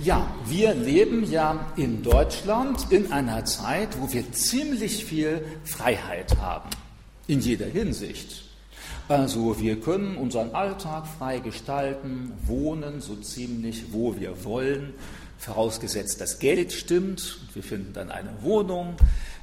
Ja, 0.00 0.28
wir 0.46 0.74
leben 0.74 1.30
ja 1.30 1.72
in 1.76 2.02
Deutschland 2.02 2.90
in 2.90 3.12
einer 3.12 3.44
Zeit, 3.44 4.00
wo 4.00 4.12
wir 4.12 4.32
ziemlich 4.32 5.04
viel 5.04 5.44
Freiheit 5.64 6.36
haben, 6.38 6.70
in 7.28 7.40
jeder 7.40 7.66
Hinsicht. 7.66 8.42
Also 9.08 9.60
wir 9.60 9.80
können 9.80 10.16
unseren 10.16 10.50
Alltag 10.54 11.06
frei 11.06 11.38
gestalten, 11.38 12.32
wohnen 12.44 13.00
so 13.00 13.14
ziemlich, 13.16 13.92
wo 13.92 14.16
wir 14.16 14.44
wollen, 14.44 14.94
vorausgesetzt 15.38 16.20
das 16.20 16.38
Geld 16.38 16.72
stimmt 16.72 17.38
wir 17.54 17.62
finden 17.62 17.92
dann 17.92 18.10
eine 18.10 18.42
Wohnung. 18.42 18.96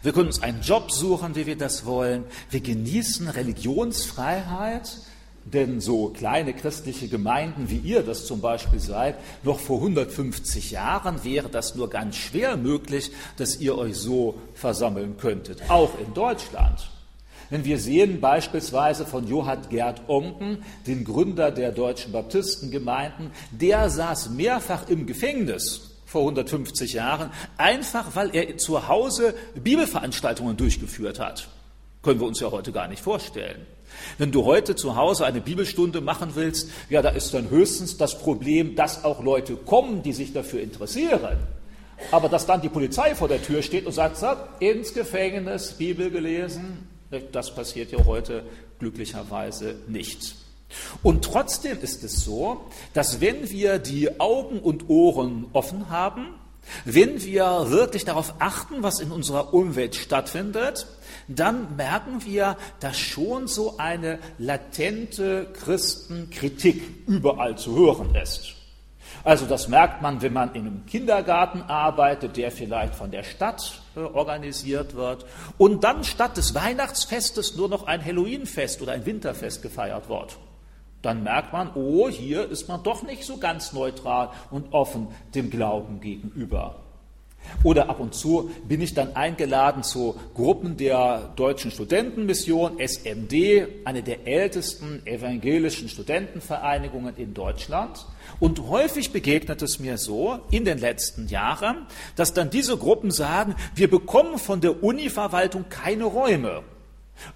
Wir 0.04 0.12
können 0.12 0.28
uns 0.28 0.42
einen 0.42 0.62
Job 0.62 0.92
suchen, 0.92 1.36
wie 1.36 1.46
wir 1.46 1.58
das 1.58 1.86
wollen. 1.86 2.26
Wir 2.50 2.60
genießen 2.60 3.30
Religionsfreiheit 3.30 4.98
denn 5.46 5.82
so 5.82 6.10
kleine 6.10 6.54
christliche 6.54 7.08
Gemeinden 7.08 7.70
wie 7.70 7.78
ihr 7.78 8.04
das 8.04 8.26
zum 8.26 8.42
Beispiel 8.42 8.80
seid, 8.80 9.16
noch 9.44 9.60
vor 9.60 9.78
150 9.78 10.72
Jahren 10.72 11.24
wäre 11.24 11.50
das 11.50 11.76
nur 11.76 11.90
ganz 11.90 12.16
schwer 12.16 12.58
möglich, 12.58 13.12
dass 13.38 13.60
ihr 13.60 13.78
euch 13.78 13.96
so 13.96 14.36
versammeln 14.54 15.18
könntet, 15.18 15.70
auch 15.70 15.98
in 16.00 16.14
Deutschland. 16.14 16.90
Wenn 17.50 17.66
wir 17.66 17.80
sehen 17.80 18.22
beispielsweise 18.22 19.06
von 19.06 19.28
Johann 19.28 19.68
Gerd 19.70 20.08
Onken, 20.08 20.64
den 20.88 21.04
Gründer 21.04 21.52
der 21.52 21.74
deutschen 21.74 22.14
Baptistengemeinden, 22.14 23.32
der 23.52 23.90
saß 23.90 24.30
mehrfach 24.30 24.88
im 24.88 25.06
Gefängnis 25.06 25.92
vor 26.06 26.22
150 26.22 26.94
Jahren, 26.94 27.30
einfach 27.58 28.16
weil 28.16 28.34
er 28.34 28.58
zu 28.58 28.88
Hause 28.88 29.34
Bibelveranstaltungen 29.56 30.56
durchgeführt 30.56 31.20
hat. 31.20 31.50
Können 32.02 32.22
wir 32.22 32.28
uns 32.28 32.40
ja 32.40 32.52
heute 32.52 32.72
gar 32.72 32.88
nicht 32.88 33.02
vorstellen. 33.02 33.66
Wenn 34.18 34.32
du 34.32 34.46
heute 34.46 34.76
zu 34.76 34.96
Hause 34.96 35.26
eine 35.26 35.42
Bibelstunde 35.42 36.02
machen 36.02 36.32
willst, 36.36 36.70
ja, 36.90 37.02
da 37.02 37.10
ist 37.10 37.34
dann 37.34 37.50
höchstens 37.50 37.98
das 37.98 38.18
Problem, 38.18 38.76
dass 38.76 39.04
auch 39.04 39.24
Leute 39.24 39.56
kommen, 39.56 40.04
die 40.04 40.14
sich 40.14 40.34
dafür 40.34 40.62
interessieren. 40.62 41.38
Aber 42.12 42.30
dass 42.30 42.46
dann 42.46 42.62
die 42.62 42.70
Polizei 42.70 43.16
vor 43.16 43.28
der 43.28 43.42
Tür 43.42 43.62
steht 43.62 43.86
und 43.86 43.94
sagt, 43.94 44.18
so, 44.18 44.28
ins 44.60 44.94
Gefängnis, 44.94 45.74
Bibel 45.74 46.10
gelesen, 46.10 46.88
das 47.32 47.54
passiert 47.54 47.92
ja 47.92 48.06
heute 48.06 48.44
glücklicherweise 48.80 49.76
nicht. 49.88 50.36
Und 51.04 51.26
trotzdem 51.26 51.80
ist 51.82 52.04
es 52.04 52.24
so, 52.24 52.66
dass 52.94 53.22
wenn 53.22 53.50
wir 53.50 53.78
die 53.80 54.20
Augen 54.20 54.60
und 54.60 54.90
Ohren 54.90 55.48
offen 55.54 55.90
haben, 55.90 56.28
wenn 56.86 57.22
wir 57.24 57.70
wirklich 57.70 58.06
darauf 58.06 58.36
achten, 58.40 58.84
was 58.84 59.00
in 59.00 59.12
unserer 59.12 59.54
Umwelt 59.54 59.96
stattfindet, 59.96 60.88
dann 61.28 61.76
merken 61.76 62.24
wir, 62.26 62.58
dass 62.80 62.98
schon 62.98 63.48
so 63.48 63.78
eine 63.78 64.20
latente 64.38 65.48
Christenkritik 65.54 67.08
überall 67.08 67.58
zu 67.58 67.76
hören 67.76 68.16
ist. 68.16 68.56
Also 69.24 69.46
das 69.46 69.68
merkt 69.68 70.02
man, 70.02 70.22
wenn 70.22 70.34
man 70.34 70.56
in 70.56 70.62
einem 70.62 70.86
Kindergarten 70.86 71.62
arbeitet, 71.62 72.38
der 72.38 72.52
vielleicht 72.52 72.96
von 72.96 73.12
der 73.12 73.24
Stadt 73.24 73.82
äh, 73.96 74.00
organisiert 74.00 74.96
wird 74.96 75.26
und 75.58 75.84
dann 75.84 76.04
statt 76.04 76.38
des 76.38 76.56
Weihnachtsfestes 76.56 77.56
nur 77.56 77.70
noch 77.70 77.86
ein 77.86 78.04
Halloweenfest 78.04 78.82
oder 78.82 78.94
ein 78.94 79.06
Winterfest 79.06 79.62
gefeiert 79.62 80.10
wird. 80.10 80.38
Dann 81.02 81.24
merkt 81.24 81.52
man, 81.52 81.72
oh, 81.76 82.10
hier 82.10 82.50
ist 82.50 82.68
man 82.68 82.84
doch 82.84 83.04
nicht 83.04 83.24
so 83.24 83.38
ganz 83.38 83.74
neutral 83.74 84.30
und 84.50 84.74
offen 84.74 85.08
dem 85.34 85.50
Glauben 85.50 86.00
gegenüber. 86.00 86.76
Oder 87.64 87.90
ab 87.90 88.00
und 88.00 88.16
zu 88.16 88.50
bin 88.68 88.82
ich 88.82 88.94
dann 88.94 89.16
eingeladen 89.16 89.84
zu 89.84 90.16
Gruppen 90.34 90.78
der 90.78 91.32
Deutschen 91.36 91.70
Studentenmission, 91.70 92.80
SMD, 92.80 93.86
eine 93.86 94.02
der 94.02 94.28
ältesten 94.28 95.06
evangelischen 95.06 95.88
Studentenvereinigungen 95.88 97.16
in 97.18 97.34
Deutschland. 97.34 98.06
Und 98.40 98.68
häufig 98.68 99.12
begegnet 99.12 99.62
es 99.62 99.80
mir 99.80 99.98
so 99.98 100.40
in 100.50 100.66
den 100.66 100.80
letzten 100.80 101.28
Jahren, 101.28 101.86
dass 102.16 102.34
dann 102.34 102.50
diese 102.50 102.78
Gruppen 102.78 103.12
sagen, 103.12 103.56
wir 103.76 103.90
bekommen 103.90 104.40
von 104.40 104.62
der 104.62 104.84
Uni-Verwaltung 104.84 105.66
keine 105.70 106.06
Räume. 106.06 106.64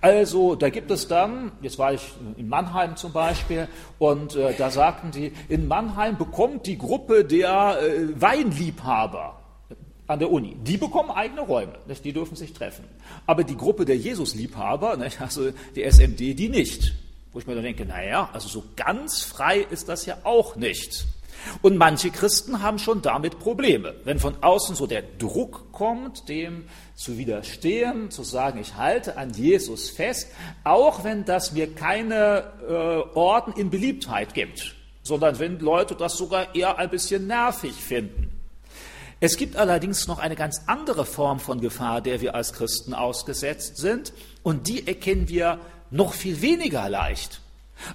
Also 0.02 0.56
da 0.56 0.70
gibt 0.70 0.90
es 0.90 1.08
dann, 1.08 1.52
jetzt 1.62 1.78
war 1.78 1.94
ich 1.94 2.02
in 2.38 2.50
Mannheim 2.50 2.96
zum 2.96 3.12
Beispiel, 3.12 3.68
und 4.00 4.36
äh, 4.36 4.56
da 4.58 4.72
sagten 4.72 5.12
die, 5.12 5.32
in 5.48 5.68
Mannheim 5.68 6.18
bekommt 6.18 6.66
die 6.66 6.80
Gruppe 6.80 7.24
der 7.24 7.78
äh, 7.80 8.20
Weinliebhaber 8.20 9.45
an 10.08 10.20
der 10.20 10.32
Uni. 10.32 10.56
Die 10.64 10.78
bekommen 10.78 11.12
eigene 11.12 11.42
Räume, 11.42 11.74
nicht? 11.88 12.06
die 12.06 12.14
dürfen 12.14 12.36
sich 12.36 12.54
treffen. 12.54 12.86
Aber 13.26 13.44
die 13.44 13.58
Gruppe 13.58 13.86
der 13.86 13.98
Jesusliebhaber, 13.98 14.98
nicht? 14.98 15.22
also 15.22 15.52
die 15.76 15.84
SMD, 15.84 16.20
die 16.20 16.50
nicht. 16.50 16.94
Wo 17.32 17.40
ich 17.40 17.48
mir 17.48 17.56
dann 17.56 17.64
denke, 17.64 17.86
naja, 17.86 18.30
also 18.32 18.48
so 18.48 18.64
ganz 18.76 19.24
frei 19.24 19.60
ist 19.60 19.90
das 19.90 20.06
ja 20.06 20.18
auch 20.24 20.56
nicht. 20.56 21.06
Und 21.62 21.78
manche 21.78 22.10
Christen 22.10 22.62
haben 22.62 22.80
schon 22.80 23.02
damit 23.02 23.40
Probleme. 23.40 23.96
Wenn 24.04 24.20
von 24.20 24.42
außen 24.42 24.76
so 24.76 24.88
der 24.88 25.04
Druck 25.20 25.72
kommt, 25.72 26.30
dem 26.30 26.66
zu 26.96 27.18
widerstehen, 27.18 28.10
zu 28.10 28.24
sagen, 28.24 28.60
ich 28.60 28.76
halte 28.76 29.18
an 29.18 29.32
Jesus 29.32 29.90
fest, 29.90 30.32
auch 30.64 31.04
wenn 31.04 31.26
das 31.26 31.52
mir 31.52 31.74
keine 31.74 32.52
äh, 32.68 33.18
Orden 33.18 33.54
in 33.54 33.70
Beliebtheit 33.70 34.34
gibt, 34.34 34.76
sondern 35.04 35.40
wenn 35.40 35.60
Leute 35.60 35.96
das 35.96 36.18
sogar 36.18 36.56
eher 36.56 36.78
ein 36.78 36.90
bisschen 36.90 37.28
nervig 37.28 37.74
finden. 37.74 38.35
Es 39.26 39.38
gibt 39.38 39.56
allerdings 39.56 40.06
noch 40.06 40.20
eine 40.20 40.36
ganz 40.36 40.62
andere 40.68 41.04
Form 41.04 41.40
von 41.40 41.60
Gefahr, 41.60 42.00
der 42.00 42.22
wir 42.22 42.36
als 42.36 42.54
Christen 42.54 42.94
ausgesetzt 42.94 43.78
sind, 43.78 44.14
und 44.44 44.68
die 44.68 44.86
erkennen 44.86 45.28
wir 45.30 45.58
noch 45.90 46.14
viel 46.14 46.44
weniger 46.44 46.88
leicht. 46.90 47.42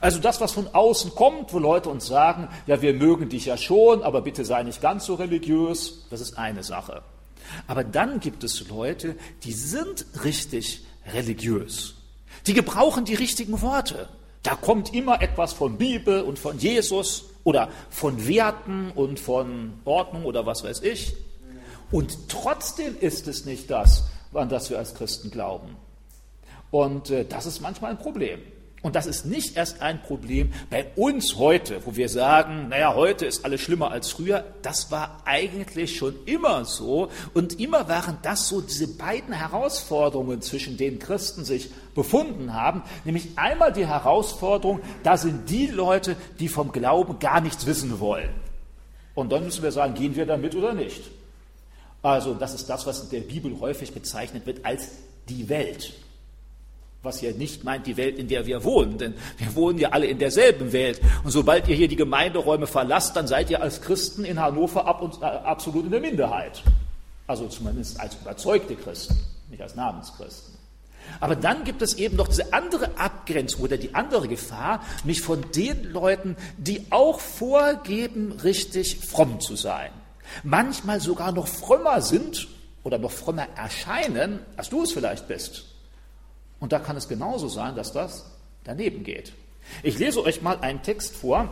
Also 0.00 0.18
das, 0.18 0.40
was 0.40 0.50
von 0.50 0.66
außen 0.74 1.14
kommt, 1.14 1.52
wo 1.52 1.60
Leute 1.60 1.88
uns 1.88 2.08
sagen, 2.08 2.48
ja, 2.66 2.82
wir 2.82 2.94
mögen 2.94 3.28
dich 3.28 3.46
ja 3.46 3.56
schon, 3.56 4.02
aber 4.02 4.22
bitte 4.22 4.44
sei 4.44 4.64
nicht 4.64 4.82
ganz 4.82 5.06
so 5.06 5.14
religiös, 5.14 6.04
das 6.10 6.20
ist 6.20 6.36
eine 6.36 6.64
Sache. 6.64 7.00
Aber 7.68 7.84
dann 7.84 8.18
gibt 8.18 8.42
es 8.42 8.68
Leute, 8.68 9.14
die 9.44 9.52
sind 9.52 10.06
richtig 10.24 10.84
religiös. 11.14 11.94
Die 12.48 12.54
gebrauchen 12.54 13.04
die 13.04 13.14
richtigen 13.14 13.62
Worte. 13.62 14.08
Da 14.42 14.56
kommt 14.56 14.92
immer 14.92 15.22
etwas 15.22 15.52
von 15.52 15.78
Bibel 15.78 16.22
und 16.22 16.40
von 16.40 16.58
Jesus 16.58 17.29
oder 17.44 17.68
von 17.88 18.26
Werten 18.26 18.90
und 18.94 19.20
von 19.20 19.74
Ordnung 19.84 20.24
oder 20.24 20.46
was 20.46 20.64
weiß 20.64 20.82
ich. 20.82 21.14
Und 21.90 22.28
trotzdem 22.28 22.96
ist 22.98 23.26
es 23.26 23.44
nicht 23.44 23.70
das, 23.70 24.04
an 24.32 24.48
das 24.48 24.70
wir 24.70 24.78
als 24.78 24.94
Christen 24.94 25.30
glauben. 25.30 25.76
Und 26.70 27.10
äh, 27.10 27.24
das 27.24 27.46
ist 27.46 27.60
manchmal 27.60 27.90
ein 27.92 27.98
Problem. 27.98 28.40
Und 28.82 28.96
das 28.96 29.06
ist 29.06 29.26
nicht 29.26 29.56
erst 29.56 29.82
ein 29.82 30.02
Problem 30.02 30.54
bei 30.70 30.86
uns 30.96 31.36
heute, 31.36 31.84
wo 31.84 31.96
wir 31.96 32.08
sagen, 32.08 32.68
naja, 32.68 32.94
heute 32.94 33.26
ist 33.26 33.44
alles 33.44 33.60
schlimmer 33.60 33.90
als 33.90 34.10
früher. 34.10 34.44
Das 34.62 34.90
war 34.90 35.22
eigentlich 35.26 35.96
schon 35.96 36.14
immer 36.24 36.64
so. 36.64 37.10
Und 37.34 37.60
immer 37.60 37.88
waren 37.88 38.16
das 38.22 38.48
so 38.48 38.62
diese 38.62 38.88
beiden 38.88 39.34
Herausforderungen, 39.34 40.40
zwischen 40.40 40.78
denen 40.78 40.98
Christen 40.98 41.44
sich 41.44 41.70
befunden 41.94 42.54
haben. 42.54 42.82
Nämlich 43.04 43.28
einmal 43.36 43.70
die 43.70 43.86
Herausforderung, 43.86 44.80
da 45.02 45.18
sind 45.18 45.50
die 45.50 45.66
Leute, 45.66 46.16
die 46.38 46.48
vom 46.48 46.72
Glauben 46.72 47.18
gar 47.18 47.42
nichts 47.42 47.66
wissen 47.66 48.00
wollen. 48.00 48.30
Und 49.14 49.30
dann 49.30 49.44
müssen 49.44 49.62
wir 49.62 49.72
sagen, 49.72 49.92
gehen 49.92 50.16
wir 50.16 50.24
damit 50.24 50.54
oder 50.54 50.72
nicht? 50.72 51.02
Also 52.02 52.32
das 52.32 52.54
ist 52.54 52.70
das, 52.70 52.86
was 52.86 53.02
in 53.02 53.10
der 53.10 53.20
Bibel 53.20 53.60
häufig 53.60 53.92
bezeichnet 53.92 54.46
wird 54.46 54.64
als 54.64 54.88
die 55.28 55.50
Welt. 55.50 55.92
Was 57.02 57.22
ja 57.22 57.32
nicht 57.32 57.64
meint 57.64 57.86
die 57.86 57.96
Welt, 57.96 58.18
in 58.18 58.28
der 58.28 58.44
wir 58.44 58.62
wohnen, 58.62 58.98
denn 58.98 59.14
wir 59.38 59.54
wohnen 59.54 59.78
ja 59.78 59.90
alle 59.90 60.06
in 60.06 60.18
derselben 60.18 60.72
Welt. 60.72 61.00
Und 61.24 61.30
sobald 61.30 61.66
ihr 61.66 61.74
hier 61.74 61.88
die 61.88 61.96
Gemeinderäume 61.96 62.66
verlasst, 62.66 63.16
dann 63.16 63.26
seid 63.26 63.48
ihr 63.48 63.62
als 63.62 63.80
Christen 63.80 64.24
in 64.24 64.38
Hannover 64.38 64.86
ab 64.86 65.00
und, 65.00 65.22
äh, 65.22 65.24
absolut 65.24 65.86
in 65.86 65.90
der 65.90 66.00
Minderheit. 66.00 66.62
Also 67.26 67.48
zumindest 67.48 67.98
als 67.98 68.16
überzeugte 68.16 68.76
Christen, 68.76 69.16
nicht 69.48 69.62
als 69.62 69.74
Namenschristen. 69.76 70.60
Aber 71.20 71.36
dann 71.36 71.64
gibt 71.64 71.80
es 71.80 71.94
eben 71.94 72.16
noch 72.16 72.28
diese 72.28 72.52
andere 72.52 72.98
Abgrenzung 72.98 73.62
oder 73.62 73.78
die 73.78 73.94
andere 73.94 74.28
Gefahr, 74.28 74.84
mich 75.04 75.22
von 75.22 75.44
den 75.52 75.84
Leuten, 75.84 76.36
die 76.58 76.86
auch 76.90 77.18
vorgeben, 77.18 78.32
richtig 78.44 78.98
fromm 78.98 79.40
zu 79.40 79.56
sein, 79.56 79.90
manchmal 80.42 81.00
sogar 81.00 81.32
noch 81.32 81.48
frömmer 81.48 82.02
sind 82.02 82.48
oder 82.84 82.98
noch 82.98 83.10
frömmer 83.10 83.46
erscheinen, 83.56 84.40
als 84.56 84.68
du 84.68 84.82
es 84.82 84.92
vielleicht 84.92 85.26
bist. 85.26 85.69
Und 86.60 86.72
da 86.72 86.78
kann 86.78 86.96
es 86.96 87.08
genauso 87.08 87.48
sein, 87.48 87.74
dass 87.74 87.92
das 87.92 88.26
daneben 88.64 89.02
geht. 89.02 89.32
Ich 89.82 89.98
lese 89.98 90.22
euch 90.22 90.42
mal 90.42 90.58
einen 90.60 90.82
Text 90.82 91.16
vor, 91.16 91.48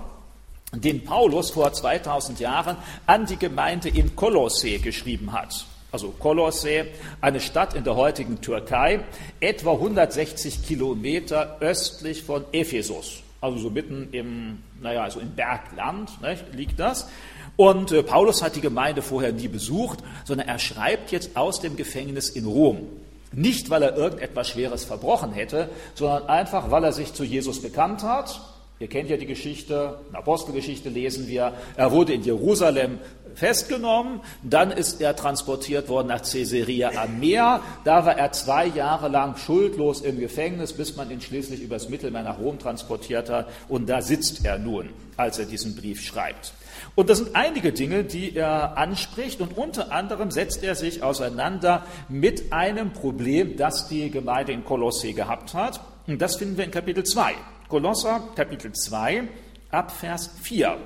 den 0.73 1.05
Paulus 1.05 1.51
vor 1.51 1.73
2000 1.73 2.41
Jahren 2.41 2.77
an 3.07 3.27
die 3.27 3.39
Gemeinde 3.39 3.89
in 3.89 4.15
Kolosse 4.15 4.79
geschrieben 4.79 5.33
hat. 5.33 5.67
Also 5.91 6.11
Kolosse, 6.11 6.89
eine 7.23 7.41
Stadt 7.41 7.73
in 7.73 7.85
der 7.85 7.97
heutigen 7.97 8.43
Türkei, 8.43 9.01
etwa 9.41 9.73
160 9.73 10.67
Kilometer 10.67 11.57
östlich 11.61 12.23
von 12.23 12.45
Ephesus. 12.53 13.23
Also 13.41 13.59
so 13.59 13.71
mitten 13.71 14.09
im, 14.13 14.63
naja, 14.83 15.05
also 15.05 15.21
im 15.21 15.31
Bergland 15.31 16.21
ne, 16.21 16.37
liegt 16.53 16.79
das. 16.79 17.09
Und 17.57 17.93
äh, 17.93 18.03
Paulus 18.03 18.43
hat 18.43 18.57
die 18.57 18.61
Gemeinde 18.61 19.01
vorher 19.01 19.33
nie 19.33 19.49
besucht, 19.49 20.01
sondern 20.25 20.49
er 20.49 20.59
schreibt 20.59 21.11
jetzt 21.11 21.37
aus 21.37 21.61
dem 21.61 21.77
Gefängnis 21.77 22.29
in 22.29 22.45
Rom. 22.45 22.87
Nicht, 23.33 23.71
weil 23.71 23.83
er 23.83 23.97
irgendetwas 23.97 24.49
Schweres 24.49 24.85
verbrochen 24.85 25.33
hätte, 25.33 25.69
sondern 25.95 26.27
einfach, 26.29 26.71
weil 26.71 26.85
er 26.85 26.93
sich 26.93 27.13
zu 27.13 27.25
Jesus 27.25 27.61
bekannt 27.61 28.03
hat. 28.03 28.41
Ihr 28.81 28.89
kennt 28.89 29.11
ja 29.11 29.17
die 29.17 29.27
Geschichte, 29.27 29.99
in 30.07 30.13
der 30.13 30.21
Apostelgeschichte 30.21 30.89
lesen 30.89 31.27
wir, 31.27 31.53
er 31.77 31.91
wurde 31.91 32.13
in 32.13 32.23
Jerusalem 32.23 32.99
festgenommen, 33.39 34.21
dann 34.43 34.71
ist 34.71 35.01
er 35.01 35.15
transportiert 35.15 35.89
worden 35.89 36.09
nach 36.09 36.23
Caesarea 36.23 36.91
am 37.03 37.21
Meer, 37.21 37.61
da 37.85 38.05
war 38.05 38.19
er 38.19 38.33
zwei 38.33 38.67
Jahre 38.67 39.09
lang 39.09 39.37
schuldlos 39.37 40.01
im 40.01 40.19
Gefängnis, 40.19 40.73
bis 40.73 40.97
man 40.97 41.11
ihn 41.11 41.21
schließlich 41.21 41.63
übers 41.63 41.89
Mittelmeer 41.89 42.25
nach 42.25 42.39
Rom 42.39 42.59
transportiert 42.59 43.31
hat 43.31 43.49
und 43.69 43.89
da 43.89 44.03
sitzt 44.03 44.45
er 44.45 44.59
nun, 44.59 44.91
als 45.17 45.39
er 45.39 45.45
diesen 45.45 45.77
Brief 45.77 46.03
schreibt. 46.03 46.53
Und 46.95 47.11
das 47.11 47.19
sind 47.19 47.35
einige 47.35 47.73
Dinge, 47.73 48.05
die 48.05 48.35
er 48.35 48.77
anspricht 48.77 49.41
und 49.41 49.57
unter 49.57 49.93
anderem 49.93 50.31
setzt 50.31 50.65
er 50.65 50.75
sich 50.75 51.03
auseinander 51.03 51.85
mit 52.09 52.53
einem 52.53 52.93
Problem, 52.93 53.57
das 53.57 53.89
die 53.89 54.11
Gemeinde 54.11 54.53
in 54.53 54.65
Kolosse 54.65 55.13
gehabt 55.13 55.55
hat. 55.55 55.81
Und 56.07 56.21
das 56.21 56.37
finden 56.37 56.57
wir 56.57 56.65
in 56.65 56.71
Kapitel 56.71 57.05
2. 57.05 57.35
Kolosser, 57.69 58.23
Kapitel 58.35 58.73
2, 58.73 59.29
ab 59.71 59.93
Vers 59.93 60.31
4. 60.43 60.79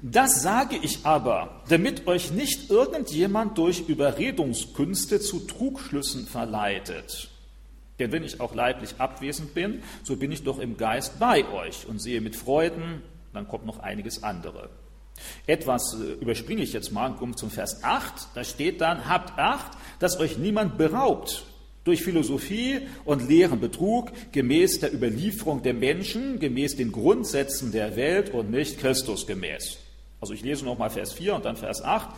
Das 0.00 0.42
sage 0.42 0.76
ich 0.80 1.04
aber, 1.04 1.62
damit 1.68 2.06
euch 2.06 2.30
nicht 2.30 2.70
irgendjemand 2.70 3.58
durch 3.58 3.88
Überredungskünste 3.88 5.18
zu 5.18 5.40
Trugschlüssen 5.40 6.26
verleitet. 6.26 7.30
Denn 7.98 8.12
wenn 8.12 8.22
ich 8.22 8.40
auch 8.40 8.54
leiblich 8.54 8.94
abwesend 8.98 9.54
bin, 9.54 9.82
so 10.04 10.16
bin 10.16 10.30
ich 10.30 10.44
doch 10.44 10.60
im 10.60 10.76
Geist 10.76 11.18
bei 11.18 11.44
euch 11.48 11.86
und 11.88 12.00
sehe 12.00 12.20
mit 12.20 12.36
Freuden, 12.36 13.02
dann 13.32 13.48
kommt 13.48 13.66
noch 13.66 13.80
einiges 13.80 14.22
andere. 14.22 14.70
Etwas 15.48 15.94
äh, 15.94 16.12
überspringe 16.20 16.62
ich 16.62 16.72
jetzt 16.72 16.92
mal 16.92 17.10
und 17.10 17.16
komme 17.16 17.34
zum 17.34 17.50
Vers 17.50 17.82
8. 17.82 18.28
Da 18.34 18.44
steht 18.44 18.80
dann, 18.80 19.08
habt 19.08 19.36
Acht, 19.36 19.72
dass 19.98 20.20
euch 20.20 20.38
niemand 20.38 20.78
beraubt 20.78 21.44
durch 21.82 22.02
Philosophie 22.02 22.82
und 23.04 23.28
leeren 23.28 23.58
Betrug, 23.58 24.12
gemäß 24.30 24.78
der 24.78 24.94
Überlieferung 24.94 25.62
der 25.62 25.74
Menschen, 25.74 26.38
gemäß 26.38 26.76
den 26.76 26.92
Grundsätzen 26.92 27.72
der 27.72 27.96
Welt 27.96 28.32
und 28.32 28.50
nicht 28.50 28.78
Christus 28.78 29.26
gemäß. 29.26 29.78
Also 30.20 30.34
ich 30.34 30.42
lese 30.42 30.64
nochmal 30.64 30.90
Vers 30.90 31.12
4 31.12 31.34
und 31.34 31.44
dann 31.44 31.56
Vers 31.56 31.82
8, 31.82 32.08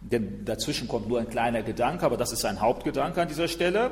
denn 0.00 0.44
dazwischen 0.44 0.88
kommt 0.88 1.08
nur 1.08 1.18
ein 1.18 1.30
kleiner 1.30 1.62
Gedanke, 1.62 2.04
aber 2.04 2.16
das 2.16 2.32
ist 2.32 2.44
ein 2.44 2.60
Hauptgedanke 2.60 3.22
an 3.22 3.28
dieser 3.28 3.48
Stelle. 3.48 3.90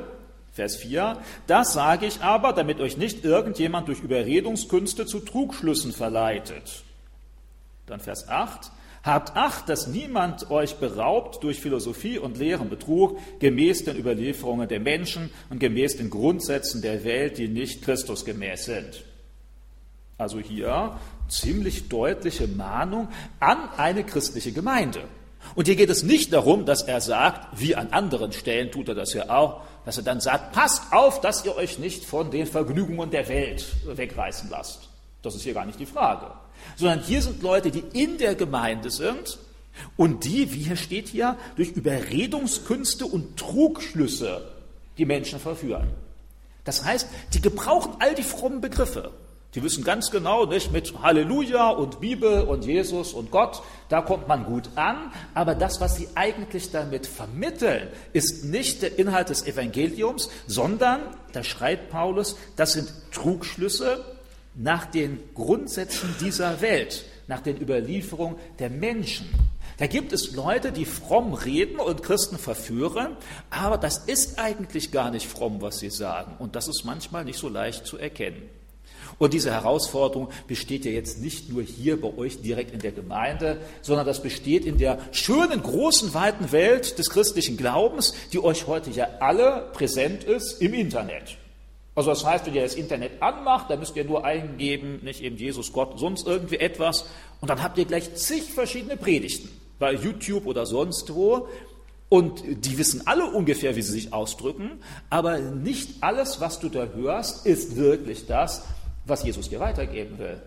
Vers 0.51 0.77
4, 0.77 1.17
das 1.47 1.73
sage 1.73 2.05
ich 2.05 2.21
aber, 2.21 2.53
damit 2.53 2.79
euch 2.79 2.95
nicht 2.95 3.25
irgendjemand 3.25 3.89
durch 3.89 3.99
Überredungskünste 3.99 5.05
zu 5.05 5.19
Trugschlüssen 5.19 5.91
verleitet. 5.91 6.83
Dann 7.87 7.99
Vers 7.99 8.29
8, 8.29 8.71
habt 9.03 9.35
Acht, 9.35 9.69
dass 9.69 9.87
niemand 9.87 10.49
euch 10.49 10.75
beraubt 10.77 11.43
durch 11.43 11.59
Philosophie 11.59 12.17
und 12.17 12.37
leeren 12.37 12.69
Betrug, 12.69 13.19
gemäß 13.39 13.83
den 13.83 13.97
Überlieferungen 13.97 14.67
der 14.67 14.79
Menschen 14.79 15.29
und 15.49 15.59
gemäß 15.59 15.97
den 15.97 16.09
Grundsätzen 16.09 16.81
der 16.81 17.03
Welt, 17.03 17.37
die 17.37 17.47
nicht 17.47 17.83
Christusgemäß 17.83 18.65
sind. 18.65 19.03
Also 20.17 20.39
hier 20.39 20.97
ziemlich 21.27 21.89
deutliche 21.89 22.47
Mahnung 22.47 23.09
an 23.39 23.57
eine 23.77 24.03
christliche 24.03 24.51
Gemeinde. 24.51 25.03
Und 25.53 25.67
hier 25.67 25.75
geht 25.75 25.89
es 25.89 26.03
nicht 26.03 26.33
darum, 26.33 26.65
dass 26.65 26.81
er 26.81 27.01
sagt, 27.01 27.59
wie 27.59 27.75
an 27.75 27.89
anderen 27.91 28.31
Stellen 28.31 28.71
tut 28.71 28.89
er 28.89 28.95
das 28.95 29.13
ja 29.13 29.29
auch, 29.29 29.61
dass 29.85 29.97
er 29.97 30.03
dann 30.03 30.19
sagt, 30.19 30.53
passt 30.53 30.91
auf, 30.91 31.21
dass 31.21 31.45
ihr 31.45 31.55
euch 31.55 31.77
nicht 31.77 32.05
von 32.05 32.31
den 32.31 32.47
Vergnügungen 32.47 33.11
der 33.11 33.27
Welt 33.29 33.65
wegreißen 33.85 34.49
lasst. 34.49 34.89
Das 35.21 35.35
ist 35.35 35.43
hier 35.43 35.53
gar 35.53 35.65
nicht 35.65 35.79
die 35.79 35.85
Frage. 35.85 36.31
Sondern 36.75 37.01
hier 37.01 37.21
sind 37.21 37.43
Leute, 37.43 37.69
die 37.69 37.83
in 37.93 38.17
der 38.17 38.35
Gemeinde 38.35 38.89
sind 38.89 39.37
und 39.97 40.23
die, 40.23 40.51
wie 40.53 40.63
hier 40.63 40.75
steht 40.77 41.09
hier, 41.09 41.37
durch 41.55 41.71
Überredungskünste 41.71 43.05
und 43.05 43.37
Trugschlüsse 43.37 44.49
die 44.97 45.05
Menschen 45.05 45.39
verführen. 45.39 45.87
Das 46.63 46.83
heißt, 46.83 47.07
die 47.33 47.41
gebrauchen 47.41 47.93
all 47.99 48.15
die 48.15 48.23
frommen 48.23 48.61
Begriffe. 48.61 49.11
Die 49.55 49.63
wissen 49.63 49.85
ganz 49.85 50.11
genau, 50.11 50.45
nicht 50.45 50.73
mit 50.73 51.01
Halleluja 51.01 51.69
und 51.69 52.01
Bibel 52.01 52.41
und 52.41 52.65
Jesus 52.65 53.13
und 53.13 53.31
Gott, 53.31 53.63
da 53.87 54.01
kommt 54.01 54.27
man 54.27 54.43
gut 54.43 54.69
an, 54.75 55.13
aber 55.33 55.55
das, 55.55 55.79
was 55.79 55.95
sie 55.95 56.09
eigentlich 56.13 56.71
damit 56.71 57.07
vermitteln, 57.07 57.87
ist 58.11 58.43
nicht 58.43 58.81
der 58.81 58.99
Inhalt 58.99 59.29
des 59.29 59.47
Evangeliums, 59.47 60.29
sondern, 60.45 60.99
da 61.31 61.41
schreibt 61.41 61.89
Paulus, 61.89 62.35
das 62.57 62.73
sind 62.73 62.91
Trugschlüsse 63.13 64.03
nach 64.55 64.85
den 64.87 65.19
Grundsätzen 65.33 66.13
dieser 66.19 66.59
Welt, 66.59 67.05
nach 67.27 67.39
den 67.39 67.59
Überlieferungen 67.61 68.37
der 68.59 68.69
Menschen. 68.69 69.29
Da 69.77 69.87
gibt 69.87 70.11
es 70.11 70.35
Leute, 70.35 70.73
die 70.73 70.85
fromm 70.85 71.33
reden 71.33 71.79
und 71.79 72.03
Christen 72.03 72.37
verführen, 72.37 73.15
aber 73.51 73.77
das 73.77 73.99
ist 73.99 74.37
eigentlich 74.37 74.91
gar 74.91 75.11
nicht 75.11 75.27
fromm, 75.27 75.61
was 75.61 75.79
sie 75.79 75.89
sagen. 75.89 76.35
Und 76.39 76.57
das 76.57 76.67
ist 76.67 76.83
manchmal 76.83 77.23
nicht 77.23 77.39
so 77.39 77.47
leicht 77.47 77.85
zu 77.85 77.97
erkennen. 77.97 78.49
Und 79.17 79.33
diese 79.33 79.51
Herausforderung 79.51 80.29
besteht 80.47 80.85
ja 80.85 80.91
jetzt 80.91 81.21
nicht 81.21 81.49
nur 81.49 81.63
hier 81.63 81.99
bei 81.99 82.15
euch 82.17 82.41
direkt 82.41 82.73
in 82.73 82.79
der 82.79 82.91
Gemeinde, 82.91 83.61
sondern 83.81 84.05
das 84.05 84.21
besteht 84.21 84.65
in 84.65 84.77
der 84.77 84.99
schönen, 85.11 85.63
großen, 85.63 86.13
weiten 86.13 86.51
Welt 86.51 86.99
des 86.99 87.09
christlichen 87.09 87.55
Glaubens, 87.55 88.13
die 88.33 88.43
euch 88.43 88.67
heute 88.67 88.89
ja 88.91 89.07
alle 89.19 89.69
präsent 89.73 90.23
ist 90.23 90.61
im 90.61 90.73
Internet. 90.73 91.37
Also 91.95 92.09
das 92.09 92.25
heißt, 92.25 92.45
wenn 92.45 92.55
ihr 92.55 92.63
das 92.63 92.75
Internet 92.75 93.21
anmacht, 93.21 93.69
dann 93.69 93.79
müsst 93.79 93.95
ihr 93.95 94.03
nur 94.03 94.25
eingeben, 94.25 94.99
nicht 95.01 95.21
eben 95.21 95.37
Jesus, 95.37 95.71
Gott, 95.71 95.97
sonst 95.97 96.27
irgendwie 96.27 96.57
etwas, 96.57 97.05
und 97.39 97.49
dann 97.49 97.63
habt 97.63 97.77
ihr 97.77 97.85
gleich 97.85 98.15
zig 98.15 98.43
verschiedene 98.43 98.97
Predigten 98.97 99.49
bei 99.79 99.93
YouTube 99.93 100.45
oder 100.45 100.65
sonst 100.65 101.13
wo. 101.13 101.47
Und 102.09 102.43
die 102.47 102.77
wissen 102.77 103.07
alle 103.07 103.25
ungefähr, 103.25 103.75
wie 103.75 103.81
sie 103.81 103.91
sich 103.91 104.13
ausdrücken, 104.13 104.79
aber 105.09 105.39
nicht 105.39 106.01
alles, 106.01 106.39
was 106.39 106.59
du 106.59 106.69
da 106.69 106.85
hörst, 106.85 107.45
ist 107.45 107.75
wirklich 107.75 108.27
das, 108.27 108.63
was 109.05 109.23
Jesus 109.23 109.49
dir 109.49 109.59
weitergeben 109.59 110.17
will. 110.17 110.41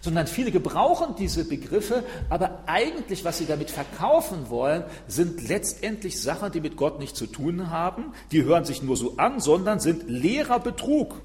Sondern 0.00 0.26
viele 0.26 0.52
gebrauchen 0.52 1.16
diese 1.18 1.44
Begriffe, 1.44 2.04
aber 2.28 2.62
eigentlich, 2.66 3.24
was 3.24 3.38
sie 3.38 3.46
damit 3.46 3.70
verkaufen 3.70 4.48
wollen, 4.48 4.84
sind 5.08 5.48
letztendlich 5.48 6.20
Sachen, 6.20 6.52
die 6.52 6.60
mit 6.60 6.76
Gott 6.76 6.98
nichts 6.98 7.18
zu 7.18 7.26
tun 7.26 7.70
haben, 7.70 8.12
die 8.30 8.44
hören 8.44 8.64
sich 8.64 8.82
nur 8.82 8.96
so 8.96 9.16
an, 9.16 9.40
sondern 9.40 9.80
sind 9.80 10.08
leerer 10.08 10.60
Betrug. 10.60 11.20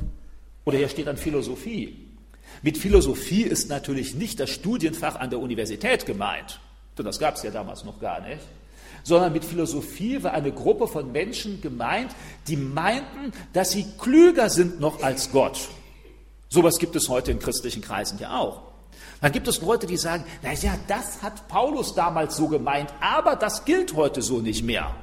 Oder 0.65 0.79
hier 0.79 0.89
steht 0.89 1.07
dann 1.07 1.17
Philosophie. 1.17 2.07
Mit 2.61 2.77
Philosophie 2.77 3.43
ist 3.43 3.69
natürlich 3.69 4.15
nicht 4.15 4.39
das 4.39 4.49
Studienfach 4.49 5.15
an 5.15 5.29
der 5.29 5.39
Universität 5.39 6.05
gemeint, 6.05 6.59
denn 6.97 7.05
das 7.05 7.19
gab 7.19 7.35
es 7.35 7.43
ja 7.43 7.51
damals 7.51 7.83
noch 7.83 7.99
gar 7.99 8.21
nicht, 8.21 8.41
sondern 9.03 9.31
mit 9.31 9.45
Philosophie 9.45 10.21
war 10.23 10.33
eine 10.33 10.51
Gruppe 10.51 10.87
von 10.87 11.11
Menschen 11.11 11.61
gemeint, 11.61 12.11
die 12.47 12.57
meinten, 12.57 13.31
dass 13.53 13.71
sie 13.71 13.85
klüger 13.97 14.49
sind 14.49 14.79
noch 14.79 15.03
als 15.03 15.31
Gott. 15.31 15.69
Sowas 16.49 16.79
gibt 16.79 16.95
es 16.95 17.09
heute 17.09 17.31
in 17.31 17.39
christlichen 17.39 17.81
Kreisen 17.81 18.19
ja 18.19 18.37
auch. 18.39 18.61
Dann 19.21 19.31
gibt 19.31 19.47
es 19.47 19.61
Leute, 19.61 19.87
die 19.87 19.97
sagen, 19.97 20.23
na 20.43 20.53
ja, 20.53 20.75
das 20.87 21.21
hat 21.21 21.47
Paulus 21.47 21.95
damals 21.95 22.37
so 22.37 22.47
gemeint, 22.47 22.93
aber 23.01 23.35
das 23.35 23.65
gilt 23.65 23.95
heute 23.95 24.21
so 24.21 24.39
nicht 24.39 24.63
mehr. 24.63 24.95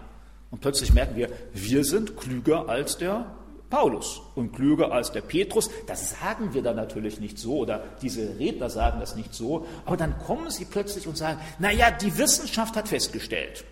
Und 0.50 0.60
plötzlich 0.60 0.94
merken 0.94 1.16
wir, 1.16 1.30
wir 1.52 1.84
sind 1.84 2.16
klüger 2.16 2.68
als 2.68 2.96
der 2.96 3.26
Paulus 3.70 4.20
und 4.36 4.52
klüger 4.52 4.92
als 4.92 5.10
der 5.10 5.20
Petrus. 5.20 5.68
Das 5.88 6.10
sagen 6.10 6.54
wir 6.54 6.62
dann 6.62 6.76
natürlich 6.76 7.18
nicht 7.18 7.38
so 7.38 7.58
oder 7.58 7.82
diese 8.02 8.38
Redner 8.38 8.70
sagen 8.70 9.00
das 9.00 9.16
nicht 9.16 9.34
so, 9.34 9.66
aber 9.84 9.96
dann 9.96 10.16
kommen 10.20 10.50
sie 10.50 10.64
plötzlich 10.64 11.08
und 11.08 11.18
sagen, 11.18 11.40
na 11.58 11.72
ja, 11.72 11.90
die 11.90 12.16
Wissenschaft 12.16 12.76
hat 12.76 12.88
festgestellt. 12.88 13.64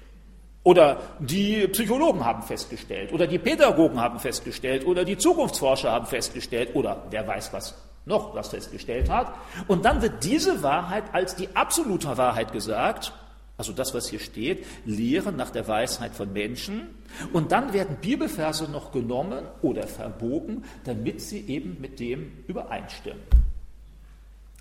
Oder 0.64 1.00
die 1.18 1.66
Psychologen 1.68 2.24
haben 2.24 2.42
festgestellt, 2.42 3.12
oder 3.12 3.26
die 3.26 3.38
Pädagogen 3.38 4.00
haben 4.00 4.20
festgestellt, 4.20 4.86
oder 4.86 5.04
die 5.04 5.18
Zukunftsforscher 5.18 5.90
haben 5.90 6.06
festgestellt, 6.06 6.74
oder 6.74 7.04
wer 7.10 7.26
weiß 7.26 7.52
was 7.52 7.74
noch 8.04 8.34
was 8.34 8.48
festgestellt 8.48 9.10
hat. 9.10 9.34
Und 9.68 9.84
dann 9.84 10.02
wird 10.02 10.24
diese 10.24 10.62
Wahrheit 10.62 11.04
als 11.12 11.36
die 11.36 11.54
absolute 11.54 12.16
Wahrheit 12.16 12.52
gesagt, 12.52 13.12
also 13.56 13.72
das, 13.72 13.94
was 13.94 14.08
hier 14.08 14.18
steht, 14.18 14.66
Lehren 14.84 15.36
nach 15.36 15.50
der 15.50 15.68
Weisheit 15.68 16.14
von 16.14 16.32
Menschen. 16.32 16.88
Und 17.32 17.52
dann 17.52 17.72
werden 17.72 17.98
Bibelverse 18.00 18.70
noch 18.70 18.90
genommen 18.92 19.44
oder 19.60 19.86
verbogen, 19.86 20.64
damit 20.84 21.20
sie 21.20 21.46
eben 21.46 21.76
mit 21.80 22.00
dem 22.00 22.44
übereinstimmen. 22.48 23.22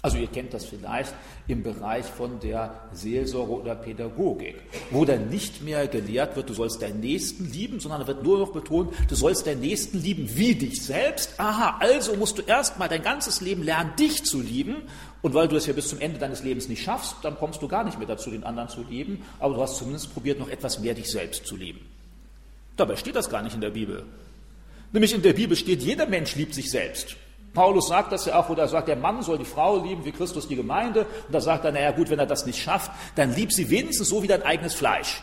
Also 0.03 0.17
ihr 0.17 0.27
kennt 0.27 0.51
das 0.53 0.65
vielleicht 0.65 1.13
im 1.47 1.61
Bereich 1.61 2.05
von 2.05 2.39
der 2.39 2.73
Seelsorge 2.91 3.51
oder 3.51 3.75
Pädagogik, 3.75 4.55
wo 4.89 5.05
dann 5.05 5.29
nicht 5.29 5.61
mehr 5.61 5.87
gelehrt 5.87 6.35
wird, 6.35 6.49
du 6.49 6.55
sollst 6.55 6.81
deinen 6.81 7.01
Nächsten 7.01 7.51
lieben, 7.51 7.79
sondern 7.79 8.07
wird 8.07 8.23
nur 8.23 8.39
noch 8.39 8.51
betont, 8.51 8.95
du 9.07 9.15
sollst 9.15 9.45
deinen 9.45 9.61
Nächsten 9.61 10.01
lieben 10.01 10.27
wie 10.35 10.55
dich 10.55 10.81
selbst. 10.83 11.39
Aha, 11.39 11.77
also 11.79 12.15
musst 12.15 12.39
du 12.39 12.41
erstmal 12.41 12.89
dein 12.89 13.03
ganzes 13.03 13.41
Leben 13.41 13.61
lernen, 13.61 13.91
dich 13.99 14.23
zu 14.23 14.41
lieben. 14.41 14.77
Und 15.21 15.35
weil 15.35 15.47
du 15.47 15.55
es 15.55 15.67
ja 15.67 15.73
bis 15.73 15.89
zum 15.89 15.99
Ende 15.99 16.17
deines 16.17 16.41
Lebens 16.41 16.67
nicht 16.67 16.81
schaffst, 16.81 17.17
dann 17.21 17.37
kommst 17.37 17.61
du 17.61 17.67
gar 17.67 17.83
nicht 17.83 17.99
mehr 17.99 18.07
dazu, 18.07 18.31
den 18.31 18.43
anderen 18.43 18.69
zu 18.69 18.83
lieben. 18.83 19.23
Aber 19.39 19.53
du 19.53 19.61
hast 19.61 19.77
zumindest 19.77 20.11
probiert, 20.15 20.39
noch 20.39 20.49
etwas 20.49 20.79
mehr 20.79 20.95
dich 20.95 21.11
selbst 21.11 21.45
zu 21.45 21.55
lieben. 21.55 21.81
Dabei 22.75 22.95
steht 22.95 23.15
das 23.15 23.29
gar 23.29 23.43
nicht 23.43 23.53
in 23.53 23.61
der 23.61 23.69
Bibel. 23.69 24.03
Nämlich 24.93 25.13
in 25.13 25.21
der 25.21 25.33
Bibel 25.33 25.55
steht, 25.55 25.83
jeder 25.83 26.07
Mensch 26.07 26.35
liebt 26.35 26.55
sich 26.55 26.71
selbst. 26.71 27.17
Paulus 27.53 27.89
sagt 27.89 28.11
das 28.11 28.25
ja 28.25 28.39
auch, 28.39 28.49
wo 28.49 28.53
er 28.53 28.67
sagt, 28.67 28.87
der 28.87 28.95
Mann 28.95 29.21
soll 29.21 29.37
die 29.37 29.45
Frau 29.45 29.77
lieben 29.83 30.05
wie 30.05 30.11
Christus 30.11 30.47
die 30.47 30.55
Gemeinde. 30.55 31.05
Und 31.27 31.33
da 31.33 31.41
sagt 31.41 31.65
er, 31.65 31.71
naja 31.71 31.91
gut, 31.91 32.09
wenn 32.09 32.19
er 32.19 32.25
das 32.25 32.45
nicht 32.45 32.61
schafft, 32.61 32.91
dann 33.15 33.33
lieb 33.33 33.51
sie 33.51 33.69
wenigstens 33.69 34.09
so 34.09 34.23
wie 34.23 34.27
dein 34.27 34.43
eigenes 34.43 34.73
Fleisch. 34.73 35.21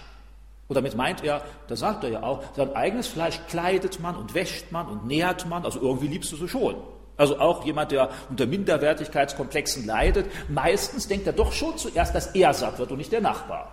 Und 0.68 0.74
damit 0.74 0.94
meint 0.94 1.24
er, 1.24 1.42
da 1.66 1.76
sagt 1.76 2.04
er 2.04 2.10
ja 2.10 2.22
auch, 2.22 2.42
sein 2.54 2.76
eigenes 2.76 3.08
Fleisch 3.08 3.40
kleidet 3.48 4.00
man 4.00 4.16
und 4.16 4.34
wäscht 4.34 4.70
man 4.70 4.86
und 4.86 5.06
nährt 5.06 5.46
man, 5.46 5.64
also 5.64 5.80
irgendwie 5.80 6.08
liebst 6.08 6.30
du 6.32 6.36
sie 6.36 6.48
schon. 6.48 6.76
Also 7.16 7.40
auch 7.40 7.64
jemand, 7.64 7.90
der 7.90 8.10
unter 8.28 8.46
Minderwertigkeitskomplexen 8.46 9.86
leidet, 9.86 10.26
meistens 10.48 11.08
denkt 11.08 11.26
er 11.26 11.32
doch 11.32 11.52
schon 11.52 11.78
zuerst, 11.78 12.14
dass 12.14 12.28
er 12.28 12.52
satt 12.52 12.78
wird 12.78 12.92
und 12.92 12.98
nicht 12.98 13.10
der 13.10 13.22
Nachbar. 13.22 13.72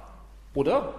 Oder? 0.53 0.93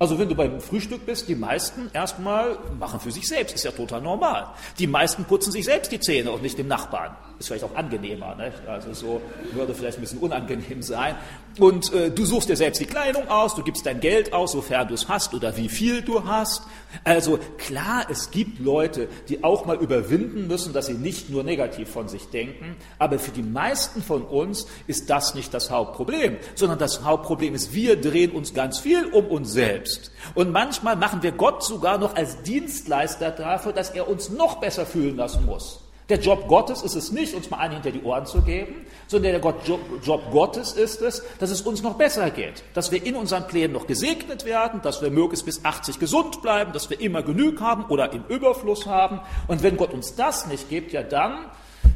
Also 0.00 0.18
wenn 0.18 0.30
du 0.30 0.34
beim 0.34 0.62
Frühstück 0.62 1.04
bist, 1.04 1.28
die 1.28 1.34
meisten 1.34 1.90
erstmal 1.92 2.56
machen 2.78 3.00
für 3.00 3.12
sich 3.12 3.28
selbst, 3.28 3.54
ist 3.54 3.64
ja 3.64 3.70
total 3.70 4.00
normal. 4.00 4.46
Die 4.78 4.86
meisten 4.86 5.24
putzen 5.24 5.52
sich 5.52 5.66
selbst 5.66 5.92
die 5.92 6.00
Zähne 6.00 6.32
und 6.32 6.40
nicht 6.40 6.56
dem 6.56 6.68
Nachbarn. 6.68 7.14
Ist 7.40 7.46
vielleicht 7.46 7.64
auch 7.64 7.74
angenehmer, 7.74 8.34
ne? 8.34 8.52
also 8.66 8.92
so 8.92 9.22
würde 9.52 9.72
vielleicht 9.72 9.96
ein 9.96 10.02
bisschen 10.02 10.18
unangenehm 10.18 10.82
sein. 10.82 11.16
Und 11.58 11.90
äh, 11.94 12.10
du 12.10 12.26
suchst 12.26 12.50
dir 12.50 12.56
selbst 12.56 12.82
die 12.82 12.84
Kleidung 12.84 13.28
aus, 13.28 13.54
du 13.54 13.62
gibst 13.62 13.86
dein 13.86 13.98
Geld 13.98 14.34
aus, 14.34 14.52
sofern 14.52 14.88
du 14.88 14.92
es 14.92 15.08
hast 15.08 15.32
oder 15.32 15.56
wie 15.56 15.70
viel 15.70 16.02
du 16.02 16.26
hast. 16.26 16.64
Also 17.02 17.38
klar, 17.56 18.04
es 18.10 18.30
gibt 18.30 18.58
Leute, 18.58 19.08
die 19.30 19.42
auch 19.42 19.64
mal 19.64 19.78
überwinden 19.78 20.48
müssen, 20.48 20.74
dass 20.74 20.86
sie 20.86 20.92
nicht 20.92 21.30
nur 21.30 21.42
negativ 21.42 21.88
von 21.88 22.08
sich 22.08 22.28
denken, 22.28 22.76
aber 22.98 23.18
für 23.18 23.30
die 23.30 23.42
meisten 23.42 24.02
von 24.02 24.22
uns 24.22 24.66
ist 24.86 25.08
das 25.08 25.34
nicht 25.34 25.54
das 25.54 25.70
Hauptproblem, 25.70 26.36
sondern 26.56 26.78
das 26.78 27.04
Hauptproblem 27.04 27.54
ist, 27.54 27.72
wir 27.72 27.98
drehen 27.98 28.32
uns 28.32 28.52
ganz 28.52 28.80
viel 28.80 29.06
um 29.06 29.24
uns 29.28 29.50
selbst. 29.50 30.12
Und 30.34 30.52
manchmal 30.52 30.96
machen 30.96 31.22
wir 31.22 31.32
Gott 31.32 31.64
sogar 31.64 31.96
noch 31.96 32.16
als 32.16 32.42
Dienstleister 32.42 33.30
dafür, 33.30 33.72
dass 33.72 33.88
er 33.88 34.08
uns 34.08 34.28
noch 34.28 34.56
besser 34.56 34.84
fühlen 34.84 35.16
lassen 35.16 35.46
muss. 35.46 35.80
Der 36.10 36.18
Job 36.18 36.48
Gottes 36.48 36.82
ist 36.82 36.96
es 36.96 37.12
nicht, 37.12 37.34
uns 37.34 37.50
mal 37.50 37.58
einen 37.58 37.74
hinter 37.74 37.92
die 37.92 38.02
Ohren 38.02 38.26
zu 38.26 38.42
geben, 38.42 38.84
sondern 39.06 39.40
der 39.40 39.54
Job, 39.64 39.80
Job 40.02 40.22
Gottes 40.32 40.72
ist 40.72 41.00
es, 41.02 41.22
dass 41.38 41.50
es 41.50 41.62
uns 41.62 41.84
noch 41.84 41.94
besser 41.94 42.30
geht, 42.30 42.64
dass 42.74 42.90
wir 42.90 43.06
in 43.06 43.14
unseren 43.14 43.46
Plänen 43.46 43.72
noch 43.72 43.86
gesegnet 43.86 44.44
werden, 44.44 44.82
dass 44.82 45.02
wir 45.02 45.10
möglichst 45.10 45.46
bis 45.46 45.64
80 45.64 46.00
gesund 46.00 46.42
bleiben, 46.42 46.72
dass 46.72 46.90
wir 46.90 47.00
immer 47.00 47.22
genug 47.22 47.60
haben 47.60 47.84
oder 47.84 48.12
im 48.12 48.24
Überfluss 48.28 48.86
haben. 48.86 49.20
Und 49.46 49.62
wenn 49.62 49.76
Gott 49.76 49.92
uns 49.94 50.16
das 50.16 50.48
nicht 50.48 50.68
gibt, 50.68 50.90
ja 50.90 51.04
dann, 51.04 51.46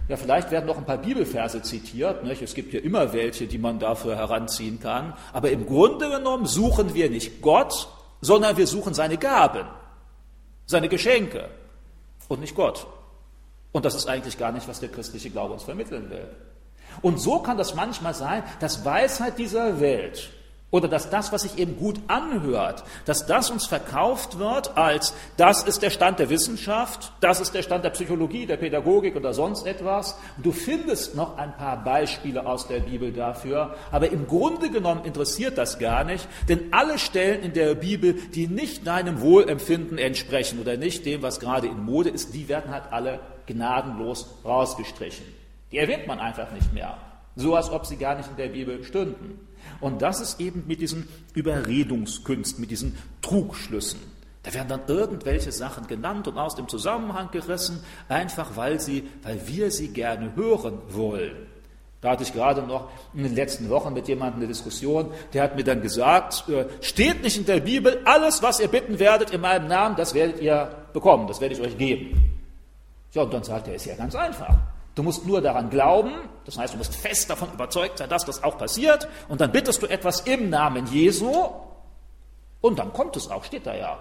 ja 0.06 0.16
vielleicht 0.16 0.52
werden 0.52 0.66
noch 0.66 0.78
ein 0.78 0.86
paar 0.86 0.98
Bibelverse 0.98 1.62
zitiert, 1.62 2.22
nicht? 2.22 2.40
es 2.40 2.54
gibt 2.54 2.72
ja 2.72 2.78
immer 2.78 3.12
welche, 3.12 3.48
die 3.48 3.58
man 3.58 3.80
dafür 3.80 4.14
heranziehen 4.14 4.78
kann, 4.78 5.14
aber 5.32 5.50
im 5.50 5.66
Grunde 5.66 6.08
genommen 6.08 6.46
suchen 6.46 6.94
wir 6.94 7.10
nicht 7.10 7.42
Gott, 7.42 7.88
sondern 8.20 8.56
wir 8.56 8.68
suchen 8.68 8.94
seine 8.94 9.18
Gaben, 9.18 9.66
seine 10.66 10.88
Geschenke 10.88 11.48
und 12.28 12.40
nicht 12.40 12.54
Gott. 12.54 12.86
Und 13.74 13.84
das 13.84 13.96
ist 13.96 14.08
eigentlich 14.08 14.38
gar 14.38 14.52
nicht, 14.52 14.68
was 14.68 14.78
der 14.78 14.88
christliche 14.88 15.30
Glaube 15.30 15.52
uns 15.52 15.64
vermitteln 15.64 16.08
will. 16.08 16.28
Und 17.02 17.20
so 17.20 17.40
kann 17.40 17.58
das 17.58 17.74
manchmal 17.74 18.14
sein, 18.14 18.44
dass 18.60 18.84
Weisheit 18.84 19.36
dieser 19.36 19.80
Welt 19.80 20.30
oder 20.70 20.86
dass 20.86 21.10
das, 21.10 21.32
was 21.32 21.42
sich 21.42 21.58
eben 21.58 21.76
gut 21.76 21.96
anhört, 22.06 22.84
dass 23.04 23.26
das 23.26 23.50
uns 23.50 23.66
verkauft 23.66 24.38
wird 24.38 24.76
als 24.76 25.12
das 25.36 25.64
ist 25.64 25.82
der 25.82 25.90
Stand 25.90 26.20
der 26.20 26.30
Wissenschaft, 26.30 27.12
das 27.20 27.40
ist 27.40 27.52
der 27.52 27.62
Stand 27.62 27.84
der 27.84 27.90
Psychologie, 27.90 28.46
der 28.46 28.58
Pädagogik 28.58 29.16
oder 29.16 29.34
sonst 29.34 29.66
etwas. 29.66 30.16
Du 30.38 30.52
findest 30.52 31.16
noch 31.16 31.36
ein 31.36 31.56
paar 31.56 31.82
Beispiele 31.82 32.46
aus 32.46 32.68
der 32.68 32.78
Bibel 32.78 33.12
dafür, 33.12 33.74
aber 33.90 34.10
im 34.10 34.28
Grunde 34.28 34.70
genommen 34.70 35.04
interessiert 35.04 35.58
das 35.58 35.80
gar 35.80 36.04
nicht, 36.04 36.28
denn 36.48 36.72
alle 36.72 37.00
Stellen 37.00 37.42
in 37.42 37.54
der 37.54 37.74
Bibel, 37.74 38.14
die 38.14 38.46
nicht 38.46 38.86
deinem 38.86 39.20
Wohlempfinden 39.20 39.98
entsprechen 39.98 40.60
oder 40.60 40.76
nicht 40.76 41.04
dem, 41.06 41.22
was 41.22 41.40
gerade 41.40 41.66
in 41.66 41.84
Mode 41.84 42.10
ist, 42.10 42.34
die 42.34 42.48
werden 42.48 42.70
halt 42.70 42.84
alle 42.92 43.18
gnadenlos 43.46 44.28
rausgestrichen. 44.44 45.26
Die 45.72 45.78
erwähnt 45.78 46.06
man 46.06 46.20
einfach 46.20 46.50
nicht 46.52 46.72
mehr. 46.72 46.96
So 47.36 47.56
als 47.56 47.70
ob 47.70 47.86
sie 47.86 47.96
gar 47.96 48.14
nicht 48.14 48.30
in 48.30 48.36
der 48.36 48.48
Bibel 48.48 48.84
stünden. 48.84 49.40
Und 49.80 50.02
das 50.02 50.20
ist 50.20 50.40
eben 50.40 50.64
mit 50.66 50.80
diesen 50.80 51.08
Überredungskünsten, 51.34 52.60
mit 52.60 52.70
diesen 52.70 52.96
Trugschlüssen. 53.22 54.00
Da 54.44 54.52
werden 54.52 54.68
dann 54.68 54.82
irgendwelche 54.86 55.50
Sachen 55.52 55.86
genannt 55.86 56.28
und 56.28 56.36
aus 56.36 56.54
dem 56.54 56.68
Zusammenhang 56.68 57.30
gerissen, 57.32 57.82
einfach 58.08 58.56
weil, 58.56 58.78
sie, 58.78 59.08
weil 59.22 59.40
wir 59.48 59.70
sie 59.70 59.88
gerne 59.88 60.36
hören 60.36 60.78
wollen. 60.90 61.34
Da 62.02 62.10
hatte 62.10 62.22
ich 62.22 62.34
gerade 62.34 62.62
noch 62.62 62.90
in 63.14 63.22
den 63.22 63.34
letzten 63.34 63.70
Wochen 63.70 63.94
mit 63.94 64.06
jemandem 64.06 64.40
eine 64.40 64.48
Diskussion, 64.48 65.10
der 65.32 65.42
hat 65.42 65.56
mir 65.56 65.64
dann 65.64 65.80
gesagt, 65.80 66.46
äh, 66.50 66.66
steht 66.82 67.22
nicht 67.22 67.38
in 67.38 67.46
der 67.46 67.60
Bibel, 67.60 68.02
alles, 68.04 68.42
was 68.42 68.60
ihr 68.60 68.68
bitten 68.68 68.98
werdet 68.98 69.30
in 69.30 69.40
meinem 69.40 69.68
Namen, 69.68 69.96
das 69.96 70.12
werdet 70.12 70.42
ihr 70.42 70.68
bekommen, 70.92 71.26
das 71.26 71.40
werde 71.40 71.54
ich 71.54 71.60
euch 71.62 71.78
geben. 71.78 72.33
Ja, 73.14 73.22
und 73.22 73.32
dann 73.32 73.44
sagt 73.44 73.68
er, 73.68 73.74
ist 73.74 73.86
ja 73.86 73.94
ganz 73.94 74.14
einfach. 74.14 74.56
Du 74.94 75.02
musst 75.02 75.26
nur 75.26 75.40
daran 75.40 75.70
glauben, 75.70 76.12
das 76.44 76.58
heißt, 76.58 76.74
du 76.74 76.78
musst 76.78 76.94
fest 76.94 77.30
davon 77.30 77.52
überzeugt 77.52 77.98
sein, 77.98 78.08
dass 78.08 78.24
das 78.24 78.44
auch 78.44 78.58
passiert, 78.58 79.08
und 79.28 79.40
dann 79.40 79.50
bittest 79.50 79.82
du 79.82 79.86
etwas 79.86 80.20
im 80.20 80.50
Namen 80.50 80.86
Jesu, 80.86 81.32
und 82.60 82.78
dann 82.78 82.92
kommt 82.92 83.16
es 83.16 83.30
auch, 83.30 83.44
steht 83.44 83.66
da 83.66 83.74
ja. 83.74 83.98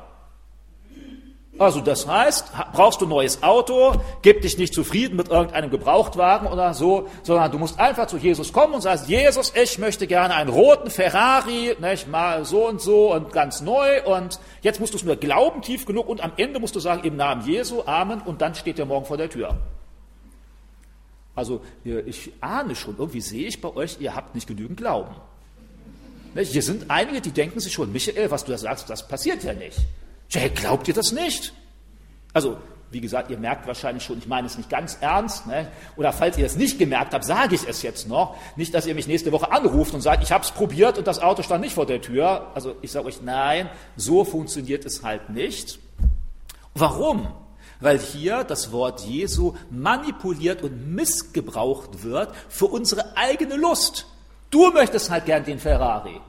Also 1.60 1.82
das 1.82 2.08
heißt, 2.08 2.52
brauchst 2.74 3.00
du 3.00 3.06
ein 3.06 3.10
neues 3.10 3.44
Auto, 3.44 3.94
gib 4.24 4.42
dich 4.42 4.58
nicht 4.58 4.74
zufrieden 4.74 5.16
mit 5.16 5.30
irgendeinem 5.30 5.70
Gebrauchtwagen 5.70 6.48
oder 6.48 6.74
so, 6.74 7.08
sondern 7.22 7.52
du 7.52 7.60
musst 7.60 7.80
einfach 7.80 8.08
zu 8.08 8.18
Jesus 8.18 8.52
kommen 8.52 8.74
und 8.74 8.82
sagst, 8.82 9.08
Jesus, 9.08 9.54
ich 9.56 9.78
möchte 9.78 10.08
gerne 10.08 10.34
einen 10.34 10.50
roten 10.50 10.90
Ferrari, 10.90 11.76
nicht 11.80 12.08
mal 12.08 12.44
so 12.44 12.68
und 12.68 12.82
so 12.82 13.14
und 13.14 13.32
ganz 13.32 13.62
neu 13.62 14.04
und 14.04 14.40
jetzt 14.64 14.80
musst 14.80 14.94
du 14.94 14.98
es 14.98 15.04
nur 15.04 15.16
glauben 15.16 15.62
tief 15.62 15.86
genug 15.86 16.10
und 16.10 16.24
am 16.24 16.32
Ende 16.38 16.60
musst 16.60 16.76
du 16.76 16.80
sagen, 16.80 17.04
im 17.04 17.18
Namen 17.18 17.46
Jesu, 17.46 17.84
Amen 17.86 18.22
und 18.22 18.42
dann 18.42 18.56
steht 18.56 18.80
der 18.80 18.88
morgen 18.88 19.06
vor 19.06 19.18
der 19.18 19.30
Tür. 19.30 19.56
Also 21.36 21.62
ich 21.84 22.32
ahne 22.42 22.76
schon, 22.76 22.96
irgendwie 22.98 23.22
sehe 23.22 23.48
ich 23.48 23.62
bei 23.62 23.76
euch, 23.76 23.98
ihr 24.00 24.16
habt 24.16 24.34
nicht 24.34 24.48
genügend 24.48 24.78
Glauben. 24.78 25.16
Hier 26.36 26.64
sind 26.64 26.90
einige, 26.90 27.22
die 27.22 27.32
denken 27.32 27.60
sich 27.60 27.74
schon, 27.74 27.92
Michael, 27.92 28.32
was 28.32 28.44
du 28.44 28.52
da 28.52 28.58
sagst, 28.58 28.90
das 28.90 29.08
passiert 29.08 29.44
ja 29.44 29.54
nicht. 29.54 29.78
Hey, 30.34 30.50
glaubt 30.50 30.88
ihr 30.88 30.94
das 30.94 31.12
nicht? 31.12 31.54
Also, 32.34 32.58
wie 32.94 33.02
gesagt, 33.02 33.32
ihr 33.32 33.38
merkt 33.38 33.66
wahrscheinlich 33.68 34.04
schon, 34.04 34.20
ich 34.20 34.28
meine 34.28 34.48
es 34.48 34.58
nicht 34.58 34.70
ganz 34.70 34.98
ernst. 35.02 35.48
Ne? 35.48 35.68
Oder 35.96 36.13
falls 36.13 36.38
ihr 36.38 36.46
es 36.46 36.56
nicht 36.56 36.78
gemerkt 36.78 37.13
habt, 37.13 37.25
sage 37.25 37.56
ich 37.56 37.68
es 37.68 37.82
jetzt 37.82 38.08
noch. 38.08 38.36
Nicht, 38.56 38.74
dass 38.74 38.86
ihr 38.86 38.96
mich 38.96 39.08
nächste 39.08 39.32
Woche 39.32 39.52
anruft 39.52 39.94
und 39.94 40.02
sagt, 40.02 40.24
ich 40.24 40.32
habe 40.32 40.44
es 40.44 40.52
probiert 40.52 40.98
und 40.98 41.08
das 41.08 41.20
Auto 41.20 41.42
stand 41.42 41.62
nicht 41.62 41.74
vor 41.74 41.86
der 41.86 42.02
Tür. 42.02 42.52
Also 42.54 42.75
ich 42.82 42.92
sage 42.92 43.08
euch, 43.08 43.22
nein, 43.22 43.70
so 43.96 44.24
funktioniert 44.24 44.86
es 44.86 45.04
halt 45.04 45.30
nicht. 45.30 45.80
Warum? 46.75 47.28
Weil 47.80 48.00
hier 48.00 48.44
das 48.44 48.72
Wort 48.72 49.02
Jesu 49.02 49.56
manipuliert 49.70 50.62
und 50.62 50.94
missgebraucht 50.94 52.04
wird 52.04 52.34
für 52.48 52.68
unsere 52.68 53.18
eigene 53.18 53.56
Lust. 53.56 54.06
Du 54.52 54.72
möchtest 54.72 55.10
halt 55.10 55.25
gern 55.25 55.44
den 55.44 55.60
Ferrari. 55.60 56.22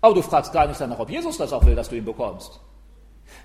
Aber 0.00 0.14
du 0.14 0.22
fragst 0.22 0.52
gar 0.52 0.66
nicht 0.66 0.80
danach, 0.80 0.98
ob 0.98 1.08
Jesus 1.08 1.38
das 1.38 1.52
auch 1.52 1.64
will, 1.64 1.76
dass 1.76 1.88
du 1.88 1.96
ihn 1.96 2.04
bekommst. 2.04 2.60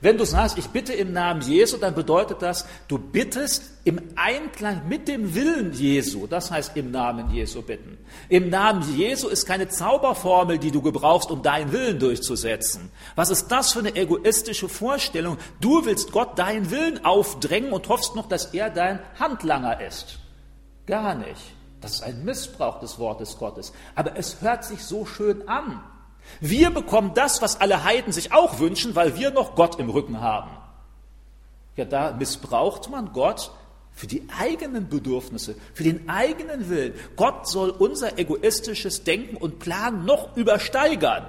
Wenn 0.01 0.17
du 0.17 0.23
sagst, 0.23 0.57
ich 0.57 0.67
bitte 0.67 0.93
im 0.93 1.11
Namen 1.11 1.41
Jesu, 1.41 1.77
dann 1.77 1.93
bedeutet 1.93 2.41
das, 2.41 2.65
du 2.87 2.97
bittest 2.97 3.63
im 3.83 3.99
Einklang 4.15 4.87
mit 4.87 5.09
dem 5.09 5.35
Willen 5.35 5.73
Jesu. 5.73 6.25
Das 6.25 6.51
heißt 6.51 6.77
im 6.77 6.91
Namen 6.91 7.31
Jesu 7.31 7.61
bitten. 7.61 7.97
Im 8.29 8.49
Namen 8.49 8.81
Jesu 8.95 9.27
ist 9.27 9.45
keine 9.45 9.67
Zauberformel, 9.67 10.57
die 10.57 10.71
du 10.71 10.81
gebrauchst, 10.81 11.31
um 11.31 11.41
deinen 11.43 11.73
Willen 11.73 11.99
durchzusetzen. 11.99 12.91
Was 13.15 13.29
ist 13.29 13.49
das 13.49 13.73
für 13.73 13.79
eine 13.79 13.95
egoistische 13.95 14.69
Vorstellung? 14.69 15.37
Du 15.59 15.85
willst 15.85 16.13
Gott 16.13 16.39
deinen 16.39 16.71
Willen 16.71 17.03
aufdrängen 17.03 17.73
und 17.73 17.89
hoffst 17.89 18.15
noch, 18.15 18.27
dass 18.27 18.53
er 18.53 18.69
dein 18.69 18.99
Handlanger 19.19 19.81
ist. 19.85 20.19
Gar 20.85 21.15
nicht. 21.15 21.41
Das 21.81 21.95
ist 21.95 22.03
ein 22.03 22.23
Missbrauch 22.23 22.79
des 22.79 22.99
Wortes 22.99 23.37
Gottes. 23.37 23.73
Aber 23.95 24.17
es 24.17 24.41
hört 24.41 24.63
sich 24.63 24.83
so 24.83 25.05
schön 25.05 25.47
an. 25.47 25.81
Wir 26.39 26.69
bekommen 26.69 27.13
das, 27.15 27.41
was 27.41 27.59
alle 27.59 27.83
Heiden 27.83 28.13
sich 28.13 28.31
auch 28.31 28.59
wünschen, 28.59 28.95
weil 28.95 29.17
wir 29.17 29.31
noch 29.31 29.55
Gott 29.55 29.79
im 29.79 29.89
Rücken 29.89 30.21
haben. 30.21 30.51
Ja, 31.75 31.85
da 31.85 32.11
missbraucht 32.11 32.89
man 32.89 33.13
Gott 33.13 33.51
für 33.91 34.07
die 34.07 34.27
eigenen 34.37 34.89
Bedürfnisse, 34.89 35.55
für 35.73 35.83
den 35.83 36.07
eigenen 36.09 36.69
Willen. 36.69 36.93
Gott 37.15 37.47
soll 37.47 37.69
unser 37.69 38.17
egoistisches 38.17 39.03
Denken 39.03 39.35
und 39.35 39.59
Plan 39.59 40.05
noch 40.05 40.35
übersteigern. 40.37 41.27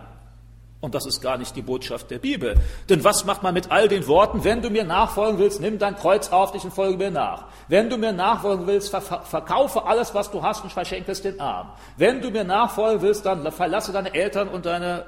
Und 0.81 0.95
das 0.95 1.05
ist 1.05 1.21
gar 1.21 1.37
nicht 1.37 1.55
die 1.57 1.63
Botschaft 1.63 2.11
der 2.11 2.19
Bibel. 2.19 2.55
Denn 2.89 3.05
was 3.05 3.27
macht 3.27 3.43
man 3.43 3.53
mit 3.53 3.71
all 3.71 3.87
den 3.87 4.07
Worten, 4.07 4.45
wenn 4.45 4.63
du 4.63 4.71
mir 4.71 4.85
nachfolgen 4.85 5.39
willst, 5.39 5.61
nimm 5.61 5.79
dein 5.79 5.95
Kreuz 5.95 6.31
auf 6.31 6.53
dich 6.53 6.65
und 6.65 6.73
folge 6.73 6.97
mir 6.97 7.11
nach. 7.11 7.49
Wenn 7.69 7.91
du 7.91 7.99
mir 7.99 8.13
nachfolgen 8.13 8.67
willst, 8.67 8.89
ver 8.89 9.03
verkaufe 9.03 9.85
alles, 9.85 10.15
was 10.15 10.31
du 10.31 10.43
hast 10.43 10.65
und 10.65 10.73
verschenke 10.73 11.13
es 11.13 11.21
den 11.21 11.39
Armen. 11.39 11.71
Wenn 11.99 12.23
du 12.23 12.31
mir 12.31 12.45
nachfolgen 12.45 13.03
willst, 13.03 13.27
dann 13.27 13.51
verlasse 13.53 13.93
deine 13.93 14.15
Eltern 14.15 14.49
und 14.49 14.65
deine 14.65 15.05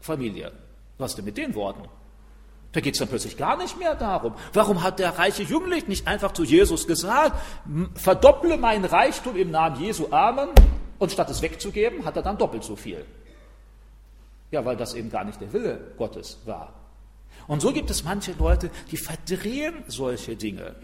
Familie. 0.00 0.52
Was 0.98 1.16
denn 1.16 1.24
mit 1.24 1.36
den 1.36 1.56
Worten? 1.56 1.82
Da 2.70 2.80
geht 2.80 2.94
es 2.94 3.00
dann 3.00 3.08
plötzlich 3.08 3.36
gar 3.36 3.56
nicht 3.56 3.78
mehr 3.78 3.94
darum. 3.96 4.34
Warum 4.52 4.82
hat 4.82 4.98
der 5.00 5.18
reiche 5.18 5.42
Jüngling 5.42 5.88
nicht 5.88 6.06
einfach 6.06 6.32
zu 6.32 6.44
Jesus 6.44 6.86
gesagt, 6.86 7.32
verdopple 7.94 8.58
mein 8.58 8.84
Reichtum 8.84 9.34
im 9.34 9.50
Namen 9.50 9.80
Jesu, 9.80 10.08
Amen, 10.10 10.50
und 10.98 11.10
statt 11.10 11.30
es 11.30 11.42
wegzugeben, 11.42 12.04
hat 12.04 12.16
er 12.16 12.22
dann 12.22 12.38
doppelt 12.38 12.62
so 12.62 12.76
viel. 12.76 13.04
Ja, 14.50 14.64
weil 14.64 14.76
das 14.76 14.94
eben 14.94 15.10
gar 15.10 15.24
nicht 15.24 15.40
der 15.40 15.52
Wille 15.52 15.92
Gottes 15.96 16.38
war. 16.44 16.72
Und 17.46 17.60
so 17.60 17.72
gibt 17.72 17.90
es 17.90 18.04
manche 18.04 18.32
Leute, 18.32 18.70
die 18.90 18.96
verdrehen 18.96 19.84
solche 19.86 20.36
Dinge. 20.36 20.74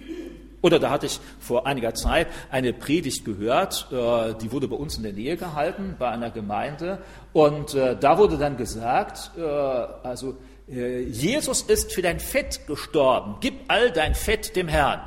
Oder 0.63 0.79
da 0.79 0.91
hatte 0.91 1.07
ich 1.07 1.19
vor 1.41 1.67
einiger 1.67 1.93
Zeit 1.93 2.29
eine 2.51 2.73
Predigt 2.73 3.25
gehört, 3.25 3.89
äh, 3.91 4.35
die 4.41 4.53
wurde 4.53 4.69
bei 4.69 4.77
uns 4.77 4.97
in 4.97 5.03
der 5.03 5.13
Nähe 5.13 5.37
gehalten, 5.37 5.97
bei 5.99 6.09
einer 6.09 6.31
Gemeinde. 6.31 7.03
Und 7.33 7.75
äh, 7.75 7.97
da 7.99 8.17
wurde 8.17 8.39
dann 8.39 8.57
gesagt, 8.57 9.33
äh, 9.37 9.43
also 9.43 10.37
Jesus 10.69 11.63
ist 11.63 11.93
für 11.93 12.03
dein 12.03 12.21
Fett 12.21 12.67
gestorben, 12.69 13.37
gib 13.41 13.55
all 13.67 13.91
dein 13.91 14.15
Fett 14.15 14.55
dem 14.55 14.69
Herrn. 14.69 15.01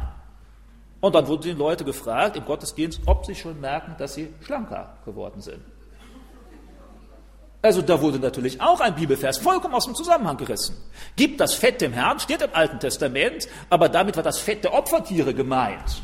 Und 1.00 1.16
dann 1.16 1.28
wurden 1.28 1.44
die 1.44 1.52
Leute 1.54 1.86
gefragt 1.86 2.36
im 2.36 2.46
Gottesdienst, 2.46 3.02
ob 3.06 3.26
sie 3.26 3.36
schon 3.36 3.62
merken, 3.62 3.96
dass 3.98 4.16
sie 4.16 4.28
schlanker 4.42 4.98
geworden 5.06 5.40
sind. 5.42 5.62
Also 7.66 7.82
da 7.82 8.00
wurde 8.00 8.20
natürlich 8.20 8.62
auch 8.62 8.80
ein 8.80 8.94
Bibelvers 8.94 9.40
vollkommen 9.40 9.74
aus 9.74 9.86
dem 9.86 9.96
Zusammenhang 9.96 10.38
gerissen. 10.38 10.78
Gibt 11.16 11.40
das 11.40 11.56
Fett 11.56 11.82
dem 11.82 11.94
Herrn, 11.94 12.20
steht 12.20 12.44
im 12.44 12.52
Alten 12.54 12.80
Testament, 12.80 13.48
aber 13.72 13.90
damit 13.90 14.16
war 14.16 14.22
das 14.22 14.38
Fett 14.38 14.64
der 14.64 14.76
Opfertiere 14.76 15.34
gemeint. 15.34 16.04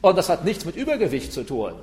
Und 0.00 0.18
das 0.18 0.28
hat 0.28 0.44
nichts 0.44 0.64
mit 0.64 0.74
Übergewicht 0.74 1.32
zu 1.32 1.44
tun. 1.44 1.74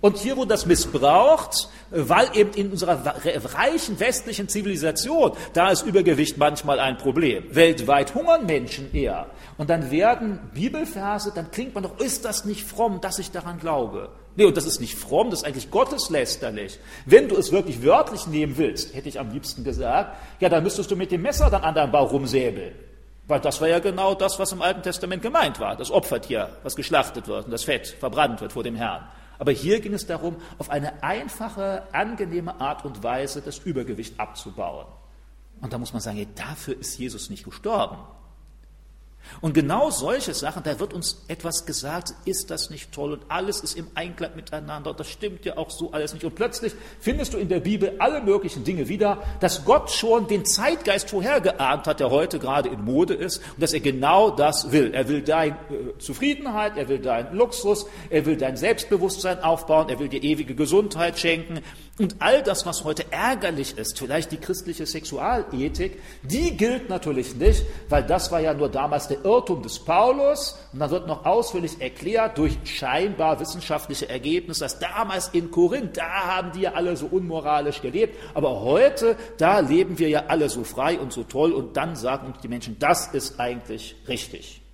Und 0.00 0.18
hier 0.18 0.36
wurde 0.36 0.48
das 0.48 0.66
missbraucht, 0.66 1.68
weil 1.90 2.28
eben 2.34 2.52
in 2.52 2.70
unserer 2.70 3.14
reichen 3.54 3.98
westlichen 3.98 4.48
Zivilisation, 4.48 5.32
da 5.54 5.70
ist 5.70 5.82
Übergewicht 5.82 6.36
manchmal 6.36 6.80
ein 6.80 6.98
Problem. 6.98 7.44
Weltweit 7.54 8.14
hungern 8.14 8.44
Menschen 8.44 8.94
eher. 8.94 9.26
Und 9.56 9.70
dann 9.70 9.90
werden 9.90 10.38
Bibelverse, 10.52 11.32
dann 11.34 11.50
klingt 11.50 11.74
man 11.74 11.82
doch, 11.82 11.98
ist 11.98 12.24
das 12.24 12.44
nicht 12.44 12.64
fromm, 12.64 13.00
dass 13.00 13.18
ich 13.18 13.30
daran 13.30 13.58
glaube? 13.58 14.10
Nee, 14.36 14.44
und 14.44 14.56
das 14.56 14.66
ist 14.66 14.80
nicht 14.80 14.96
fromm, 14.96 15.30
das 15.30 15.40
ist 15.40 15.46
eigentlich 15.46 15.70
gotteslästerlich. 15.70 16.78
Wenn 17.06 17.28
du 17.28 17.36
es 17.36 17.52
wirklich 17.52 17.82
wörtlich 17.82 18.26
nehmen 18.26 18.58
willst, 18.58 18.94
hätte 18.94 19.08
ich 19.08 19.18
am 19.18 19.30
liebsten 19.30 19.64
gesagt, 19.64 20.14
ja, 20.40 20.50
dann 20.50 20.62
müsstest 20.62 20.90
du 20.90 20.96
mit 20.96 21.10
dem 21.10 21.22
Messer 21.22 21.48
dann 21.48 21.62
an 21.62 21.74
deinem 21.74 21.90
Bauch 21.90 22.12
rumsäbeln. 22.12 22.74
Weil 23.28 23.40
das 23.40 23.60
war 23.60 23.68
ja 23.68 23.78
genau 23.78 24.14
das, 24.14 24.38
was 24.38 24.52
im 24.52 24.60
Alten 24.60 24.82
Testament 24.82 25.22
gemeint 25.22 25.58
war. 25.58 25.74
Das 25.74 25.90
Opfertier, 25.90 26.50
was 26.62 26.76
geschlachtet 26.76 27.26
wird 27.26 27.46
und 27.46 27.50
das 27.50 27.64
Fett 27.64 27.88
verbrannt 27.98 28.42
wird 28.42 28.52
vor 28.52 28.62
dem 28.62 28.76
Herrn. 28.76 29.08
Aber 29.38 29.52
hier 29.52 29.80
ging 29.80 29.94
es 29.94 30.06
darum, 30.06 30.36
auf 30.58 30.70
eine 30.70 31.02
einfache, 31.02 31.82
angenehme 31.92 32.60
Art 32.60 32.84
und 32.84 33.02
Weise 33.02 33.42
das 33.42 33.58
Übergewicht 33.58 34.18
abzubauen. 34.18 34.86
Und 35.60 35.72
da 35.72 35.78
muss 35.78 35.92
man 35.92 36.02
sagen, 36.02 36.26
dafür 36.34 36.78
ist 36.78 36.98
Jesus 36.98 37.30
nicht 37.30 37.44
gestorben. 37.44 37.98
Und 39.40 39.54
genau 39.54 39.90
solche 39.90 40.34
Sachen, 40.34 40.62
da 40.62 40.78
wird 40.80 40.92
uns 40.92 41.24
etwas 41.28 41.66
gesagt, 41.66 42.14
ist 42.24 42.50
das 42.50 42.70
nicht 42.70 42.92
toll 42.92 43.12
und 43.12 43.22
alles 43.28 43.60
ist 43.60 43.76
im 43.76 43.88
Einklang 43.94 44.34
miteinander 44.34 44.90
und 44.90 45.00
das 45.00 45.08
stimmt 45.08 45.44
ja 45.44 45.56
auch 45.56 45.70
so 45.70 45.92
alles 45.92 46.12
nicht. 46.14 46.24
Und 46.24 46.34
plötzlich 46.34 46.74
findest 47.00 47.34
du 47.34 47.38
in 47.38 47.48
der 47.48 47.60
Bibel 47.60 47.94
alle 47.98 48.22
möglichen 48.22 48.64
Dinge 48.64 48.88
wieder, 48.88 49.22
dass 49.40 49.64
Gott 49.64 49.90
schon 49.90 50.26
den 50.26 50.44
Zeitgeist 50.44 51.10
vorhergeahnt 51.10 51.86
hat, 51.86 52.00
der 52.00 52.10
heute 52.10 52.38
gerade 52.38 52.68
in 52.68 52.84
Mode 52.84 53.14
ist 53.14 53.38
und 53.54 53.62
dass 53.62 53.72
er 53.72 53.80
genau 53.80 54.30
das 54.30 54.72
will. 54.72 54.94
Er 54.94 55.08
will 55.08 55.22
deine 55.22 55.54
äh, 55.54 55.98
Zufriedenheit, 55.98 56.76
er 56.76 56.88
will 56.88 56.98
deinen 56.98 57.36
Luxus, 57.36 57.86
er 58.10 58.26
will 58.26 58.36
dein 58.36 58.56
Selbstbewusstsein 58.56 59.42
aufbauen, 59.42 59.88
er 59.88 59.98
will 59.98 60.08
dir 60.08 60.22
ewige 60.22 60.54
Gesundheit 60.54 61.18
schenken, 61.18 61.60
und 61.98 62.16
all 62.18 62.42
das, 62.42 62.66
was 62.66 62.84
heute 62.84 63.10
ärgerlich 63.10 63.78
ist, 63.78 63.98
vielleicht 63.98 64.30
die 64.30 64.36
christliche 64.36 64.84
Sexualethik, 64.84 65.98
die 66.22 66.54
gilt 66.54 66.90
natürlich 66.90 67.34
nicht, 67.36 67.64
weil 67.88 68.02
das 68.02 68.30
war 68.30 68.40
ja 68.40 68.52
nur 68.52 68.68
damals 68.68 69.08
der 69.08 69.24
Irrtum 69.24 69.62
des 69.62 69.78
Paulus. 69.78 70.58
Und 70.74 70.80
dann 70.80 70.90
wird 70.90 71.06
noch 71.06 71.24
ausführlich 71.24 71.80
erklärt 71.80 72.36
durch 72.36 72.58
scheinbar 72.64 73.40
wissenschaftliche 73.40 74.10
Ergebnisse, 74.10 74.60
dass 74.64 74.78
damals 74.78 75.28
in 75.28 75.50
Korinth, 75.50 75.96
da 75.96 76.36
haben 76.36 76.52
die 76.52 76.62
ja 76.62 76.74
alle 76.74 76.98
so 76.98 77.06
unmoralisch 77.06 77.80
gelebt. 77.80 78.14
Aber 78.34 78.60
heute, 78.60 79.16
da 79.38 79.60
leben 79.60 79.98
wir 79.98 80.10
ja 80.10 80.24
alle 80.28 80.50
so 80.50 80.64
frei 80.64 80.98
und 80.98 81.14
so 81.14 81.22
toll. 81.22 81.52
Und 81.52 81.78
dann 81.78 81.96
sagen 81.96 82.26
uns 82.26 82.40
die 82.42 82.48
Menschen, 82.48 82.78
das 82.78 83.06
ist 83.14 83.40
eigentlich 83.40 83.96
richtig. 84.06 84.65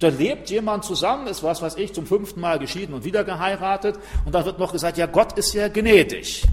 Da 0.00 0.08
lebt 0.08 0.50
jemand 0.50 0.84
zusammen, 0.84 1.28
ist 1.28 1.42
was 1.42 1.62
weiß 1.62 1.76
ich, 1.76 1.92
zum 1.92 2.06
fünften 2.06 2.40
Mal 2.40 2.58
geschieden 2.58 2.94
und 2.94 3.04
wieder 3.04 3.24
geheiratet 3.24 3.98
und 4.24 4.34
dann 4.34 4.44
wird 4.44 4.58
noch 4.58 4.72
gesagt, 4.72 4.98
ja, 4.98 5.06
Gott 5.06 5.38
ist 5.38 5.52
ja 5.54 5.68
gnädig. 5.68 6.44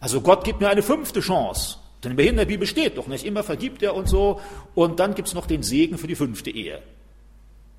Also 0.00 0.20
Gott 0.20 0.44
gibt 0.44 0.60
mir 0.60 0.68
eine 0.68 0.82
fünfte 0.82 1.20
Chance. 1.20 1.76
Denn 2.04 2.18
in 2.18 2.36
der 2.36 2.46
Bibel 2.46 2.66
steht 2.66 2.96
doch 2.96 3.06
nicht, 3.06 3.24
immer 3.24 3.42
vergibt 3.42 3.82
er 3.82 3.94
und 3.94 4.08
so 4.08 4.40
und 4.74 5.00
dann 5.00 5.14
gibt 5.14 5.28
es 5.28 5.34
noch 5.34 5.46
den 5.46 5.62
Segen 5.62 5.98
für 5.98 6.06
die 6.06 6.14
fünfte 6.14 6.50
Ehe. 6.50 6.80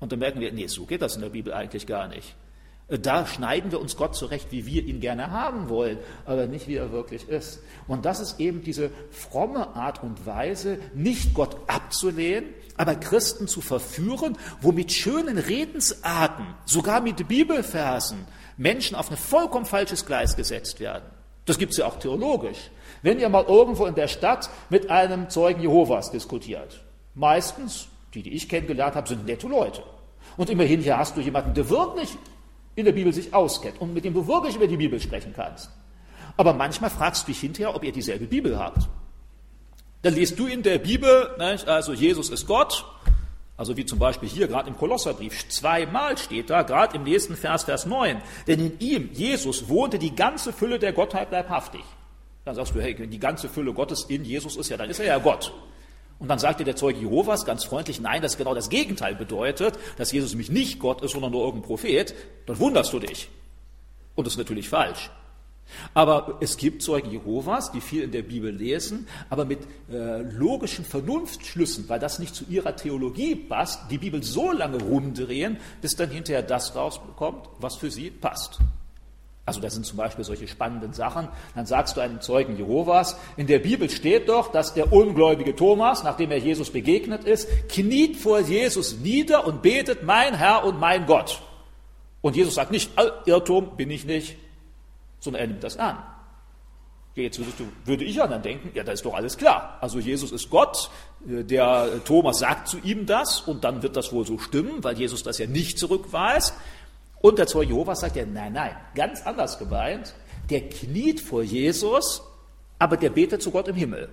Und 0.00 0.12
dann 0.12 0.18
merken 0.18 0.40
wir, 0.40 0.52
nee, 0.52 0.66
so 0.66 0.84
geht 0.84 1.02
das 1.02 1.14
in 1.16 1.22
der 1.22 1.28
Bibel 1.28 1.52
eigentlich 1.52 1.86
gar 1.86 2.08
nicht. 2.08 2.34
Da 2.98 3.26
schneiden 3.26 3.72
wir 3.72 3.80
uns 3.80 3.96
Gott 3.96 4.14
zurecht, 4.14 4.48
wie 4.50 4.66
wir 4.66 4.84
ihn 4.84 5.00
gerne 5.00 5.30
haben 5.30 5.70
wollen, 5.70 5.98
aber 6.26 6.46
nicht 6.46 6.68
wie 6.68 6.76
er 6.76 6.92
wirklich 6.92 7.26
ist. 7.26 7.60
Und 7.88 8.04
das 8.04 8.20
ist 8.20 8.38
eben 8.38 8.62
diese 8.62 8.90
fromme 9.10 9.74
Art 9.74 10.02
und 10.02 10.26
Weise, 10.26 10.78
nicht 10.94 11.32
Gott 11.32 11.56
abzulehnen, 11.68 12.50
aber 12.76 12.94
Christen 12.94 13.48
zu 13.48 13.62
verführen, 13.62 14.36
wo 14.60 14.72
mit 14.72 14.92
schönen 14.92 15.38
Redensarten, 15.38 16.44
sogar 16.66 17.00
mit 17.00 17.26
Bibelversen, 17.28 18.26
Menschen 18.58 18.94
auf 18.94 19.10
ein 19.10 19.16
vollkommen 19.16 19.64
falsches 19.64 20.04
Gleis 20.04 20.36
gesetzt 20.36 20.78
werden. 20.78 21.04
Das 21.46 21.58
gibt 21.58 21.72
es 21.72 21.78
ja 21.78 21.86
auch 21.86 21.98
theologisch. 21.98 22.70
Wenn 23.00 23.18
ihr 23.18 23.28
mal 23.28 23.44
irgendwo 23.44 23.86
in 23.86 23.94
der 23.94 24.08
Stadt 24.08 24.50
mit 24.68 24.90
einem 24.90 25.30
Zeugen 25.30 25.62
Jehovas 25.62 26.10
diskutiert, 26.10 26.84
meistens, 27.14 27.88
die, 28.14 28.22
die 28.22 28.34
ich 28.34 28.48
kennengelernt 28.48 28.94
habe, 28.94 29.08
sind 29.08 29.26
nette 29.26 29.48
Leute. 29.48 29.82
Und 30.36 30.50
immerhin 30.50 30.80
hier 30.80 30.98
hast 30.98 31.16
du 31.16 31.20
jemanden, 31.20 31.54
der 31.54 31.68
wirklich 31.68 32.16
in 32.74 32.84
der 32.84 32.92
Bibel 32.92 33.12
sich 33.12 33.34
auskennt 33.34 33.80
und 33.80 33.92
mit 33.94 34.04
dem 34.04 34.14
du 34.14 34.26
wirklich 34.26 34.56
über 34.56 34.66
die 34.66 34.76
Bibel 34.76 35.00
sprechen 35.00 35.32
kannst. 35.34 35.70
Aber 36.36 36.54
manchmal 36.54 36.90
fragst 36.90 37.24
du 37.24 37.32
dich 37.32 37.40
hinterher, 37.40 37.74
ob 37.74 37.84
ihr 37.84 37.92
dieselbe 37.92 38.26
Bibel 38.26 38.58
habt. 38.58 38.88
Dann 40.02 40.14
liest 40.14 40.38
du 40.38 40.46
in 40.46 40.62
der 40.62 40.78
Bibel, 40.78 41.28
also 41.66 41.92
Jesus 41.92 42.30
ist 42.30 42.46
Gott, 42.46 42.84
also 43.56 43.76
wie 43.76 43.86
zum 43.86 43.98
Beispiel 43.98 44.28
hier 44.28 44.48
gerade 44.48 44.68
im 44.68 44.76
Kolosserbrief, 44.76 45.48
zweimal 45.48 46.18
steht 46.18 46.50
da, 46.50 46.62
gerade 46.62 46.96
im 46.96 47.04
nächsten 47.04 47.36
Vers, 47.36 47.64
Vers 47.64 47.86
9, 47.86 48.20
denn 48.46 48.58
in 48.58 48.78
ihm, 48.80 49.10
Jesus, 49.12 49.68
wohnte 49.68 49.98
die 49.98 50.14
ganze 50.14 50.52
Fülle 50.52 50.78
der 50.78 50.92
Gottheit 50.92 51.30
leibhaftig. 51.30 51.82
Dann 52.44 52.56
sagst 52.56 52.74
du, 52.74 52.80
hey, 52.80 52.94
die 52.94 53.18
ganze 53.20 53.48
Fülle 53.48 53.72
Gottes 53.72 54.04
in 54.04 54.24
Jesus 54.24 54.56
ist 54.56 54.70
ja, 54.70 54.76
dann 54.76 54.90
ist 54.90 54.98
er 54.98 55.06
ja 55.06 55.18
Gott. 55.18 55.52
Und 56.22 56.28
dann 56.28 56.38
sagte 56.38 56.62
der 56.62 56.76
Zeuge 56.76 57.00
Jehovas 57.00 57.44
ganz 57.44 57.64
freundlich, 57.64 58.00
nein, 58.00 58.22
das 58.22 58.36
genau 58.36 58.54
das 58.54 58.68
Gegenteil 58.68 59.16
bedeutet, 59.16 59.76
dass 59.96 60.12
Jesus 60.12 60.30
nämlich 60.30 60.52
nicht 60.52 60.78
Gott 60.78 61.02
ist, 61.02 61.14
sondern 61.14 61.32
nur 61.32 61.44
irgendein 61.44 61.66
Prophet. 61.66 62.14
Dann 62.46 62.60
wunderst 62.60 62.92
du 62.92 63.00
dich. 63.00 63.28
Und 64.14 64.24
das 64.24 64.34
ist 64.34 64.38
natürlich 64.38 64.68
falsch. 64.68 65.10
Aber 65.94 66.38
es 66.40 66.58
gibt 66.58 66.80
Zeugen 66.82 67.10
Jehovas, 67.10 67.72
die 67.72 67.80
viel 67.80 68.04
in 68.04 68.12
der 68.12 68.22
Bibel 68.22 68.54
lesen, 68.54 69.08
aber 69.30 69.44
mit 69.44 69.66
äh, 69.90 70.22
logischen 70.22 70.84
Vernunftschlüssen, 70.84 71.88
weil 71.88 71.98
das 71.98 72.20
nicht 72.20 72.36
zu 72.36 72.44
ihrer 72.48 72.76
Theologie 72.76 73.34
passt, 73.34 73.90
die 73.90 73.98
Bibel 73.98 74.22
so 74.22 74.52
lange 74.52 74.80
rumdrehen, 74.80 75.56
bis 75.80 75.96
dann 75.96 76.10
hinterher 76.10 76.42
das 76.42 76.76
rauskommt, 76.76 77.48
was 77.58 77.74
für 77.74 77.90
sie 77.90 78.12
passt. 78.12 78.60
Also 79.44 79.60
da 79.60 79.70
sind 79.70 79.84
zum 79.84 79.96
Beispiel 79.96 80.24
solche 80.24 80.46
spannenden 80.46 80.92
Sachen. 80.92 81.28
Dann 81.54 81.66
sagst 81.66 81.96
du 81.96 82.00
einem 82.00 82.20
Zeugen 82.20 82.56
Jehovas, 82.56 83.16
in 83.36 83.48
der 83.48 83.58
Bibel 83.58 83.90
steht 83.90 84.28
doch, 84.28 84.52
dass 84.52 84.74
der 84.74 84.92
ungläubige 84.92 85.56
Thomas, 85.56 86.04
nachdem 86.04 86.30
er 86.30 86.38
Jesus 86.38 86.70
begegnet 86.70 87.24
ist, 87.24 87.48
kniet 87.68 88.16
vor 88.16 88.40
Jesus 88.40 88.98
nieder 88.98 89.46
und 89.46 89.62
betet, 89.62 90.04
mein 90.04 90.34
Herr 90.34 90.64
und 90.64 90.78
mein 90.78 91.06
Gott. 91.06 91.42
Und 92.20 92.36
Jesus 92.36 92.54
sagt 92.54 92.70
nicht, 92.70 92.92
Irrtum 93.26 93.76
bin 93.76 93.90
ich 93.90 94.04
nicht, 94.04 94.36
sondern 95.18 95.42
er 95.42 95.48
nimmt 95.48 95.64
das 95.64 95.76
an. 95.76 95.98
Jetzt 97.14 97.38
würdest 97.38 97.60
du, 97.60 97.64
würde 97.84 98.04
ich 98.04 98.16
ja 98.16 98.26
dann 98.26 98.40
denken, 98.40 98.70
ja, 98.74 98.84
da 98.84 98.92
ist 98.92 99.04
doch 99.04 99.12
alles 99.12 99.36
klar. 99.36 99.76
Also 99.82 99.98
Jesus 99.98 100.32
ist 100.32 100.48
Gott, 100.48 100.88
der 101.20 102.02
Thomas 102.04 102.38
sagt 102.38 102.68
zu 102.68 102.78
ihm 102.78 103.04
das 103.04 103.40
und 103.40 103.64
dann 103.64 103.82
wird 103.82 103.96
das 103.96 104.12
wohl 104.12 104.24
so 104.24 104.38
stimmen, 104.38 104.82
weil 104.82 104.96
Jesus 104.96 105.22
das 105.22 105.36
ja 105.36 105.46
nicht 105.46 105.78
zurückweist. 105.78 106.54
Und 107.22 107.38
der 107.38 107.46
Zeuge 107.46 107.70
Jehovas 107.70 108.00
sagt 108.00 108.16
ja, 108.16 108.26
nein, 108.26 108.52
nein, 108.52 108.76
ganz 108.94 109.22
anders 109.22 109.58
gemeint. 109.58 110.14
Der 110.50 110.68
kniet 110.68 111.20
vor 111.20 111.42
Jesus, 111.42 112.22
aber 112.78 112.96
der 112.96 113.10
betet 113.10 113.40
zu 113.40 113.50
Gott 113.50 113.68
im 113.68 113.76
Himmel. 113.76 114.08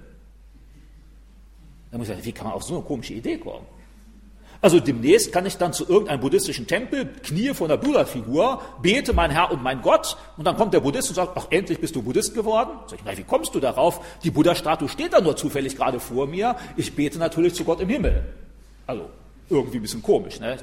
Da 1.91 1.97
muss 1.97 2.07
ich 2.07 2.13
sagen, 2.13 2.25
wie 2.25 2.31
kann 2.31 2.47
man 2.47 2.55
auf 2.55 2.63
so 2.63 2.75
eine 2.75 2.83
komische 2.83 3.15
Idee 3.15 3.37
kommen? 3.37 3.65
Also 4.61 4.79
demnächst 4.79 5.31
kann 5.31 5.45
ich 5.45 5.57
dann 5.57 5.71
zu 5.71 5.87
irgendeinem 5.87 6.19
buddhistischen 6.19 6.67
Tempel, 6.67 7.05
knie 7.23 7.53
vor 7.53 7.67
einer 7.67 7.77
Buddha-Figur, 7.77 8.61
bete 8.81 9.13
mein 9.13 9.31
Herr 9.31 9.51
und 9.51 9.63
mein 9.63 9.81
Gott, 9.81 10.17
und 10.37 10.45
dann 10.45 10.57
kommt 10.57 10.73
der 10.73 10.81
Buddhist 10.81 11.07
und 11.09 11.15
sagt, 11.15 11.31
ach, 11.35 11.47
endlich 11.49 11.79
bist 11.79 11.95
du 11.95 12.01
Buddhist 12.01 12.35
geworden. 12.35 12.71
Sag 12.87 12.99
ich, 12.99 13.05
na, 13.05 13.17
wie 13.17 13.23
kommst 13.23 13.55
du 13.55 13.61
darauf? 13.61 14.01
Die 14.23 14.31
Buddha-Statue 14.31 14.89
steht 14.89 15.13
da 15.13 15.21
nur 15.21 15.37
zufällig 15.37 15.77
gerade 15.77 15.99
vor 16.01 16.27
mir, 16.27 16.57
ich 16.75 16.93
bete 16.93 17.17
natürlich 17.17 17.55
zu 17.55 17.63
Gott 17.63 17.79
im 17.79 17.87
Himmel. 17.87 18.25
Also, 18.85 19.09
irgendwie 19.49 19.77
ein 19.77 19.81
bisschen 19.81 20.03
komisch, 20.03 20.41
ne? 20.41 20.57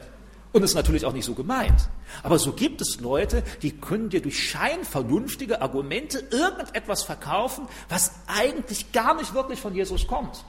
Und 0.57 0.63
ist 0.63 0.75
natürlich 0.75 1.05
auch 1.05 1.13
nicht 1.13 1.27
so 1.27 1.35
gemeint. 1.35 1.91
Aber 2.23 2.39
so 2.39 2.55
gibt 2.55 2.81
es 2.81 2.99
Leute, 2.99 3.43
die 3.61 3.73
können 3.73 4.09
dir 4.09 4.23
durch 4.23 4.43
scheinvernünftige 4.43 5.61
Argumente 5.61 6.21
irgendetwas 6.31 7.03
verkaufen, 7.03 7.69
was 7.91 8.15
eigentlich 8.27 8.91
gar 8.91 9.15
nicht 9.17 9.35
wirklich 9.35 9.61
von 9.61 9.75
Jesus 9.75 10.07
kommt. 10.07 10.47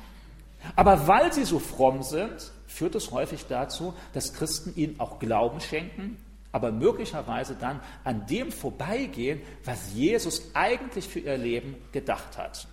Aber 0.78 1.10
weil 1.10 1.34
sie 1.34 1.44
so 1.44 1.60
fromm 1.60 2.04
sind, 2.04 2.54
führt 2.68 2.96
es 2.96 3.12
häufig 3.12 3.48
dazu, 3.50 3.94
dass 4.14 4.34
Christen 4.34 4.72
ihnen 4.78 4.98
auch 4.98 5.20
Glauben 5.20 5.60
schenken, 5.60 6.16
aber 6.54 6.72
möglicherweise 6.72 7.56
dann 7.60 7.82
an 8.06 8.26
dem 8.28 8.54
vorbeigehen, 8.54 9.42
was 9.66 9.94
Jesus 9.94 10.42
eigentlich 10.54 11.06
für 11.06 11.20
ihr 11.20 11.38
Leben 11.38 11.76
gedacht 11.92 12.38
hat. 12.38 12.66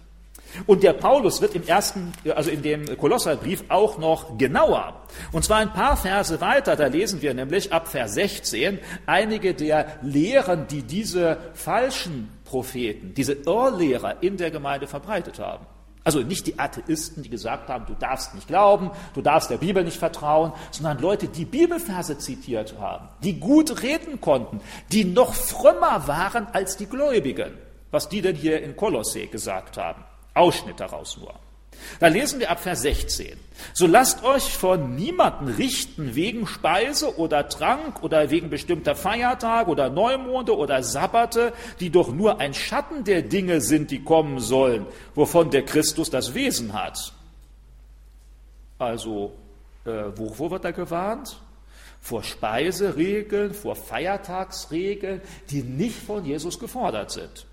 Und 0.67 0.83
der 0.83 0.93
Paulus 0.93 1.41
wird 1.41 1.55
im 1.55 1.67
ersten, 1.67 2.13
also 2.35 2.51
in 2.51 2.63
dem 2.63 2.97
Kolosserbrief 2.97 3.65
auch 3.69 3.99
noch 3.99 4.39
genauer. 4.39 5.03
Und 5.33 5.45
zwar 5.45 5.59
ein 5.59 5.73
paar 5.73 5.97
Verse 5.97 6.41
weiter, 6.41 6.77
da 6.77 6.87
lesen 6.87 7.23
wir 7.23 7.35
nämlich 7.35 7.73
ab 7.73 7.89
Vers 7.89 8.15
16 8.15 8.79
einige 9.07 9.55
der 9.55 9.99
Lehren, 10.03 10.67
die 10.69 10.83
diese 10.83 11.39
falschen 11.55 12.31
Propheten, 12.45 13.15
diese 13.15 13.33
Irrlehrer 13.33 14.23
in 14.23 14.37
der 14.37 14.51
Gemeinde 14.51 14.87
verbreitet 14.87 15.39
haben. 15.39 15.67
Also 16.05 16.21
nicht 16.21 16.47
die 16.47 16.59
Atheisten, 16.59 17.23
die 17.23 17.31
gesagt 17.31 17.71
haben, 17.71 17.87
du 17.87 17.95
darfst 17.95 18.35
nicht 18.35 18.47
glauben, 18.47 18.91
du 19.15 19.23
darfst 19.23 19.51
der 19.51 19.57
Bibel 19.57 19.83
nicht 19.83 19.97
vertrauen, 19.97 20.53
sondern 20.71 20.99
Leute, 20.99 21.29
die 21.29 21.47
Bibelverse 21.47 22.19
zitiert 22.19 22.75
haben, 22.79 23.09
die 23.23 23.41
gut 23.41 23.83
reden 23.83 24.21
konnten, 24.21 24.61
die 24.93 25.07
noch 25.07 25.33
frömmer 25.33 26.07
waren 26.07 26.47
als 26.53 26.77
die 26.77 26.87
Gläubigen. 26.87 27.55
Was 27.91 28.09
die 28.09 28.21
denn 28.21 28.37
hier 28.37 28.61
in 28.63 28.77
Kolossee 28.77 29.27
gesagt 29.27 29.79
haben. 29.79 30.05
Ausschnitt 30.35 30.81
daraus 30.81 31.17
nur. 31.17 31.35
Da 32.01 32.09
lesen 32.09 32.41
wir 32.41 32.51
ab 32.51 32.61
Vers 32.61 32.83
16. 32.83 33.39
So 33.73 33.87
lasst 33.87 34.25
euch 34.25 34.53
von 34.53 34.95
niemanden 34.95 35.49
richten 35.49 36.15
wegen 36.15 36.47
Speise 36.47 37.19
oder 37.19 37.49
Trank 37.49 38.03
oder 38.03 38.31
wegen 38.31 38.51
bestimmter 38.51 38.95
Feiertage 38.95 39.71
oder 39.71 39.91
Neumonde 39.91 40.57
oder 40.57 40.83
Sabbate, 40.83 41.53
die 41.81 41.91
doch 41.91 42.13
nur 42.13 42.41
ein 42.41 42.55
Schatten 42.55 43.05
der 43.05 43.23
Dinge 43.23 43.61
sind, 43.61 43.91
die 43.91 44.03
kommen 44.03 44.41
sollen, 44.41 44.87
wovon 45.15 45.51
der 45.51 45.65
Christus 45.65 46.11
das 46.11 46.35
Wesen 46.35 46.73
hat. 46.73 47.13
Also, 48.79 49.33
äh, 49.85 49.91
wovor 50.17 50.51
wird 50.51 50.65
da 50.65 50.73
gewarnt? 50.73 51.41
Vor 52.01 52.23
Speiseregeln, 52.23 53.55
vor 53.55 53.77
Feiertagsregeln, 53.77 55.23
die 55.51 55.63
nicht 55.63 55.97
von 55.97 56.25
Jesus 56.25 56.59
gefordert 56.59 57.13
sind. 57.13 57.47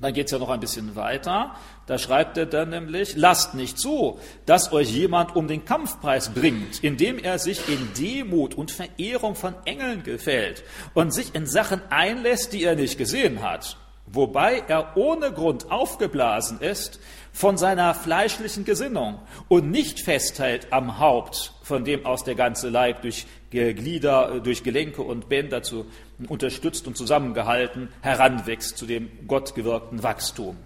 Dann 0.00 0.14
geht 0.14 0.26
es 0.26 0.32
ja 0.32 0.38
noch 0.38 0.48
ein 0.48 0.60
bisschen 0.60 0.96
weiter. 0.96 1.54
Da 1.86 1.98
schreibt 1.98 2.38
er 2.38 2.46
dann 2.46 2.70
nämlich, 2.70 3.16
lasst 3.16 3.54
nicht 3.54 3.78
zu, 3.78 4.18
dass 4.46 4.72
euch 4.72 4.90
jemand 4.90 5.36
um 5.36 5.46
den 5.46 5.64
Kampfpreis 5.64 6.30
bringt, 6.30 6.82
indem 6.82 7.18
er 7.18 7.38
sich 7.38 7.68
in 7.68 7.88
Demut 7.98 8.54
und 8.54 8.70
Verehrung 8.70 9.34
von 9.34 9.54
Engeln 9.66 10.02
gefällt 10.02 10.64
und 10.94 11.12
sich 11.12 11.34
in 11.34 11.46
Sachen 11.46 11.82
einlässt, 11.90 12.52
die 12.54 12.64
er 12.64 12.76
nicht 12.76 12.96
gesehen 12.96 13.42
hat, 13.42 13.76
wobei 14.06 14.62
er 14.68 14.96
ohne 14.96 15.32
Grund 15.32 15.70
aufgeblasen 15.70 16.60
ist 16.60 16.98
von 17.32 17.58
seiner 17.58 17.94
fleischlichen 17.94 18.64
Gesinnung 18.64 19.18
und 19.48 19.70
nicht 19.70 20.00
festhält 20.00 20.72
am 20.72 20.98
Haupt, 20.98 21.52
von 21.62 21.84
dem 21.84 22.06
aus 22.06 22.24
der 22.24 22.34
ganze 22.34 22.70
Leib 22.70 23.02
durch 23.02 23.26
Glieder, 23.50 24.40
durch 24.40 24.62
Gelenke 24.62 25.02
und 25.02 25.28
Bänder 25.28 25.62
zu 25.62 25.86
unterstützt 26.26 26.86
und 26.86 26.96
zusammengehalten 26.96 27.88
heranwächst 28.00 28.76
zu 28.76 28.86
dem 28.86 29.10
gottgewirkten 29.26 30.02
Wachstum. 30.02 30.56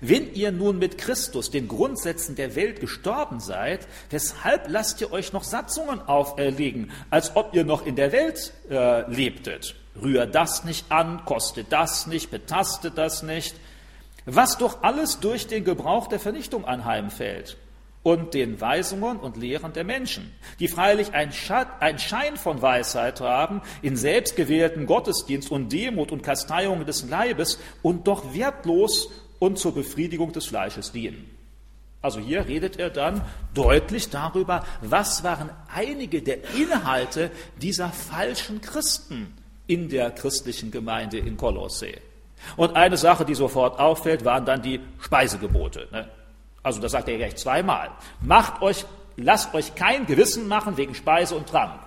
Wenn 0.00 0.32
ihr 0.34 0.52
nun 0.52 0.78
mit 0.78 0.98
Christus 0.98 1.50
den 1.50 1.68
Grundsätzen 1.68 2.36
der 2.36 2.56
Welt 2.56 2.80
gestorben 2.80 3.40
seid, 3.40 3.86
weshalb 4.10 4.68
lasst 4.68 5.00
ihr 5.00 5.12
euch 5.12 5.32
noch 5.32 5.44
Satzungen 5.44 6.00
auferlegen, 6.00 6.90
als 7.10 7.36
ob 7.36 7.54
ihr 7.54 7.64
noch 7.64 7.84
in 7.84 7.96
der 7.96 8.12
Welt 8.12 8.52
äh, 8.70 9.10
lebtet? 9.10 9.74
Rühr 10.00 10.26
das 10.26 10.64
nicht 10.64 10.90
an, 10.90 11.24
kostet 11.24 11.70
das 11.70 12.06
nicht, 12.06 12.30
betastet 12.30 12.98
das 12.98 13.22
nicht, 13.22 13.54
was 14.26 14.58
doch 14.58 14.82
alles 14.82 15.20
durch 15.20 15.46
den 15.46 15.64
Gebrauch 15.64 16.08
der 16.08 16.18
Vernichtung 16.18 16.64
anheimfällt 16.64 17.58
und 18.04 18.34
den 18.34 18.60
Weisungen 18.60 19.16
und 19.16 19.36
Lehren 19.36 19.72
der 19.72 19.82
Menschen, 19.82 20.30
die 20.60 20.68
freilich 20.68 21.14
einen 21.14 21.32
Schein 21.32 22.36
von 22.36 22.62
Weisheit 22.62 23.20
haben, 23.20 23.62
in 23.82 23.96
selbstgewählten 23.96 24.86
Gottesdienst 24.86 25.50
und 25.50 25.72
Demut 25.72 26.12
und 26.12 26.22
Kasteiung 26.22 26.84
des 26.84 27.08
Leibes 27.08 27.58
und 27.82 28.06
doch 28.06 28.34
wertlos 28.34 29.10
und 29.40 29.58
zur 29.58 29.74
Befriedigung 29.74 30.32
des 30.32 30.46
Fleisches 30.46 30.92
dienen. 30.92 31.30
Also 32.02 32.20
hier 32.20 32.46
redet 32.46 32.78
er 32.78 32.90
dann 32.90 33.22
deutlich 33.54 34.10
darüber, 34.10 34.64
was 34.82 35.24
waren 35.24 35.48
einige 35.74 36.20
der 36.20 36.44
Inhalte 36.54 37.30
dieser 37.62 37.88
falschen 37.88 38.60
Christen 38.60 39.32
in 39.66 39.88
der 39.88 40.10
christlichen 40.10 40.70
Gemeinde 40.70 41.16
in 41.16 41.38
Kolosse. 41.38 41.94
Und 42.56 42.76
eine 42.76 42.98
Sache, 42.98 43.24
die 43.24 43.34
sofort 43.34 43.78
auffällt, 43.78 44.26
waren 44.26 44.44
dann 44.44 44.60
die 44.60 44.80
Speisegebote. 45.00 45.88
Ne? 45.90 46.06
Also 46.64 46.80
das 46.80 46.90
sagt 46.90 47.08
er 47.08 47.16
gleich 47.16 47.36
zweimal. 47.36 47.92
Macht 48.20 48.60
euch, 48.60 48.84
lasst 49.16 49.54
euch 49.54 49.76
kein 49.76 50.06
Gewissen 50.06 50.48
machen 50.48 50.76
wegen 50.76 50.96
Speise 50.96 51.36
und 51.36 51.48
Trank. 51.48 51.78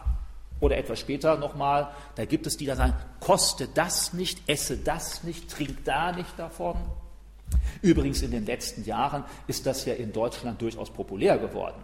Oder 0.61 0.77
etwas 0.77 0.99
später 0.99 1.35
nochmal, 1.37 1.89
da 2.15 2.23
gibt 2.23 2.47
es 2.47 2.55
die, 2.55 2.65
die 2.65 2.73
sagen, 2.73 2.93
koste 3.19 3.67
das 3.67 4.13
nicht, 4.13 4.41
esse 4.47 4.77
das 4.77 5.23
nicht, 5.23 5.51
trink 5.51 5.83
da 5.83 6.13
nicht 6.13 6.39
davon. 6.39 6.77
Übrigens 7.81 8.21
in 8.21 8.31
den 8.31 8.45
letzten 8.45 8.85
Jahren 8.85 9.25
ist 9.47 9.65
das 9.65 9.85
ja 9.85 9.93
in 9.93 10.13
Deutschland 10.13 10.61
durchaus 10.61 10.89
populär 10.89 11.37
geworden 11.37 11.83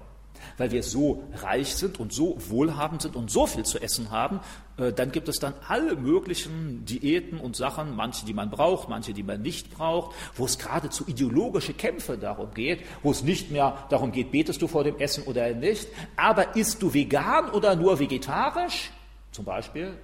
weil 0.58 0.72
wir 0.72 0.84
so 0.84 1.24
reich 1.42 1.76
sind 1.76 2.00
und 2.00 2.14
so 2.14 2.38
wohlhabend 2.50 3.02
sind 3.02 3.16
und 3.16 3.32
so 3.32 3.48
viel 3.48 3.64
zu 3.64 3.82
essen 3.82 4.12
haben, 4.12 4.40
äh, 4.78 4.92
dann 4.92 5.12
gibt 5.12 5.30
es 5.30 5.40
dann 5.40 5.54
alle 5.68 5.96
möglichen 5.96 6.86
Diäten 6.86 7.40
und 7.40 7.56
Sachen, 7.56 7.96
manche, 7.96 8.26
die 8.26 8.34
man 8.34 8.50
braucht, 8.50 8.90
manche, 8.90 9.14
die 9.14 9.24
man 9.24 9.42
nicht 9.42 9.72
braucht, 9.72 10.16
wo 10.36 10.46
es 10.46 10.58
geradezu 10.58 11.06
ideologische 11.08 11.74
Kämpfe 11.74 12.18
darum 12.18 12.54
geht, 12.54 12.82
wo 13.02 13.12
es 13.12 13.24
nicht 13.24 13.52
mehr 13.52 13.86
darum 13.90 14.12
geht, 14.12 14.32
betest 14.32 14.62
du 14.62 14.68
vor 14.68 14.84
dem 14.84 14.98
Essen 15.00 15.24
oder 15.24 15.54
nicht, 15.54 15.88
aber 16.16 16.56
isst 16.56 16.82
du 16.82 16.94
vegan 16.94 17.50
oder 17.50 17.76
nur 17.76 18.00
vegetarisch, 18.00 18.92
zum 19.32 19.46
Beispiel, 19.46 19.98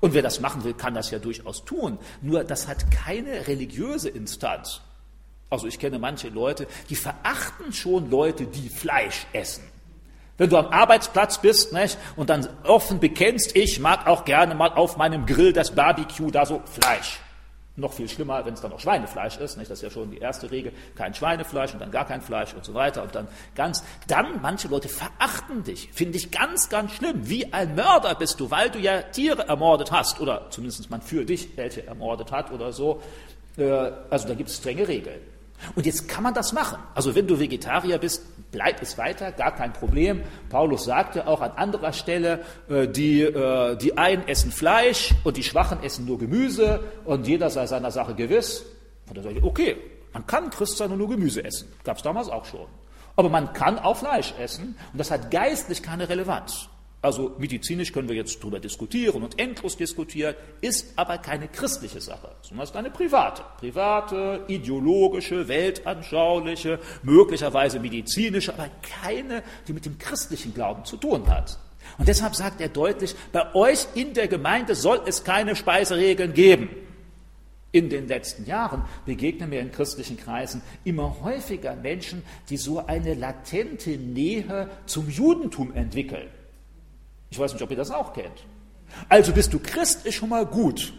und 0.00 0.14
wer 0.14 0.22
das 0.22 0.40
machen 0.40 0.62
will, 0.62 0.74
kann 0.74 0.94
das 0.94 1.10
ja 1.10 1.18
durchaus 1.18 1.64
tun. 1.64 1.98
Nur 2.22 2.44
das 2.44 2.68
hat 2.68 2.90
keine 2.90 3.48
religiöse 3.48 4.08
Instanz. 4.08 4.80
Also 5.48 5.66
ich 5.66 5.80
kenne 5.80 5.98
manche 5.98 6.28
Leute, 6.28 6.68
die 6.88 6.94
verachten 6.94 7.72
schon 7.72 8.08
Leute, 8.08 8.46
die 8.46 8.68
Fleisch 8.68 9.26
essen. 9.32 9.64
Wenn 10.40 10.48
du 10.48 10.56
am 10.56 10.68
Arbeitsplatz 10.68 11.36
bist 11.36 11.74
nicht, 11.74 11.98
und 12.16 12.30
dann 12.30 12.48
offen 12.64 12.98
bekennst, 12.98 13.54
ich 13.54 13.78
mag 13.78 14.06
auch 14.06 14.24
gerne 14.24 14.54
mal 14.54 14.70
auf 14.70 14.96
meinem 14.96 15.26
Grill 15.26 15.52
das 15.52 15.72
Barbecue, 15.72 16.30
da 16.30 16.46
so 16.46 16.62
Fleisch. 16.64 17.20
Noch 17.76 17.92
viel 17.92 18.08
schlimmer, 18.08 18.42
wenn 18.46 18.54
es 18.54 18.62
dann 18.62 18.70
noch 18.70 18.80
Schweinefleisch 18.80 19.36
ist, 19.36 19.58
nicht? 19.58 19.70
das 19.70 19.80
ist 19.80 19.82
ja 19.82 19.90
schon 19.90 20.10
die 20.10 20.16
erste 20.16 20.50
Regel, 20.50 20.72
kein 20.94 21.12
Schweinefleisch 21.12 21.74
und 21.74 21.80
dann 21.80 21.90
gar 21.90 22.06
kein 22.06 22.22
Fleisch 22.22 22.54
und 22.54 22.64
so 22.64 22.72
weiter 22.72 23.02
und 23.02 23.14
dann 23.14 23.28
ganz, 23.54 23.84
dann 24.08 24.40
manche 24.40 24.68
Leute 24.68 24.88
verachten 24.88 25.62
dich, 25.62 25.90
finde 25.92 26.16
ich 26.16 26.30
ganz, 26.30 26.70
ganz 26.70 26.92
schlimm, 26.92 27.28
wie 27.28 27.52
ein 27.52 27.74
Mörder 27.74 28.14
bist 28.14 28.40
du, 28.40 28.50
weil 28.50 28.70
du 28.70 28.78
ja 28.78 29.02
Tiere 29.02 29.46
ermordet 29.46 29.92
hast 29.92 30.22
oder 30.22 30.46
zumindest 30.48 30.88
man 30.88 31.02
für 31.02 31.26
dich 31.26 31.54
welche 31.58 31.86
ermordet 31.86 32.32
hat 32.32 32.50
oder 32.50 32.72
so. 32.72 33.02
Äh, 33.58 33.92
also 34.08 34.26
da 34.26 34.32
gibt 34.32 34.48
es 34.48 34.56
strenge 34.56 34.88
Regeln. 34.88 35.20
Und 35.74 35.86
jetzt 35.86 36.08
kann 36.08 36.22
man 36.22 36.34
das 36.34 36.52
machen. 36.52 36.78
Also 36.94 37.14
wenn 37.14 37.26
du 37.26 37.38
Vegetarier 37.38 37.98
bist, 37.98 38.22
bleib 38.50 38.82
es 38.82 38.98
weiter, 38.98 39.32
gar 39.32 39.54
kein 39.54 39.72
Problem. 39.72 40.22
Paulus 40.48 40.84
sagte 40.84 41.26
auch 41.26 41.40
an 41.40 41.52
anderer 41.52 41.92
Stelle, 41.92 42.40
äh, 42.68 42.88
die, 42.88 43.22
äh, 43.22 43.76
die 43.76 43.96
einen 43.96 44.26
essen 44.26 44.52
Fleisch 44.52 45.14
und 45.24 45.36
die 45.36 45.42
Schwachen 45.42 45.82
essen 45.82 46.06
nur 46.06 46.18
Gemüse 46.18 46.80
und 47.04 47.26
jeder 47.26 47.50
sei 47.50 47.66
seiner 47.66 47.90
Sache 47.90 48.14
gewiss. 48.14 48.64
Und 49.08 49.16
dann 49.16 49.24
sage 49.24 49.38
ich, 49.38 49.44
okay, 49.44 49.76
man 50.12 50.26
kann 50.26 50.50
Christ 50.50 50.76
sein 50.76 50.90
und 50.90 50.98
nur 50.98 51.08
Gemüse 51.08 51.44
essen. 51.44 51.68
Gab 51.84 51.96
es 51.96 52.02
damals 52.02 52.28
auch 52.28 52.44
schon. 52.44 52.66
Aber 53.16 53.28
man 53.28 53.52
kann 53.52 53.78
auch 53.78 53.96
Fleisch 53.96 54.34
essen 54.38 54.76
und 54.92 54.98
das 54.98 55.10
hat 55.10 55.30
geistlich 55.30 55.82
keine 55.82 56.08
Relevanz. 56.08 56.68
Also 57.02 57.34
medizinisch 57.38 57.92
können 57.92 58.10
wir 58.10 58.16
jetzt 58.16 58.40
darüber 58.40 58.60
diskutieren 58.60 59.22
und 59.22 59.38
endlos 59.38 59.76
diskutieren, 59.76 60.34
ist 60.60 60.92
aber 60.96 61.16
keine 61.16 61.48
christliche 61.48 62.00
Sache, 62.00 62.30
sondern 62.42 62.64
ist 62.64 62.76
eine 62.76 62.90
private. 62.90 63.42
Private, 63.58 64.44
ideologische, 64.48 65.48
weltanschauliche, 65.48 66.78
möglicherweise 67.02 67.80
medizinische, 67.80 68.52
aber 68.52 68.68
keine, 68.82 69.42
die 69.66 69.72
mit 69.72 69.86
dem 69.86 69.98
christlichen 69.98 70.52
Glauben 70.52 70.84
zu 70.84 70.98
tun 70.98 71.26
hat. 71.28 71.58
Und 71.96 72.06
deshalb 72.06 72.34
sagt 72.36 72.60
er 72.60 72.68
deutlich, 72.68 73.14
bei 73.32 73.54
euch 73.54 73.86
in 73.94 74.12
der 74.12 74.28
Gemeinde 74.28 74.74
soll 74.74 75.00
es 75.06 75.24
keine 75.24 75.56
Speiseregeln 75.56 76.34
geben. 76.34 76.68
In 77.72 77.88
den 77.88 78.08
letzten 78.08 78.44
Jahren 78.44 78.84
begegnen 79.06 79.48
mir 79.48 79.60
in 79.60 79.72
christlichen 79.72 80.18
Kreisen 80.18 80.60
immer 80.84 81.16
häufiger 81.22 81.76
Menschen, 81.76 82.24
die 82.50 82.58
so 82.58 82.84
eine 82.84 83.14
latente 83.14 83.90
Nähe 83.90 84.68
zum 84.84 85.08
Judentum 85.08 85.72
entwickeln. 85.72 86.28
Ich 87.30 87.38
weiß 87.38 87.52
nicht, 87.52 87.62
ob 87.62 87.70
ihr 87.70 87.76
das 87.76 87.90
auch 87.90 88.12
kennt. 88.12 88.44
Also 89.08 89.32
bist 89.32 89.52
du 89.52 89.58
Christ, 89.60 90.04
ist 90.04 90.16
schon 90.16 90.28
mal 90.28 90.46
gut. 90.46 90.92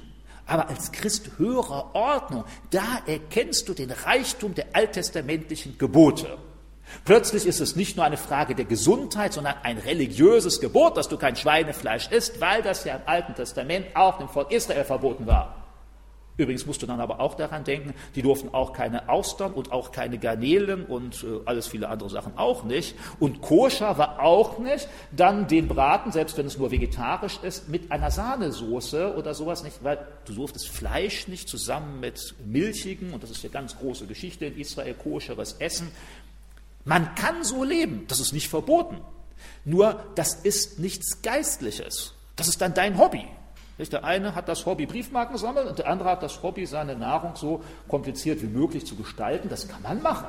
Aber 0.45 0.69
als 0.69 0.91
Christ 0.91 1.31
höherer 1.37 1.93
Ordnung, 1.93 2.45
da 2.71 3.01
erkennst 3.05 3.69
du 3.69 3.73
den 3.73 3.91
Reichtum 3.91 4.55
der 4.55 4.67
alttestamentlichen 4.73 5.77
Gebote. 5.77 6.37
Plötzlich 7.05 7.45
ist 7.45 7.61
es 7.61 7.75
nicht 7.75 7.95
nur 7.95 8.05
eine 8.05 8.17
Frage 8.17 8.55
der 8.55 8.65
Gesundheit, 8.65 9.33
sondern 9.33 9.55
ein 9.63 9.77
religiöses 9.77 10.59
Gebot, 10.59 10.97
dass 10.97 11.07
du 11.07 11.17
kein 11.17 11.35
Schweinefleisch 11.35 12.09
isst, 12.11 12.41
weil 12.41 12.61
das 12.61 12.83
ja 12.83 12.95
im 12.95 13.01
Alten 13.05 13.33
Testament 13.33 13.87
auch 13.95 14.17
dem 14.17 14.27
Volk 14.27 14.51
Israel 14.51 14.83
verboten 14.83 15.25
war. 15.25 15.60
Übrigens 16.41 16.65
musst 16.65 16.81
du 16.81 16.87
dann 16.87 16.99
aber 16.99 17.19
auch 17.19 17.35
daran 17.35 17.63
denken, 17.63 17.93
die 18.15 18.23
durften 18.23 18.49
auch 18.53 18.73
keine 18.73 19.09
Austern 19.09 19.53
und 19.53 19.71
auch 19.71 19.91
keine 19.91 20.17
Garnelen 20.17 20.85
und 20.85 21.23
äh, 21.23 21.39
alles 21.45 21.67
viele 21.67 21.87
andere 21.87 22.09
Sachen 22.09 22.35
auch 22.37 22.63
nicht. 22.63 22.95
Und 23.19 23.41
koscher 23.41 23.97
war 23.99 24.21
auch 24.21 24.57
nicht 24.57 24.87
dann 25.11 25.47
den 25.47 25.67
Braten, 25.67 26.11
selbst 26.11 26.37
wenn 26.37 26.47
es 26.47 26.57
nur 26.57 26.71
vegetarisch 26.71 27.39
ist, 27.43 27.69
mit 27.69 27.91
einer 27.91 28.09
Sahnesoße 28.09 29.15
oder 29.15 29.35
sowas 29.35 29.63
nicht, 29.63 29.83
weil 29.83 29.99
du 30.25 30.33
durftest 30.33 30.69
Fleisch 30.69 31.27
nicht 31.27 31.47
zusammen 31.47 31.99
mit 31.99 32.33
milchigen, 32.43 33.13
und 33.13 33.21
das 33.21 33.29
ist 33.29 33.43
ja 33.43 33.49
ganz 33.49 33.77
große 33.77 34.07
Geschichte 34.07 34.45
in 34.45 34.57
Israel, 34.57 34.95
koscheres 34.95 35.53
Essen. 35.59 35.91
Man 36.85 37.13
kann 37.13 37.43
so 37.43 37.63
leben, 37.63 38.05
das 38.07 38.19
ist 38.19 38.33
nicht 38.33 38.47
verboten. 38.47 38.97
Nur 39.63 40.03
das 40.15 40.33
ist 40.33 40.79
nichts 40.79 41.21
Geistliches. 41.21 42.15
Das 42.35 42.47
ist 42.47 42.61
dann 42.61 42.73
dein 42.73 42.97
Hobby. 42.97 43.27
Der 43.89 44.03
eine 44.03 44.35
hat 44.35 44.47
das 44.47 44.65
Hobby 44.65 44.85
Briefmarken 44.85 45.37
sammeln 45.37 45.67
und 45.67 45.79
der 45.79 45.87
andere 45.87 46.09
hat 46.09 46.23
das 46.23 46.43
Hobby, 46.43 46.65
seine 46.65 46.95
Nahrung 46.95 47.35
so 47.35 47.63
kompliziert 47.87 48.41
wie 48.41 48.47
möglich 48.47 48.85
zu 48.85 48.95
gestalten. 48.95 49.49
Das 49.49 49.67
kann 49.67 49.81
man 49.81 50.01
machen. 50.01 50.27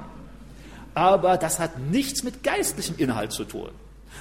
aber 0.95 1.37
das 1.37 1.59
hat 1.59 1.79
nichts 1.79 2.23
mit 2.23 2.43
geistlichem 2.43 2.97
Inhalt 2.99 3.33
zu 3.33 3.45
tun. 3.45 3.71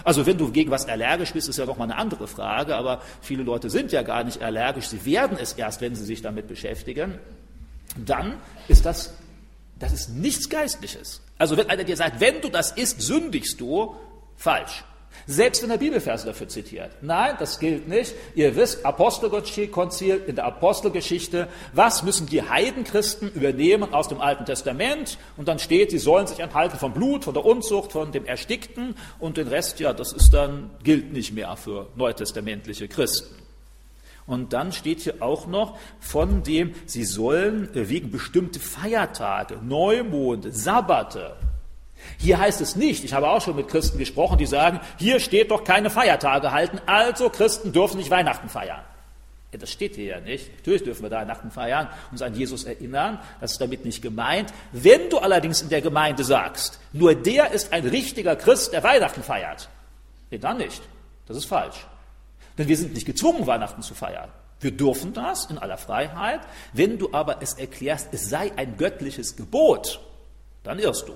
Also 0.03 0.25
wenn 0.25 0.37
du 0.37 0.51
gegen 0.51 0.71
was 0.71 0.87
allergisch 0.87 1.33
bist, 1.33 1.49
ist 1.49 1.57
ja 1.57 1.65
doch 1.65 1.77
mal 1.77 1.83
eine 1.83 1.97
andere 1.97 2.27
Frage, 2.27 2.75
aber 2.75 3.01
viele 3.21 3.43
Leute 3.43 3.69
sind 3.69 3.91
ja 3.91 4.03
gar 4.03 4.23
nicht 4.23 4.41
allergisch, 4.41 4.87
sie 4.87 5.05
werden 5.05 5.37
es 5.39 5.53
erst, 5.53 5.81
wenn 5.81 5.95
sie 5.95 6.05
sich 6.05 6.21
damit 6.21 6.47
beschäftigen. 6.47 7.19
Dann 7.97 8.35
ist 8.69 8.85
das, 8.85 9.13
das 9.79 9.91
ist 9.91 10.09
nichts 10.09 10.49
Geistliches. 10.49 11.21
Also 11.37 11.57
wenn 11.57 11.69
einer 11.69 11.83
dir 11.83 11.97
sagt, 11.97 12.21
wenn 12.21 12.39
du 12.41 12.49
das 12.49 12.71
isst, 12.71 13.01
sündigst 13.01 13.59
du, 13.59 13.95
falsch. 14.37 14.85
Selbst 15.27 15.61
wenn 15.63 15.69
er 15.69 15.77
Bibelverse 15.77 16.25
dafür 16.25 16.47
zitiert. 16.47 16.91
Nein, 17.01 17.35
das 17.39 17.59
gilt 17.59 17.87
nicht. 17.87 18.13
Ihr 18.35 18.55
wisst, 18.55 18.85
Apostelkonzil 18.85 20.21
in 20.27 20.35
der 20.35 20.45
Apostelgeschichte, 20.45 21.47
was 21.73 22.03
müssen 22.03 22.27
die 22.27 22.41
Heidenchristen 22.41 23.31
übernehmen 23.31 23.93
aus 23.93 24.07
dem 24.07 24.19
Alten 24.19 24.45
Testament? 24.45 25.17
Und 25.37 25.47
dann 25.47 25.59
steht, 25.59 25.91
sie 25.91 25.99
sollen 25.99 26.27
sich 26.27 26.39
enthalten 26.39 26.77
vom 26.77 26.93
Blut, 26.93 27.23
von 27.23 27.33
der 27.33 27.45
Unzucht, 27.45 27.91
von 27.91 28.11
dem 28.11 28.25
Erstickten 28.25 28.95
und 29.19 29.37
den 29.37 29.47
Rest, 29.47 29.79
ja, 29.79 29.93
das 29.93 30.11
ist 30.11 30.33
dann, 30.33 30.71
gilt 30.83 31.13
nicht 31.13 31.33
mehr 31.33 31.55
für 31.55 31.87
neutestamentliche 31.95 32.87
Christen. 32.87 33.35
Und 34.25 34.53
dann 34.53 34.71
steht 34.71 35.01
hier 35.01 35.21
auch 35.21 35.47
noch 35.47 35.77
von 35.99 36.43
dem, 36.43 36.73
sie 36.85 37.03
sollen 37.03 37.69
wegen 37.73 38.11
bestimmte 38.11 38.59
Feiertage, 38.59 39.57
Neumonde, 39.61 40.51
Sabbate, 40.51 41.35
hier 42.17 42.39
heißt 42.39 42.61
es 42.61 42.75
nicht, 42.75 43.03
ich 43.03 43.13
habe 43.13 43.29
auch 43.29 43.41
schon 43.41 43.55
mit 43.55 43.67
Christen 43.67 43.97
gesprochen, 43.97 44.37
die 44.37 44.45
sagen, 44.45 44.79
hier 44.97 45.19
steht 45.19 45.51
doch 45.51 45.63
keine 45.63 45.89
Feiertage 45.89 46.51
halten, 46.51 46.79
also 46.85 47.29
Christen 47.29 47.73
dürfen 47.73 47.97
nicht 47.97 48.09
Weihnachten 48.09 48.49
feiern. 48.49 48.81
Ja, 49.51 49.59
das 49.59 49.69
steht 49.69 49.95
hier 49.95 50.05
ja 50.05 50.19
nicht. 50.21 50.49
Natürlich 50.57 50.83
dürfen 50.83 51.03
wir 51.03 51.11
Weihnachten 51.11 51.51
feiern, 51.51 51.89
uns 52.09 52.21
an 52.21 52.33
Jesus 52.33 52.63
erinnern. 52.63 53.19
Das 53.41 53.53
ist 53.53 53.61
damit 53.61 53.83
nicht 53.83 54.01
gemeint. 54.01 54.53
Wenn 54.71 55.09
du 55.09 55.17
allerdings 55.17 55.61
in 55.61 55.67
der 55.67 55.81
Gemeinde 55.81 56.23
sagst, 56.23 56.79
nur 56.93 57.15
der 57.15 57.51
ist 57.51 57.73
ein 57.73 57.85
richtiger 57.85 58.37
Christ, 58.37 58.71
der 58.71 58.81
Weihnachten 58.83 59.23
feiert, 59.23 59.67
nee, 60.29 60.37
dann 60.37 60.57
nicht. 60.57 60.81
Das 61.27 61.35
ist 61.35 61.45
falsch. 61.45 61.85
Denn 62.57 62.67
wir 62.67 62.77
sind 62.77 62.93
nicht 62.93 63.05
gezwungen, 63.05 63.45
Weihnachten 63.45 63.81
zu 63.81 63.93
feiern. 63.93 64.29
Wir 64.61 64.71
dürfen 64.71 65.11
das 65.13 65.45
in 65.49 65.57
aller 65.57 65.77
Freiheit. 65.77 66.41
Wenn 66.71 66.97
du 66.97 67.09
aber 67.11 67.41
es 67.41 67.53
erklärst, 67.53 68.09
es 68.11 68.29
sei 68.29 68.51
ein 68.55 68.77
göttliches 68.77 69.35
Gebot, 69.35 69.99
dann 70.63 70.79
irrst 70.79 71.07
du. 71.07 71.13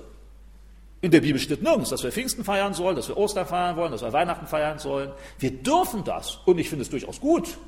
In 1.06 1.12
der 1.12 1.20
Bibel 1.20 1.40
steht 1.40 1.62
nirgends, 1.62 1.90
dass 1.90 2.02
wir 2.02 2.10
Pfingsten 2.10 2.42
feiern 2.42 2.74
sollen, 2.74 2.96
dass 2.96 3.06
wir 3.06 3.16
Ostern 3.16 3.46
feiern 3.46 3.76
wollen, 3.76 3.92
dass 3.92 4.02
wir 4.02 4.12
Weihnachten 4.12 4.48
feiern 4.48 4.80
sollen. 4.80 5.12
Wir 5.38 5.52
dürfen 5.52 6.02
das 6.02 6.40
und 6.46 6.58
ich 6.58 6.68
finde 6.68 6.82
es 6.82 6.90
durchaus 6.90 7.20
gut, 7.20 7.58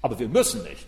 aber 0.00 0.18
wir 0.18 0.26
müssen 0.26 0.64
nicht. 0.64 0.84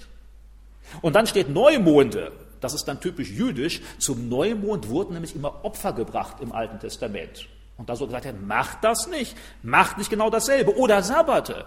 Und 1.03 1.15
dann 1.15 1.29
steht 1.29 1.51
Neumonde, 1.51 2.33
das 2.61 2.75
ist 2.75 2.87
dann 2.87 3.01
typisch 3.01 3.31
jüdisch. 3.31 3.81
Zum 3.99 4.29
Neumond 4.29 4.89
wurden 4.89 5.13
nämlich 5.13 5.37
immer 5.37 5.65
Opfer 5.65 5.93
gebracht 5.93 6.39
im 6.41 6.51
Alten 6.51 6.81
Testament. 6.81 7.47
Und 7.77 7.89
da 7.89 7.95
so 7.95 8.07
gesagt, 8.07 8.27
macht 8.45 8.83
das 8.83 9.07
nicht, 9.07 9.37
macht 9.63 9.97
nicht 9.97 10.11
genau 10.11 10.31
dasselbe. 10.31 10.77
Oder 10.77 11.01
Sabbate. 11.05 11.65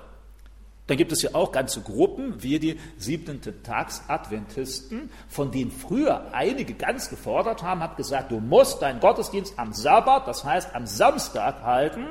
Dann 0.87 0.97
gibt 0.97 1.11
es 1.11 1.21
ja 1.21 1.31
auch 1.33 1.51
ganze 1.51 1.81
Gruppen, 1.81 2.41
wie 2.41 2.59
die 2.59 2.79
siebten 2.97 3.41
Tags-Adventisten, 3.63 5.09
von 5.27 5.51
denen 5.51 5.69
früher 5.69 6.33
einige 6.33 6.73
ganz 6.73 7.09
gefordert 7.09 7.61
haben, 7.61 7.81
hat 7.81 7.97
gesagt, 7.97 8.31
du 8.31 8.39
musst 8.39 8.81
deinen 8.81 9.01
Gottesdienst 9.01 9.59
am 9.59 9.73
Sabbat, 9.73 10.27
das 10.27 10.45
heißt 10.45 10.73
am 10.73 10.87
Samstag 10.87 11.61
halten. 11.61 12.07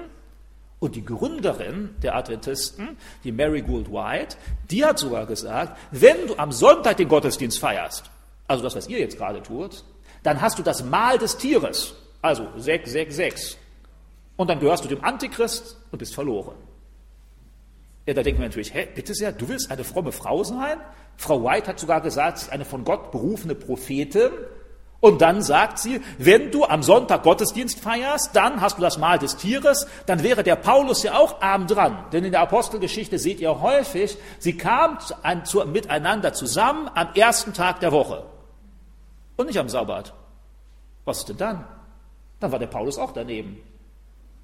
Und 0.79 0.95
die 0.95 1.05
Gründerin 1.05 1.95
der 2.03 2.17
Adventisten, 2.17 2.99
die 3.25 3.33
Mary 3.33 3.63
Gould 3.63 3.91
White, 3.91 4.37
die 4.71 4.85
hat 4.85 4.99
sogar 4.99 5.25
gesagt, 5.25 5.79
wenn 5.91 6.27
du 6.27 6.37
am 6.37 6.53
Sonntag 6.53 6.99
den 6.99 7.09
Gottesdienst 7.09 7.59
feierst, 7.59 8.11
also 8.47 8.63
das, 8.63 8.77
was 8.77 8.87
ihr 8.87 8.99
jetzt 8.99 9.17
gerade 9.17 9.43
tut, 9.43 9.85
dann 10.23 10.43
hast 10.43 10.59
du 10.59 10.63
das 10.63 10.85
Mahl 10.85 11.17
des 11.17 11.39
Tieres, 11.39 11.95
also 12.21 12.47
666. 12.57 13.57
Und 14.37 14.51
dann 14.51 14.61
gehörst 14.61 14.85
du 14.85 14.89
dem 14.89 15.03
Antichrist 15.03 15.79
und 15.91 15.99
bist 15.99 16.15
verloren. 16.15 16.57
Ja, 18.07 18.15
da 18.15 18.23
denken 18.23 18.41
wir 18.41 18.47
natürlich, 18.47 18.73
hä, 18.73 18.89
bitte 18.95 19.15
sehr, 19.15 19.33
du 19.33 19.49
willst 19.49 19.71
eine 19.71 19.83
fromme 19.83 20.13
Frau 20.13 20.45
sein? 20.45 20.79
Frau 21.17 21.43
White 21.43 21.69
hat 21.69 21.81
sogar 21.81 22.01
gesagt, 22.01 22.39
sie 22.39 22.47
ist 22.47 22.53
eine 22.53 22.65
von 22.65 22.85
Gott 22.85 23.11
berufene 23.11 23.57
Prophetin. 23.57 24.31
Und 25.01 25.21
dann 25.21 25.43
sagt 25.43 25.79
sie, 25.79 26.01
wenn 26.19 26.51
du 26.51 26.65
am 26.65 26.83
Sonntag 26.83 27.23
Gottesdienst 27.23 27.81
feierst, 27.81 28.35
dann 28.35 28.61
hast 28.61 28.79
du 28.79 28.83
das 28.83 28.97
Mahl 28.97 29.19
des 29.19 29.37
Tieres, 29.37 29.87
dann 30.07 30.23
wäre 30.23 30.43
der 30.43 30.57
Paulus 30.57 31.03
ja 31.03 31.19
auch 31.19 31.43
arm 31.43 31.67
dran. 31.67 32.07
Denn 32.13 32.25
in 32.25 32.33
der 32.33 32.41
Apostelgeschichte 32.41 33.19
seht 33.19 33.41
ihr 33.41 33.61
häufig, 33.61 34.17
sie 34.39 34.57
kamen 34.57 34.99
miteinander 35.73 36.33
zusammen 36.33 36.89
am 36.95 37.09
ersten 37.15 37.53
Tag 37.53 37.81
der 37.81 37.93
Woche. 37.93 38.25
Und 39.37 39.47
nicht 39.47 39.59
am 39.59 39.69
Sabbat. 39.69 40.15
Was 41.05 41.19
ist 41.19 41.29
denn 41.29 41.37
dann? 41.37 41.65
Dann 42.41 42.53
war 42.53 42.59
der 42.59 42.67
Paulus 42.67 42.99
auch 42.99 43.13
daneben. 43.13 43.61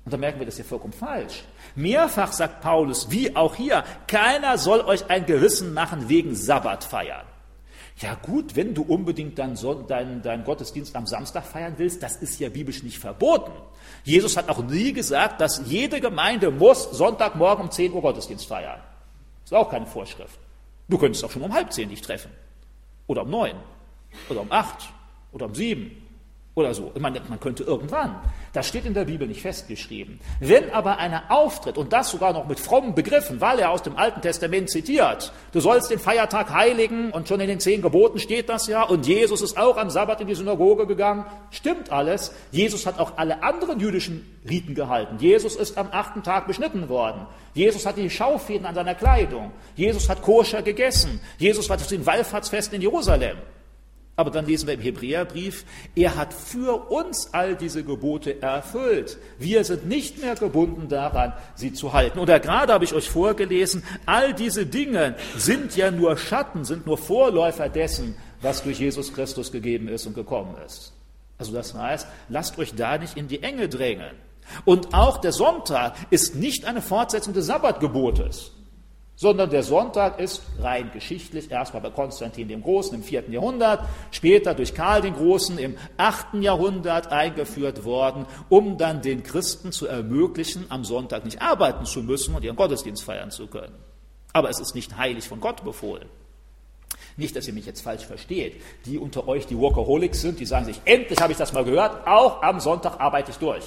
Und 0.05 0.13
da 0.13 0.17
merken 0.17 0.41
wir, 0.41 0.47
das 0.47 0.55
ist 0.55 0.59
ja 0.59 0.65
vollkommen 0.65 0.93
falsch. 0.93 1.45
Mehrfach 1.75 2.33
sagt 2.33 2.61
Paulus, 2.61 3.11
wie 3.11 3.37
auch 3.37 3.55
hier, 3.55 3.85
keiner 4.09 4.59
soll 4.59 4.81
euch 4.81 5.09
ein 5.09 5.27
Gewissen 5.27 5.75
machen 5.75 6.09
wegen 6.09 6.35
Sabbatfeiern. 6.35 7.27
Ja 7.99 8.15
gut, 8.15 8.57
wenn 8.57 8.75
du 8.75 8.83
unbedingt 8.83 9.39
deinen, 9.39 9.57
deinen, 9.87 10.23
deinen 10.23 10.45
Gottesdienst 10.45 10.97
am 10.97 11.07
Samstag 11.07 11.45
feiern 11.45 11.75
willst, 11.77 12.03
das 12.03 12.17
ist 12.17 12.41
ja 12.41 12.49
biblisch 12.49 12.83
nicht 12.83 12.99
verboten. 12.99 13.53
Jesus 14.03 14.37
hat 14.37 14.49
auch 14.49 14.65
nie 14.65 14.93
gesagt, 14.93 15.41
dass 15.41 15.63
jede 15.67 16.01
Gemeinde 16.01 16.51
muss 16.51 16.91
Sonntagmorgen 16.91 17.67
um 17.67 17.71
10 17.71 17.93
Uhr 17.93 18.03
Gottesdienst 18.03 18.47
feiern. 18.47 18.81
Das 19.45 19.53
ist 19.53 19.57
auch 19.57 19.71
keine 19.71 19.87
Vorschrift. 19.87 20.39
Du 20.89 20.99
könntest 20.99 21.25
auch 21.25 21.31
schon 21.31 21.43
um 21.43 21.53
halb 21.53 21.73
zehn 21.73 21.89
dich 21.89 22.01
treffen. 22.01 22.31
Oder 23.07 23.23
um 23.23 23.31
neun. 23.31 23.57
Oder 24.29 24.41
um 24.41 24.51
acht. 24.51 24.93
Oder 25.33 25.47
um 25.47 25.55
sieben. 25.55 26.02
Oder 26.55 26.75
so. 26.75 26.93
Man, 26.99 27.19
man 27.29 27.41
könnte 27.41 27.65
irgendwann. 27.65 28.15
Das 28.53 28.69
steht 28.69 28.85
in 28.85 28.93
der 28.93 29.07
Bibel 29.07 29.27
nicht 29.27 29.41
festgeschrieben. 29.41 30.21
Wenn 30.39 30.71
aber 30.71 30.99
einer 30.99 31.23
auftritt, 31.31 31.79
und 31.79 31.95
das 31.95 32.11
sogar 32.11 32.35
noch 32.35 32.47
mit 32.47 32.61
frommen 32.61 32.95
Begriffen, 32.95 33.41
weil 33.41 33.59
er 33.59 33.71
aus 33.71 33.83
dem 33.83 33.97
Alten 33.97 34.21
Testament 34.21 34.69
zitiert, 34.69 35.33
du 35.53 35.61
sollst 35.61 35.91
den 35.91 35.99
Feiertag 35.99 36.53
heiligen, 36.53 37.11
und 37.11 37.27
schon 37.27 37.41
in 37.41 37.49
den 37.49 37.59
zehn 37.59 37.81
Geboten 37.81 38.19
steht 38.19 38.51
das 38.51 38.67
ja, 38.67 38.83
und 38.83 39.07
Jesus 39.07 39.41
ist 39.41 39.57
auch 39.57 39.79
am 39.79 39.89
Sabbat 39.89 40.21
in 40.21 40.27
die 40.27 40.35
Synagoge 40.35 40.87
gegangen, 40.87 41.25
stimmt 41.51 41.91
alles. 41.91 42.35
Jesus 42.51 42.85
hat 42.85 42.99
auch 42.99 43.17
alle 43.17 43.43
anderen 43.43 43.81
jüdischen 43.81 44.39
Riten 44.47 44.75
gehalten. 44.75 45.17
Jesus 45.21 45.57
ist 45.57 45.79
am 45.79 45.89
achten 45.91 46.23
Tag 46.23 46.47
beschnitten 46.47 46.91
worden. 46.91 47.27
Jesus 47.55 47.87
hat 47.87 47.97
die 47.97 48.11
Schaufäden 48.11 48.67
an 48.67 48.75
seiner 48.75 48.95
Kleidung. 48.95 49.53
Jesus 49.75 50.07
hat 50.11 50.21
koscher 50.21 50.61
gegessen. 50.61 51.19
Jesus 51.39 51.71
war 51.71 51.79
zu 51.79 51.89
den 51.89 52.05
Wallfahrtsfesten 52.05 52.77
in 52.77 52.83
Jerusalem. 52.83 53.39
Aber 54.15 54.31
dann 54.31 54.45
lesen 54.45 54.67
wir 54.67 54.75
im 54.75 54.81
Hebräerbrief, 54.81 55.65
er 55.95 56.17
hat 56.17 56.35
für 56.35 56.91
uns 56.91 57.33
all 57.33 57.57
diese 57.57 57.83
Gebote 57.83 58.43
erfüllt. 58.43 59.17
Wir 59.39 59.65
sind 59.65 59.87
nicht 59.87 60.21
mehr 60.21 60.35
gebunden 60.35 60.89
daran, 60.89 61.33
sie 61.55 61.73
zu 61.73 61.95
halten. 61.95 62.19
Oder 62.19 62.39
gerade 62.39 62.75
habe 62.75 62.85
ich 62.85 62.93
euch 62.93 63.09
vorgelesen, 63.09 63.83
all 64.05 64.35
diese 64.35 64.67
Dinge 64.67 65.17
sind 65.37 65.77
ja 65.77 65.91
nur 65.91 66.19
Schatten, 66.19 66.65
sind 66.65 66.87
nur 66.87 66.99
Vorläufer 66.99 67.71
dessen, 67.71 68.15
was 68.43 68.63
durch 68.63 68.81
Jesus 68.81 69.15
Christus 69.15 69.51
gegeben 69.51 69.89
ist 69.89 70.07
und 70.07 70.15
gekommen 70.15 70.57
ist. 70.67 70.93
Also 71.39 71.53
das 71.53 71.75
heißt, 71.75 72.07
lasst 72.29 72.59
euch 72.59 72.75
da 72.75 72.99
nicht 72.99 73.17
in 73.17 73.29
die 73.29 73.43
Enge 73.43 73.69
drängen. 73.69 74.15
Und 74.67 74.93
auch 74.93 75.19
der 75.19 75.33
Sonntag 75.33 75.95
ist 76.11 76.35
nicht 76.35 76.67
eine 76.67 76.83
Fortsetzung 76.83 77.33
des 77.33 77.47
Sabbatgebotes 77.47 78.53
sondern 79.23 79.51
der 79.51 79.63
Sonntag 79.63 80.19
ist 80.19 80.43
rein 80.59 80.91
geschichtlich 80.93 81.49
erstmal 81.49 81.81
bei 81.81 81.91
Konstantin 81.91 82.49
dem 82.49 82.61
Großen 82.61 82.93
im 82.93 83.05
vierten 83.05 83.33
Jahrhundert, 83.33 83.87
später 84.11 84.53
durch 84.53 84.75
Karl 84.75 85.01
den 85.01 85.15
Großen 85.15 85.59
im 85.59 85.77
achten 85.97 86.43
Jahrhundert 86.43 87.13
eingeführt 87.13 87.85
worden, 87.85 88.27
um 88.49 88.79
dann 88.79 89.01
den 89.01 89.23
Christen 89.23 89.71
zu 89.71 89.87
ermöglichen, 89.87 90.67
am 90.71 90.83
Sonntag 90.85 91.25
nicht 91.25 91.41
arbeiten 91.41 91.85
zu 91.85 92.03
müssen 92.03 92.35
und 92.35 92.43
ihren 92.43 92.57
Gottesdienst 92.57 93.05
feiern 93.05 93.31
zu 93.31 93.47
können. 93.47 93.77
Aber 94.33 94.51
es 94.51 94.59
ist 94.59 94.75
nicht 94.75 94.97
heilig 94.97 95.29
von 95.29 95.39
Gott 95.39 95.63
befohlen. 95.63 96.09
Nicht, 97.17 97.37
dass 97.37 97.47
ihr 97.47 97.55
mich 97.55 97.67
jetzt 97.67 97.83
falsch 97.83 98.05
versteht. 98.05 98.61
Die 98.87 98.99
unter 98.99 99.29
euch, 99.29 99.47
die 99.47 99.57
Workaholics 99.57 100.21
sind, 100.21 100.41
die 100.41 100.47
sagen 100.47 100.65
sich, 100.65 100.81
endlich 100.85 101.21
habe 101.21 101.31
ich 101.31 101.39
das 101.39 101.53
mal 101.53 101.65
gehört, 101.65 102.09
auch 102.09 102.43
am 102.43 102.59
Sonntag 102.59 102.99
arbeite 102.99 103.31
ich 103.31 103.37
durch. 103.37 103.63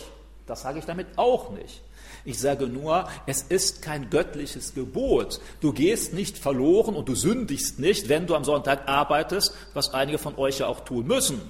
Das 0.47 0.61
sage 0.61 0.79
ich 0.79 0.85
damit 0.85 1.07
auch 1.17 1.51
nicht. 1.51 1.81
Ich 2.23 2.39
sage 2.39 2.67
nur, 2.67 3.07
es 3.25 3.43
ist 3.43 3.81
kein 3.81 4.09
göttliches 4.09 4.73
Gebot. 4.73 5.39
Du 5.61 5.73
gehst 5.73 6.13
nicht 6.13 6.37
verloren 6.37 6.95
und 6.95 7.07
du 7.07 7.15
sündigst 7.15 7.79
nicht, 7.79 8.09
wenn 8.09 8.25
du 8.25 8.35
am 8.35 8.43
Sonntag 8.43 8.87
arbeitest, 8.87 9.55
was 9.73 9.93
einige 9.93 10.17
von 10.17 10.35
euch 10.37 10.59
ja 10.59 10.67
auch 10.67 10.81
tun 10.81 11.05
müssen, 11.05 11.41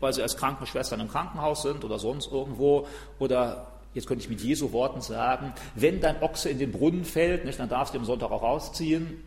weil 0.00 0.12
sie 0.12 0.22
als 0.22 0.36
Krankenschwestern 0.36 1.00
im 1.00 1.08
Krankenhaus 1.08 1.62
sind 1.62 1.84
oder 1.84 1.98
sonst 1.98 2.30
irgendwo 2.30 2.86
oder 3.18 3.68
jetzt 3.94 4.06
könnte 4.08 4.24
ich 4.24 4.30
mit 4.30 4.40
Jesu 4.40 4.72
Worten 4.72 5.00
sagen, 5.00 5.52
wenn 5.76 6.00
dein 6.00 6.22
Ochse 6.22 6.50
in 6.50 6.58
den 6.58 6.72
Brunnen 6.72 7.04
fällt, 7.04 7.44
nicht, 7.44 7.60
dann 7.60 7.68
darfst 7.68 7.94
du 7.94 7.98
am 7.98 8.04
Sonntag 8.04 8.30
auch 8.32 8.42
rausziehen. 8.42 9.22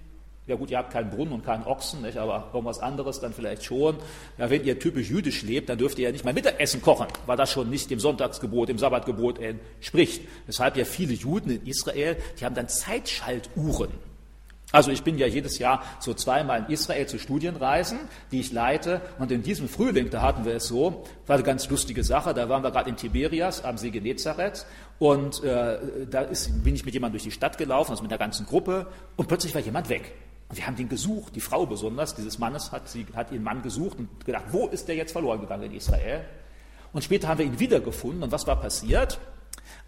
Ja 0.47 0.55
gut, 0.55 0.71
ihr 0.71 0.77
habt 0.77 0.93
keinen 0.93 1.09
Brunnen 1.09 1.33
und 1.33 1.45
keinen 1.45 1.65
Ochsen, 1.65 2.01
nicht, 2.01 2.17
aber 2.17 2.51
irgendwas 2.53 2.79
anderes 2.79 3.19
dann 3.19 3.33
vielleicht 3.33 3.65
schon. 3.65 3.97
Ja, 4.37 4.49
wenn 4.49 4.63
ihr 4.63 4.79
typisch 4.79 5.09
jüdisch 5.09 5.41
lebt, 5.41 5.67
dann 5.67 5.77
dürft 5.77 5.99
ihr 5.99 6.05
ja 6.05 6.11
nicht 6.13 6.23
mal 6.23 6.33
Mittagessen 6.33 6.81
kochen, 6.81 7.07
weil 7.25 7.35
das 7.35 7.51
schon 7.51 7.69
nicht 7.69 7.89
dem 7.89 7.99
Sonntagsgebot, 7.99 8.69
dem 8.69 8.77
Sabbatgebot 8.77 9.39
entspricht. 9.39 10.21
Deshalb 10.47 10.77
ja 10.77 10.85
viele 10.85 11.13
Juden 11.13 11.49
in 11.49 11.67
Israel, 11.67 12.15
die 12.39 12.45
haben 12.45 12.55
dann 12.55 12.69
Zeitschaltuhren. 12.69 13.89
Also 14.71 14.91
ich 14.91 15.03
bin 15.03 15.17
ja 15.17 15.27
jedes 15.27 15.59
Jahr 15.59 15.83
so 15.99 16.13
zweimal 16.13 16.59
in 16.59 16.73
Israel 16.73 17.07
zu 17.07 17.19
Studienreisen, 17.19 17.99
die 18.31 18.39
ich 18.39 18.51
leite. 18.51 19.01
Und 19.19 19.31
in 19.31 19.41
diesem 19.41 19.67
Frühling, 19.67 20.09
da 20.09 20.21
hatten 20.21 20.45
wir 20.45 20.55
es 20.55 20.67
so, 20.67 21.05
war 21.25 21.35
eine 21.35 21.43
ganz 21.43 21.69
lustige 21.69 22.03
Sache. 22.03 22.33
Da 22.33 22.47
waren 22.49 22.63
wir 22.63 22.71
gerade 22.71 22.89
in 22.89 22.97
Tiberias 22.97 23.63
am 23.63 23.77
See 23.77 23.91
Genezareth. 23.91 24.65
Und 24.99 25.43
äh, 25.43 26.07
da 26.09 26.21
ist, 26.21 26.63
bin 26.63 26.75
ich 26.75 26.83
mit 26.83 26.93
jemandem 26.93 27.13
durch 27.13 27.23
die 27.23 27.31
Stadt 27.31 27.57
gelaufen, 27.57 27.91
also 27.91 28.01
mit 28.01 28.11
der 28.11 28.17
ganzen 28.17 28.45
Gruppe. 28.45 28.87
Und 29.15 29.27
plötzlich 29.27 29.55
war 29.55 29.61
jemand 29.61 29.87
weg. 29.87 30.13
Und 30.49 30.57
wir 30.57 30.65
haben 30.65 30.75
den 30.75 30.87
gesucht, 30.87 31.35
die 31.35 31.41
Frau 31.41 31.65
besonders, 31.65 32.15
dieses 32.15 32.39
Mannes 32.39 32.71
hat, 32.71 32.87
sie, 32.87 33.05
hat 33.13 33.31
ihren 33.31 33.43
Mann 33.43 33.61
gesucht 33.61 33.99
und 33.99 34.25
gedacht, 34.25 34.45
wo 34.51 34.67
ist 34.67 34.87
der 34.87 34.95
jetzt 34.95 35.11
verloren 35.11 35.41
gegangen 35.41 35.63
in 35.63 35.73
Israel? 35.73 36.23
Und 36.93 37.03
später 37.03 37.27
haben 37.27 37.39
wir 37.39 37.45
ihn 37.45 37.59
wiedergefunden. 37.59 38.23
Und 38.23 38.31
was 38.31 38.47
war 38.47 38.55
passiert? 38.59 39.19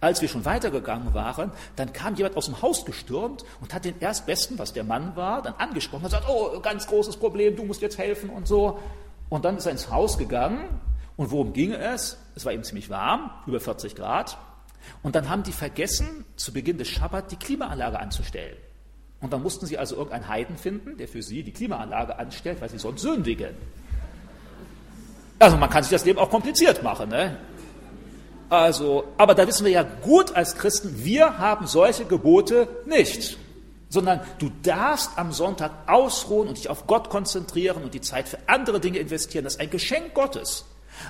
Als 0.01 0.21
wir 0.21 0.27
schon 0.27 0.45
weitergegangen 0.45 1.13
waren, 1.13 1.51
dann 1.75 1.93
kam 1.93 2.15
jemand 2.15 2.35
aus 2.37 2.45
dem 2.45 2.61
Haus 2.61 2.85
gestürmt 2.85 3.43
und 3.61 3.73
hat 3.73 3.85
den 3.85 3.99
Erstbesten, 3.99 4.59
was 4.59 4.73
der 4.73 4.83
Mann 4.83 5.15
war, 5.15 5.41
dann 5.41 5.53
angesprochen 5.55 6.05
und 6.05 6.11
gesagt, 6.11 6.27
oh, 6.29 6.59
ganz 6.59 6.87
großes 6.87 7.17
Problem, 7.17 7.55
du 7.55 7.63
musst 7.63 7.81
jetzt 7.81 7.97
helfen 7.97 8.29
und 8.29 8.47
so. 8.47 8.79
Und 9.29 9.45
dann 9.45 9.57
ist 9.57 9.65
er 9.65 9.71
ins 9.71 9.89
Haus 9.89 10.17
gegangen 10.17 10.79
und 11.17 11.31
worum 11.31 11.51
ging 11.51 11.73
es? 11.73 12.17
Es 12.35 12.45
war 12.45 12.53
eben 12.53 12.63
ziemlich 12.63 12.89
warm, 12.89 13.29
über 13.45 13.59
40 13.59 13.95
Grad. 13.95 14.37
Und 15.03 15.15
dann 15.15 15.29
haben 15.29 15.43
die 15.43 15.51
vergessen, 15.51 16.25
zu 16.37 16.53
Beginn 16.53 16.77
des 16.77 16.87
Schabbat 16.87 17.31
die 17.31 17.35
Klimaanlage 17.35 17.99
anzustellen. 17.99 18.57
Und 19.21 19.33
dann 19.33 19.43
mussten 19.43 19.65
sie 19.65 19.77
also 19.77 19.95
irgendeinen 19.95 20.27
Heiden 20.27 20.57
finden, 20.57 20.97
der 20.97 21.07
für 21.07 21.21
sie 21.21 21.43
die 21.43 21.51
Klimaanlage 21.51 22.17
anstellt, 22.17 22.61
weil 22.61 22.69
sie 22.69 22.79
sonst 22.79 23.01
sündigen. 23.01 23.55
Also 25.39 25.57
man 25.57 25.69
kann 25.69 25.83
sich 25.83 25.91
das 25.91 26.05
Leben 26.05 26.19
auch 26.19 26.29
kompliziert 26.29 26.83
machen. 26.83 27.09
Ne? 27.09 27.37
Also, 28.49 29.05
aber 29.17 29.35
da 29.35 29.47
wissen 29.47 29.65
wir 29.65 29.71
ja 29.71 29.83
gut 29.83 30.35
als 30.35 30.55
Christen, 30.55 31.03
wir 31.03 31.37
haben 31.37 31.67
solche 31.67 32.05
Gebote 32.05 32.67
nicht, 32.85 33.37
sondern 33.89 34.21
du 34.39 34.49
darfst 34.63 35.11
am 35.17 35.31
Sonntag 35.31 35.71
ausruhen 35.87 36.47
und 36.47 36.57
dich 36.57 36.69
auf 36.69 36.87
Gott 36.87 37.09
konzentrieren 37.09 37.83
und 37.83 37.93
die 37.93 38.01
Zeit 38.01 38.27
für 38.27 38.39
andere 38.47 38.79
Dinge 38.79 38.99
investieren. 38.99 39.43
Das 39.43 39.55
ist 39.55 39.59
ein 39.59 39.69
Geschenk 39.69 40.13
Gottes. 40.13 40.65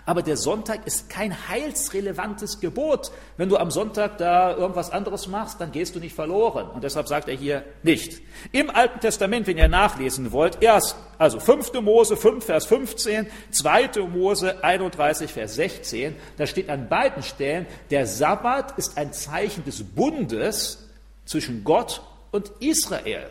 Aber 0.06 0.22
der 0.22 0.38
Sonntag 0.38 0.86
ist 0.86 1.10
kein 1.10 1.48
heilsrelevantes 1.50 2.60
Gebot. 2.60 3.12
Wenn 3.38 3.50
du 3.50 3.58
am 3.58 3.72
Sonntag 3.72 4.18
da 4.18 4.56
irgendwas 4.56 4.92
anderes 4.92 5.28
machst, 5.28 5.60
dann 5.60 5.72
gehst 5.72 5.96
du 5.96 6.00
nicht 6.00 6.16
verloren. 6.16 6.70
Und 6.70 6.84
deshalb 6.84 7.08
sagt 7.08 7.28
er 7.28 7.36
hier 7.36 7.64
nicht. 7.84 8.22
Im 8.52 8.70
Alten 8.70 9.00
Testament, 9.00 9.48
wenn 9.48 9.58
ihr 9.58 9.68
nachlesen 9.68 10.32
wollt, 10.32 10.62
erst, 10.62 10.96
also 11.18 11.40
5. 11.40 11.74
Mose 11.82 12.18
5, 12.18 12.46
Vers 12.46 12.66
15, 12.66 13.28
2. 13.52 13.90
Mose 14.12 14.64
31, 14.64 15.32
Vers 15.32 15.56
16, 15.56 16.16
da 16.38 16.46
steht 16.46 16.70
an 16.70 16.90
beiden 16.90 17.24
Stellen, 17.24 17.66
der 17.90 18.06
Sabbat 18.06 18.78
ist 18.78 18.98
ein 18.98 19.14
Zeichen 19.14 19.66
des 19.66 19.84
Bundes 19.84 20.88
zwischen 21.26 21.64
Gott 21.64 22.02
und 22.32 22.52
Israel. 22.60 23.30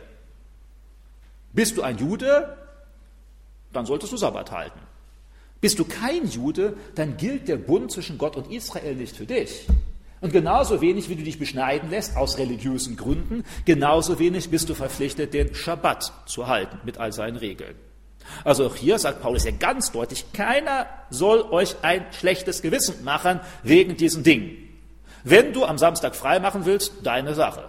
Bist 1.52 1.76
du 1.76 1.82
ein 1.82 1.98
Jude, 1.98 2.56
dann 3.72 3.86
solltest 3.86 4.12
du 4.12 4.16
Sabbat 4.16 4.52
halten. 4.52 4.80
Bist 5.60 5.78
du 5.78 5.84
kein 5.84 6.28
Jude, 6.28 6.76
dann 6.94 7.16
gilt 7.16 7.48
der 7.48 7.56
Bund 7.56 7.90
zwischen 7.90 8.16
Gott 8.16 8.36
und 8.36 8.50
Israel 8.50 8.94
nicht 8.94 9.16
für 9.16 9.26
dich. 9.26 9.66
Und 10.20 10.32
genauso 10.32 10.80
wenig, 10.80 11.08
wie 11.08 11.16
du 11.16 11.22
dich 11.22 11.38
beschneiden 11.38 11.90
lässt 11.90 12.16
aus 12.16 12.38
religiösen 12.38 12.96
Gründen, 12.96 13.44
genauso 13.64 14.18
wenig 14.18 14.50
bist 14.50 14.68
du 14.68 14.74
verpflichtet, 14.74 15.32
den 15.32 15.54
Schabbat 15.54 16.12
zu 16.26 16.46
halten 16.48 16.78
mit 16.84 16.98
all 16.98 17.12
seinen 17.12 17.36
Regeln. 17.36 17.74
Also 18.44 18.66
auch 18.66 18.76
hier 18.76 18.98
sagt 18.98 19.22
Paulus 19.22 19.44
ja 19.44 19.52
ganz 19.52 19.90
deutlich, 19.90 20.32
keiner 20.32 20.86
soll 21.10 21.42
euch 21.42 21.76
ein 21.82 22.04
schlechtes 22.12 22.62
Gewissen 22.62 23.04
machen 23.04 23.40
wegen 23.62 23.96
diesen 23.96 24.22
Dingen. 24.22 24.56
Wenn 25.24 25.52
du 25.52 25.64
am 25.64 25.78
Samstag 25.78 26.14
frei 26.14 26.38
machen 26.40 26.66
willst, 26.66 26.92
deine 27.02 27.34
Sache. 27.34 27.64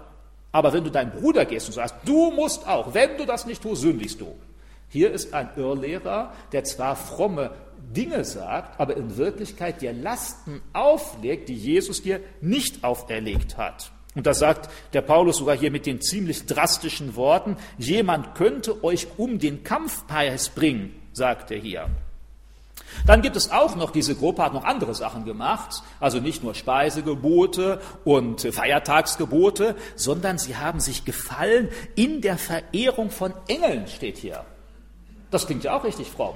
Aber 0.52 0.74
wenn 0.74 0.84
du 0.84 0.90
deinem 0.90 1.12
Bruder 1.12 1.46
gehst 1.46 1.68
und 1.68 1.74
sagst, 1.74 1.96
du 2.06 2.32
musst 2.32 2.68
auch, 2.68 2.94
wenn 2.94 3.18
du 3.18 3.26
das 3.26 3.46
nicht 3.46 3.62
tust, 3.62 3.82
sündigst 3.82 4.20
du. 4.20 4.36
Hier 4.90 5.12
ist 5.12 5.34
ein 5.34 5.50
Irrlehrer, 5.56 6.34
der 6.52 6.64
zwar 6.64 6.96
fromme 6.96 7.52
Dinge 7.96 8.24
sagt, 8.24 8.80
aber 8.80 8.98
in 8.98 9.18
Wirklichkeit 9.18 9.82
dir 9.82 9.94
Lasten 9.94 10.62
auflegt, 10.74 11.50
die 11.50 11.56
Jesus 11.56 12.02
dir 12.02 12.20
nicht 12.42 12.84
auferlegt 12.84 13.58
hat. 13.58 13.92
Und 14.16 14.26
da 14.26 14.34
sagt 14.34 14.70
der 14.94 15.02
Paulus 15.02 15.38
sogar 15.38 15.56
hier 15.56 15.72
mit 15.72 15.86
den 15.86 16.02
ziemlich 16.02 16.46
drastischen 16.46 17.16
Worten, 17.16 17.58
jemand 17.78 18.36
könnte 18.36 18.84
euch 18.84 19.08
um 19.18 19.40
den 19.40 19.64
Kampfpreis 19.64 20.50
bringen, 20.50 20.94
sagt 21.14 21.52
er 21.52 21.60
hier. 21.60 21.90
Dann 23.06 23.22
gibt 23.22 23.36
es 23.36 23.52
auch 23.52 23.76
noch, 23.76 23.92
diese 23.92 24.16
Gruppe 24.16 24.44
hat 24.44 24.54
noch 24.54 24.64
andere 24.64 24.96
Sachen 24.96 25.26
gemacht, 25.26 25.84
also 26.00 26.20
nicht 26.20 26.44
nur 26.44 26.56
Speisegebote 26.56 27.82
und 28.04 28.42
Feiertagsgebote, 28.42 29.76
sondern 29.96 30.38
sie 30.38 30.58
haben 30.58 30.80
sich 30.80 31.06
gefallen 31.06 31.70
in 31.96 32.22
der 32.22 32.38
Verehrung 32.38 33.12
von 33.12 33.34
Engeln, 33.48 33.88
steht 33.88 34.18
hier. 34.18 34.44
Das 35.32 35.46
klingt 35.46 35.64
ja 35.64 35.78
auch 35.78 35.84
richtig 35.84 36.08
fromm. 36.08 36.36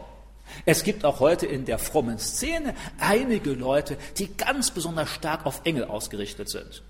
Es 0.65 0.83
gibt 0.83 1.05
auch 1.05 1.19
heute 1.19 1.45
in 1.45 1.65
der 1.65 1.79
frommen 1.79 2.19
Szene 2.19 2.73
einige 2.99 3.51
Leute, 3.51 3.97
die 4.17 4.35
ganz 4.35 4.71
besonders 4.71 5.09
stark 5.09 5.45
auf 5.45 5.61
Engel 5.63 5.85
ausgerichtet 5.85 6.49
sind. 6.49 6.83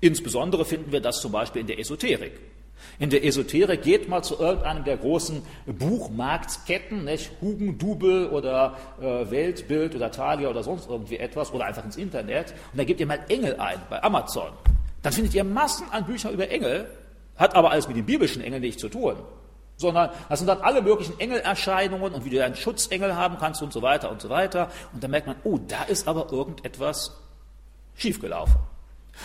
Insbesondere 0.00 0.64
finden 0.64 0.92
wir 0.92 1.00
das 1.00 1.20
zum 1.20 1.32
Beispiel 1.32 1.60
in 1.60 1.66
der 1.66 1.78
Esoterik. 1.78 2.32
In 3.00 3.10
der 3.10 3.24
Esoterik 3.24 3.82
geht 3.82 4.08
mal 4.08 4.22
zu 4.22 4.38
irgendeinem 4.38 4.84
der 4.84 4.96
großen 4.96 5.42
Buchmarktketten, 5.66 7.04
nicht? 7.04 7.30
Hugendubel 7.40 8.28
oder 8.28 8.76
äh, 9.00 9.30
Weltbild 9.30 9.96
oder 9.96 10.12
Thalia 10.12 10.48
oder 10.48 10.62
sonst 10.62 10.88
irgendwie 10.88 11.18
etwas 11.18 11.52
oder 11.52 11.64
einfach 11.64 11.84
ins 11.84 11.96
Internet 11.96 12.54
und 12.72 12.78
da 12.78 12.84
gebt 12.84 13.00
ihr 13.00 13.06
mal 13.06 13.20
Engel 13.28 13.56
ein 13.56 13.80
bei 13.90 14.00
Amazon. 14.02 14.52
Dann 15.02 15.12
findet 15.12 15.34
ihr 15.34 15.44
Massen 15.44 15.86
an 15.90 16.06
Büchern 16.06 16.32
über 16.32 16.48
Engel, 16.48 16.88
hat 17.36 17.56
aber 17.56 17.72
alles 17.72 17.88
mit 17.88 17.96
den 17.96 18.06
biblischen 18.06 18.42
Engeln 18.42 18.62
nichts 18.62 18.80
zu 18.80 18.88
tun 18.88 19.16
sondern 19.78 20.10
das 20.28 20.40
sind 20.40 20.48
dann 20.48 20.60
alle 20.60 20.82
möglichen 20.82 21.18
Engelerscheinungen 21.18 22.12
und 22.12 22.24
wie 22.24 22.30
du 22.30 22.44
einen 22.44 22.56
Schutzengel 22.56 23.16
haben 23.16 23.38
kannst 23.38 23.62
und 23.62 23.72
so 23.72 23.80
weiter 23.80 24.10
und 24.10 24.20
so 24.20 24.28
weiter. 24.28 24.70
Und 24.92 25.02
dann 25.02 25.10
merkt 25.10 25.26
man, 25.26 25.36
oh, 25.44 25.58
da 25.66 25.84
ist 25.84 26.06
aber 26.06 26.30
irgendetwas 26.30 27.16
schiefgelaufen. 27.96 28.56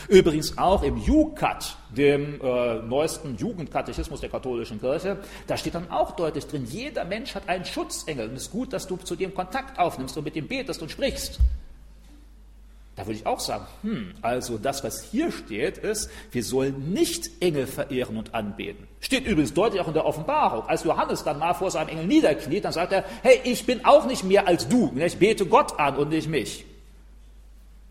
Übrigens 0.08 0.58
auch 0.58 0.82
im 0.84 0.98
JUCAT, 0.98 1.78
dem 1.96 2.42
äh, 2.42 2.76
neuesten 2.80 3.38
Jugendkatechismus 3.38 4.22
der 4.22 4.30
katholischen 4.30 4.80
Kirche, 4.80 5.20
da 5.48 5.58
steht 5.58 5.76
dann 5.76 5.92
auch 5.92 6.12
deutlich 6.16 6.48
drin, 6.48 6.66
jeder 6.66 7.06
Mensch 7.06 7.36
hat 7.36 7.48
einen 7.48 7.66
Schutzengel 7.66 8.30
und 8.30 8.36
es 8.36 8.44
ist 8.44 8.52
gut, 8.52 8.74
dass 8.74 8.88
du 8.88 8.98
zu 8.98 9.16
dem 9.16 9.36
Kontakt 9.36 9.78
aufnimmst 9.78 10.18
und 10.18 10.24
mit 10.24 10.36
ihm 10.36 10.48
betest 10.48 10.82
und 10.82 10.90
sprichst. 10.90 11.40
Da 12.96 13.08
würde 13.08 13.18
ich 13.18 13.26
auch 13.26 13.40
sagen, 13.40 13.66
hm, 13.82 14.14
also 14.22 14.60
das, 14.60 14.84
was 14.84 15.04
hier 15.04 15.32
steht, 15.32 15.80
ist, 15.80 16.12
wir 16.32 16.44
sollen 16.44 16.94
nicht 16.94 17.42
Engel 17.42 17.66
verehren 17.66 18.18
und 18.18 18.36
anbeten. 18.36 18.88
Steht 19.00 19.26
übrigens 19.26 19.54
deutlich 19.54 19.82
auch 19.82 19.88
in 19.88 19.96
der 19.96 20.06
Offenbarung. 20.06 20.68
Als 20.68 20.84
Johannes 20.84 21.24
dann 21.24 21.40
mal 21.40 21.56
vor 21.56 21.72
seinem 21.72 21.90
Engel 21.90 22.06
niederkniet, 22.06 22.66
dann 22.66 22.72
sagt 22.72 22.92
er, 22.92 23.04
hey, 23.24 23.40
ich 23.46 23.66
bin 23.66 23.84
auch 23.84 24.06
nicht 24.06 24.24
mehr 24.24 24.48
als 24.48 24.68
du, 24.68 24.94
ich 24.96 25.18
bete 25.18 25.48
Gott 25.48 25.80
an 25.80 25.98
und 25.98 26.10
nicht 26.10 26.30
mich. 26.30 26.66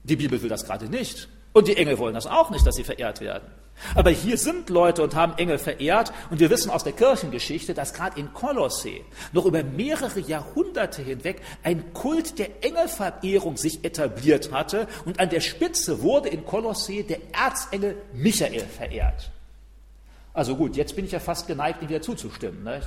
Die 0.04 0.16
Bibel 0.16 0.40
will 0.40 0.48
das 0.48 0.64
gerade 0.64 0.86
nicht. 0.86 1.28
Und 1.52 1.68
die 1.68 1.76
Engel 1.76 1.98
wollen 1.98 2.14
das 2.14 2.26
auch 2.26 2.50
nicht, 2.50 2.66
dass 2.66 2.76
sie 2.76 2.84
verehrt 2.84 3.20
werden. 3.20 3.48
Aber 3.94 4.10
hier 4.10 4.38
sind 4.38 4.70
Leute 4.70 5.02
und 5.02 5.14
haben 5.14 5.36
Engel 5.38 5.58
verehrt 5.58 6.12
und 6.30 6.40
wir 6.40 6.50
wissen 6.50 6.70
aus 6.70 6.84
der 6.84 6.92
Kirchengeschichte, 6.92 7.74
dass 7.74 7.94
gerade 7.94 8.18
in 8.18 8.32
Kolossee 8.32 9.04
noch 9.32 9.44
über 9.44 9.62
mehrere 9.62 10.20
Jahrhunderte 10.20 11.02
hinweg 11.02 11.42
ein 11.62 11.92
Kult 11.92 12.38
der 12.38 12.64
Engelverehrung 12.64 13.56
sich 13.56 13.84
etabliert 13.84 14.52
hatte 14.52 14.86
und 15.04 15.20
an 15.20 15.30
der 15.30 15.40
Spitze 15.40 16.02
wurde 16.02 16.28
in 16.28 16.46
Kolossee 16.46 17.02
der 17.02 17.18
Erzengel 17.32 17.96
Michael 18.12 18.66
verehrt. 18.66 19.30
Also 20.34 20.56
gut, 20.56 20.76
jetzt 20.76 20.96
bin 20.96 21.04
ich 21.04 21.12
ja 21.12 21.20
fast 21.20 21.46
geneigt, 21.46 21.82
ihm 21.82 21.88
wieder 21.88 22.02
zuzustimmen. 22.02 22.62
Ne? 22.62 22.80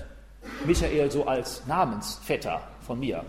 Michael 0.66 1.12
so 1.12 1.26
als 1.26 1.66
Namensvetter 1.68 2.62
von 2.86 3.00
mir. 3.00 3.24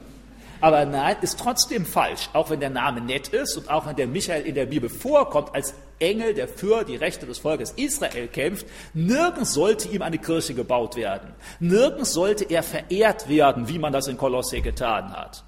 Aber 0.60 0.86
nein, 0.86 1.16
ist 1.20 1.38
trotzdem 1.38 1.84
falsch, 1.84 2.30
auch 2.32 2.48
wenn 2.48 2.60
der 2.60 2.70
Name 2.70 3.02
nett 3.02 3.28
ist 3.28 3.56
und 3.58 3.68
auch 3.68 3.86
wenn 3.86 3.96
der 3.96 4.06
Michael 4.06 4.46
in 4.46 4.54
der 4.54 4.66
Bibel 4.66 4.88
vorkommt 4.88 5.54
als 5.54 5.74
Engel, 5.98 6.34
der 6.34 6.48
für 6.48 6.84
die 6.84 6.96
Rechte 6.96 7.26
des 7.26 7.38
Volkes 7.38 7.72
Israel 7.72 8.28
kämpft. 8.28 8.66
Nirgends 8.94 9.52
sollte 9.52 9.88
ihm 9.88 10.02
eine 10.02 10.18
Kirche 10.18 10.54
gebaut 10.54 10.96
werden. 10.96 11.34
Nirgends 11.60 12.12
sollte 12.12 12.44
er 12.44 12.62
verehrt 12.62 13.28
werden, 13.28 13.68
wie 13.68 13.78
man 13.78 13.92
das 13.92 14.08
in 14.08 14.16
Kolosse 14.16 14.60
getan 14.60 15.12
hat. 15.12 15.44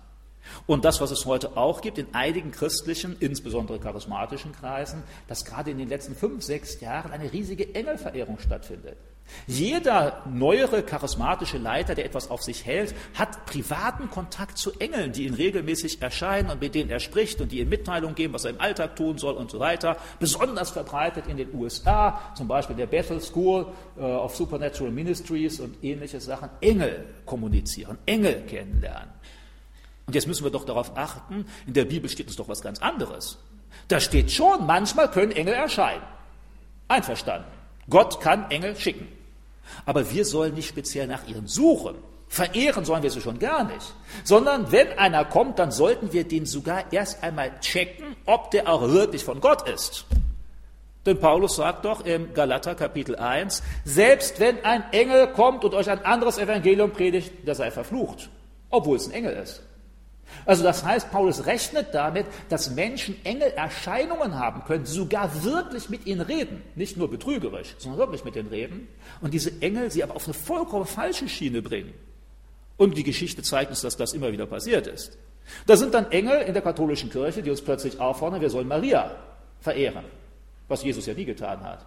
Und 0.66 0.84
das, 0.84 1.00
was 1.00 1.10
es 1.10 1.26
heute 1.26 1.56
auch 1.56 1.80
gibt 1.80 1.98
in 1.98 2.14
einigen 2.14 2.50
christlichen, 2.50 3.16
insbesondere 3.20 3.78
charismatischen 3.78 4.52
Kreisen, 4.52 5.02
dass 5.26 5.44
gerade 5.44 5.70
in 5.70 5.78
den 5.78 5.88
letzten 5.88 6.14
fünf, 6.14 6.42
sechs 6.42 6.80
Jahren 6.80 7.12
eine 7.12 7.32
riesige 7.32 7.74
Engelverehrung 7.74 8.38
stattfindet. 8.38 8.96
Jeder 9.46 10.22
neuere 10.30 10.82
charismatische 10.82 11.58
Leiter, 11.58 11.94
der 11.94 12.04
etwas 12.04 12.30
auf 12.30 12.42
sich 12.42 12.66
hält, 12.66 12.94
hat 13.14 13.46
privaten 13.46 14.10
Kontakt 14.10 14.58
zu 14.58 14.72
Engeln, 14.78 15.12
die 15.12 15.26
ihn 15.26 15.34
regelmäßig 15.34 16.02
erscheinen 16.02 16.50
und 16.50 16.60
mit 16.60 16.74
denen 16.74 16.90
er 16.90 17.00
spricht 17.00 17.40
und 17.40 17.52
die 17.52 17.60
ihm 17.60 17.68
Mitteilungen 17.68 18.14
geben, 18.14 18.34
was 18.34 18.44
er 18.44 18.50
im 18.50 18.60
Alltag 18.60 18.96
tun 18.96 19.18
soll 19.18 19.34
und 19.34 19.50
so 19.50 19.58
weiter. 19.58 19.96
Besonders 20.18 20.70
verbreitet 20.70 21.26
in 21.28 21.36
den 21.36 21.54
USA, 21.54 22.20
zum 22.34 22.48
Beispiel 22.48 22.76
der 22.76 22.86
Bethel 22.86 23.20
School 23.20 23.66
äh, 23.98 24.02
of 24.02 24.36
Supernatural 24.36 24.92
Ministries 24.92 25.60
und 25.60 25.82
ähnliche 25.82 26.20
Sachen. 26.20 26.50
Engel 26.60 27.06
kommunizieren, 27.24 27.98
Engel 28.06 28.42
kennenlernen. 28.42 29.10
Und 30.06 30.14
jetzt 30.14 30.26
müssen 30.26 30.44
wir 30.44 30.50
doch 30.50 30.64
darauf 30.64 30.96
achten, 30.96 31.44
in 31.66 31.74
der 31.74 31.84
Bibel 31.84 32.08
steht 32.08 32.26
uns 32.26 32.36
doch 32.36 32.48
was 32.48 32.62
ganz 32.62 32.80
anderes. 32.80 33.38
Da 33.88 34.00
steht 34.00 34.30
schon, 34.30 34.66
manchmal 34.66 35.10
können 35.10 35.32
Engel 35.32 35.54
erscheinen. 35.54 36.02
Einverstanden. 36.88 37.46
Gott 37.90 38.20
kann 38.20 38.50
Engel 38.50 38.74
schicken. 38.76 39.17
Aber 39.86 40.10
wir 40.10 40.24
sollen 40.24 40.54
nicht 40.54 40.68
speziell 40.68 41.06
nach 41.06 41.26
ihnen 41.26 41.46
suchen. 41.46 41.96
Verehren 42.28 42.84
sollen 42.84 43.02
wir 43.02 43.10
sie 43.10 43.20
schon 43.20 43.38
gar 43.38 43.64
nicht. 43.64 43.94
Sondern 44.24 44.70
wenn 44.70 44.98
einer 44.98 45.24
kommt, 45.24 45.58
dann 45.58 45.70
sollten 45.70 46.12
wir 46.12 46.24
den 46.24 46.46
sogar 46.46 46.92
erst 46.92 47.22
einmal 47.22 47.58
checken, 47.60 48.16
ob 48.26 48.50
der 48.50 48.68
auch 48.68 48.82
wirklich 48.82 49.24
von 49.24 49.40
Gott 49.40 49.68
ist. 49.68 50.04
Denn 51.06 51.18
Paulus 51.18 51.56
sagt 51.56 51.86
doch 51.86 52.04
im 52.04 52.34
Galater 52.34 52.74
Kapitel 52.74 53.16
1, 53.16 53.62
selbst 53.84 54.40
wenn 54.40 54.62
ein 54.62 54.84
Engel 54.92 55.28
kommt 55.28 55.64
und 55.64 55.72
euch 55.72 55.88
ein 55.88 56.04
anderes 56.04 56.36
Evangelium 56.36 56.90
predigt, 56.90 57.46
der 57.46 57.54
sei 57.54 57.70
verflucht, 57.70 58.28
obwohl 58.68 58.96
es 58.98 59.06
ein 59.08 59.14
Engel 59.14 59.32
ist. 59.34 59.62
Also 60.44 60.62
das 60.62 60.84
heißt, 60.84 61.10
Paulus 61.10 61.46
rechnet 61.46 61.88
damit, 61.92 62.26
dass 62.48 62.70
Menschen 62.70 63.16
Engelerscheinungen 63.24 64.34
haben 64.38 64.64
können, 64.64 64.86
sogar 64.86 65.44
wirklich 65.44 65.88
mit 65.88 66.06
ihnen 66.06 66.20
reden. 66.20 66.62
Nicht 66.74 66.96
nur 66.96 67.10
betrügerisch, 67.10 67.74
sondern 67.78 67.98
wirklich 68.00 68.24
mit 68.24 68.36
ihnen 68.36 68.48
reden. 68.48 68.88
Und 69.20 69.34
diese 69.34 69.52
Engel 69.60 69.90
sie 69.90 70.02
aber 70.02 70.16
auf 70.16 70.24
eine 70.24 70.34
vollkommen 70.34 70.86
falsche 70.86 71.28
Schiene 71.28 71.62
bringen. 71.62 71.92
Und 72.76 72.96
die 72.96 73.04
Geschichte 73.04 73.42
zeigt 73.42 73.70
uns, 73.70 73.82
dass 73.82 73.96
das 73.96 74.12
immer 74.12 74.32
wieder 74.32 74.46
passiert 74.46 74.86
ist. 74.86 75.18
Da 75.66 75.76
sind 75.76 75.94
dann 75.94 76.10
Engel 76.10 76.42
in 76.42 76.52
der 76.52 76.62
katholischen 76.62 77.10
Kirche, 77.10 77.42
die 77.42 77.50
uns 77.50 77.62
plötzlich 77.62 77.98
auffordern, 78.00 78.40
wir 78.40 78.50
sollen 78.50 78.68
Maria 78.68 79.16
verehren, 79.60 80.04
was 80.68 80.82
Jesus 80.82 81.06
ja 81.06 81.14
nie 81.14 81.24
getan 81.24 81.62
hat. 81.64 81.84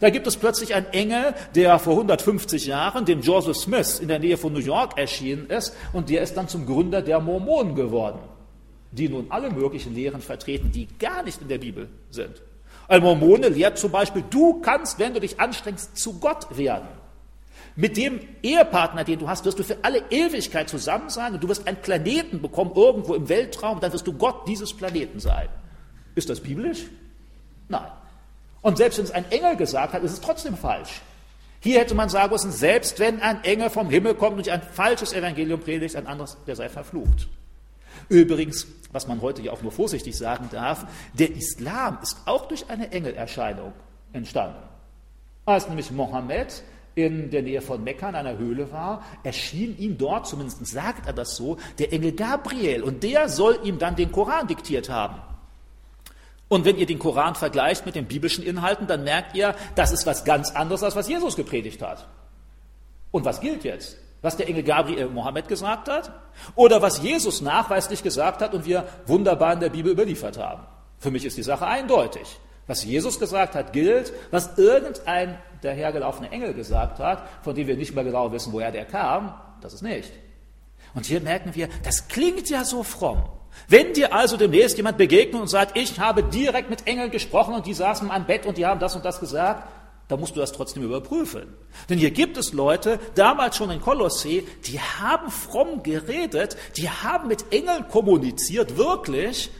Da 0.00 0.10
gibt 0.10 0.26
es 0.26 0.36
plötzlich 0.36 0.74
einen 0.74 0.86
Engel, 0.86 1.34
der 1.54 1.78
vor 1.78 1.94
150 1.94 2.66
Jahren 2.66 3.04
dem 3.04 3.20
Joseph 3.20 3.56
Smith 3.56 4.00
in 4.00 4.08
der 4.08 4.18
Nähe 4.18 4.36
von 4.36 4.52
New 4.52 4.58
York 4.58 4.98
erschienen 4.98 5.46
ist 5.46 5.76
und 5.92 6.08
der 6.08 6.22
ist 6.22 6.36
dann 6.36 6.48
zum 6.48 6.66
Gründer 6.66 7.02
der 7.02 7.20
Mormonen 7.20 7.74
geworden, 7.74 8.18
die 8.90 9.08
nun 9.08 9.26
alle 9.28 9.50
möglichen 9.50 9.94
Lehren 9.94 10.20
vertreten, 10.20 10.72
die 10.72 10.88
gar 10.98 11.22
nicht 11.22 11.40
in 11.40 11.48
der 11.48 11.58
Bibel 11.58 11.88
sind. 12.10 12.42
Ein 12.88 13.02
Mormone 13.02 13.48
lehrt 13.48 13.78
zum 13.78 13.92
Beispiel, 13.92 14.24
du 14.28 14.60
kannst, 14.60 14.98
wenn 14.98 15.14
du 15.14 15.20
dich 15.20 15.38
anstrengst, 15.38 15.96
zu 15.96 16.18
Gott 16.18 16.56
werden. 16.56 16.88
Mit 17.74 17.96
dem 17.96 18.20
Ehepartner, 18.42 19.04
den 19.04 19.18
du 19.18 19.28
hast, 19.28 19.44
wirst 19.44 19.58
du 19.58 19.62
für 19.62 19.78
alle 19.82 20.02
Ewigkeit 20.10 20.68
zusammen 20.68 21.08
sein 21.08 21.32
und 21.32 21.42
du 21.42 21.48
wirst 21.48 21.66
einen 21.66 21.78
Planeten 21.78 22.42
bekommen, 22.42 22.72
irgendwo 22.74 23.14
im 23.14 23.28
Weltraum, 23.28 23.80
dann 23.80 23.92
wirst 23.92 24.06
du 24.06 24.12
Gott 24.12 24.46
dieses 24.46 24.74
Planeten 24.74 25.20
sein. 25.20 25.48
Ist 26.14 26.28
das 26.28 26.40
biblisch? 26.40 26.86
Nein. 27.68 27.90
Und 28.62 28.78
selbst 28.78 28.98
wenn 28.98 29.04
es 29.04 29.10
ein 29.10 29.30
Engel 29.30 29.56
gesagt 29.56 29.92
hat, 29.92 30.02
ist 30.02 30.12
es 30.12 30.20
trotzdem 30.20 30.56
falsch. 30.56 31.02
Hier 31.60 31.78
hätte 31.78 31.94
man 31.94 32.08
sagen 32.08 32.32
müssen, 32.32 32.50
selbst 32.50 32.98
wenn 32.98 33.20
ein 33.20 33.44
Engel 33.44 33.70
vom 33.70 33.90
Himmel 33.90 34.14
kommt 34.14 34.38
und 34.38 34.48
ein 34.48 34.62
falsches 34.62 35.12
Evangelium 35.12 35.60
predigt, 35.60 35.94
ein 35.94 36.06
anderes, 36.06 36.36
der 36.46 36.56
sei 36.56 36.68
verflucht. 36.68 37.28
Übrigens, 38.08 38.66
was 38.90 39.06
man 39.06 39.20
heute 39.20 39.42
ja 39.42 39.52
auch 39.52 39.62
nur 39.62 39.72
vorsichtig 39.72 40.16
sagen 40.16 40.48
darf, 40.50 40.86
der 41.12 41.30
Islam 41.30 41.98
ist 42.02 42.16
auch 42.26 42.46
durch 42.46 42.68
eine 42.68 42.90
Engelerscheinung 42.90 43.72
entstanden. 44.12 44.58
Als 45.44 45.68
nämlich 45.68 45.90
Mohammed 45.90 46.62
in 46.94 47.30
der 47.30 47.42
Nähe 47.42 47.60
von 47.60 47.82
Mekka 47.82 48.08
in 48.08 48.14
einer 48.14 48.38
Höhle 48.38 48.70
war, 48.70 49.04
erschien 49.22 49.78
ihm 49.78 49.96
dort, 49.96 50.26
zumindest 50.26 50.66
sagt 50.66 51.06
er 51.06 51.12
das 51.12 51.36
so, 51.36 51.56
der 51.78 51.92
Engel 51.92 52.12
Gabriel 52.12 52.82
und 52.82 53.02
der 53.02 53.28
soll 53.28 53.58
ihm 53.64 53.78
dann 53.78 53.96
den 53.96 54.12
Koran 54.12 54.46
diktiert 54.46 54.90
haben. 54.90 55.20
Und 56.52 56.66
wenn 56.66 56.76
ihr 56.76 56.84
den 56.84 56.98
Koran 56.98 57.34
vergleicht 57.34 57.86
mit 57.86 57.94
den 57.94 58.04
biblischen 58.04 58.44
Inhalten, 58.44 58.86
dann 58.86 59.04
merkt 59.04 59.34
ihr, 59.34 59.54
das 59.74 59.90
ist 59.90 60.04
was 60.04 60.22
ganz 60.26 60.50
anderes, 60.50 60.82
als 60.82 60.94
was 60.94 61.08
Jesus 61.08 61.34
gepredigt 61.34 61.80
hat. 61.80 62.06
Und 63.10 63.24
was 63.24 63.40
gilt 63.40 63.64
jetzt? 63.64 63.96
Was 64.20 64.36
der 64.36 64.48
Engel 64.50 64.62
Gabriel 64.62 65.08
Mohammed 65.08 65.48
gesagt 65.48 65.88
hat? 65.88 66.12
Oder 66.54 66.82
was 66.82 67.00
Jesus 67.00 67.40
nachweislich 67.40 68.02
gesagt 68.02 68.42
hat 68.42 68.52
und 68.52 68.66
wir 68.66 68.86
wunderbar 69.06 69.54
in 69.54 69.60
der 69.60 69.70
Bibel 69.70 69.92
überliefert 69.92 70.36
haben? 70.36 70.66
Für 70.98 71.10
mich 71.10 71.24
ist 71.24 71.38
die 71.38 71.42
Sache 71.42 71.66
eindeutig. 71.66 72.38
Was 72.66 72.84
Jesus 72.84 73.18
gesagt 73.18 73.54
hat, 73.54 73.72
gilt. 73.72 74.12
Was 74.30 74.58
irgendein 74.58 75.38
dahergelaufener 75.62 76.32
Engel 76.32 76.52
gesagt 76.52 76.98
hat, 76.98 77.26
von 77.40 77.54
dem 77.54 77.66
wir 77.66 77.78
nicht 77.78 77.94
mehr 77.94 78.04
genau 78.04 78.30
wissen, 78.30 78.52
woher 78.52 78.72
der 78.72 78.84
kam, 78.84 79.40
das 79.62 79.72
ist 79.72 79.80
nicht. 79.80 80.12
Und 80.92 81.06
hier 81.06 81.22
merken 81.22 81.54
wir, 81.54 81.70
das 81.82 82.08
klingt 82.08 82.50
ja 82.50 82.62
so 82.62 82.82
fromm. 82.82 83.22
Wenn 83.68 83.92
dir 83.92 84.12
also 84.14 84.36
demnächst 84.36 84.76
jemand 84.76 84.98
begegnet 84.98 85.40
und 85.40 85.48
sagt, 85.48 85.76
ich 85.76 85.98
habe 85.98 86.22
direkt 86.22 86.70
mit 86.70 86.86
Engeln 86.86 87.10
gesprochen 87.10 87.54
und 87.54 87.66
die 87.66 87.74
saßen 87.74 88.10
am 88.10 88.26
Bett 88.26 88.46
und 88.46 88.58
die 88.58 88.66
haben 88.66 88.80
das 88.80 88.96
und 88.96 89.04
das 89.04 89.20
gesagt, 89.20 89.68
dann 90.08 90.20
musst 90.20 90.36
du 90.36 90.40
das 90.40 90.52
trotzdem 90.52 90.82
überprüfen. 90.82 91.54
Denn 91.88 91.98
hier 91.98 92.10
gibt 92.10 92.36
es 92.36 92.52
Leute, 92.52 92.98
damals 93.14 93.56
schon 93.56 93.70
in 93.70 93.80
Kolossee, 93.80 94.46
die 94.66 94.78
haben 94.78 95.30
fromm 95.30 95.82
geredet, 95.82 96.56
die 96.76 96.90
haben 96.90 97.28
mit 97.28 97.50
Engeln 97.52 97.88
kommuniziert, 97.88 98.76
wirklich, 98.76 99.50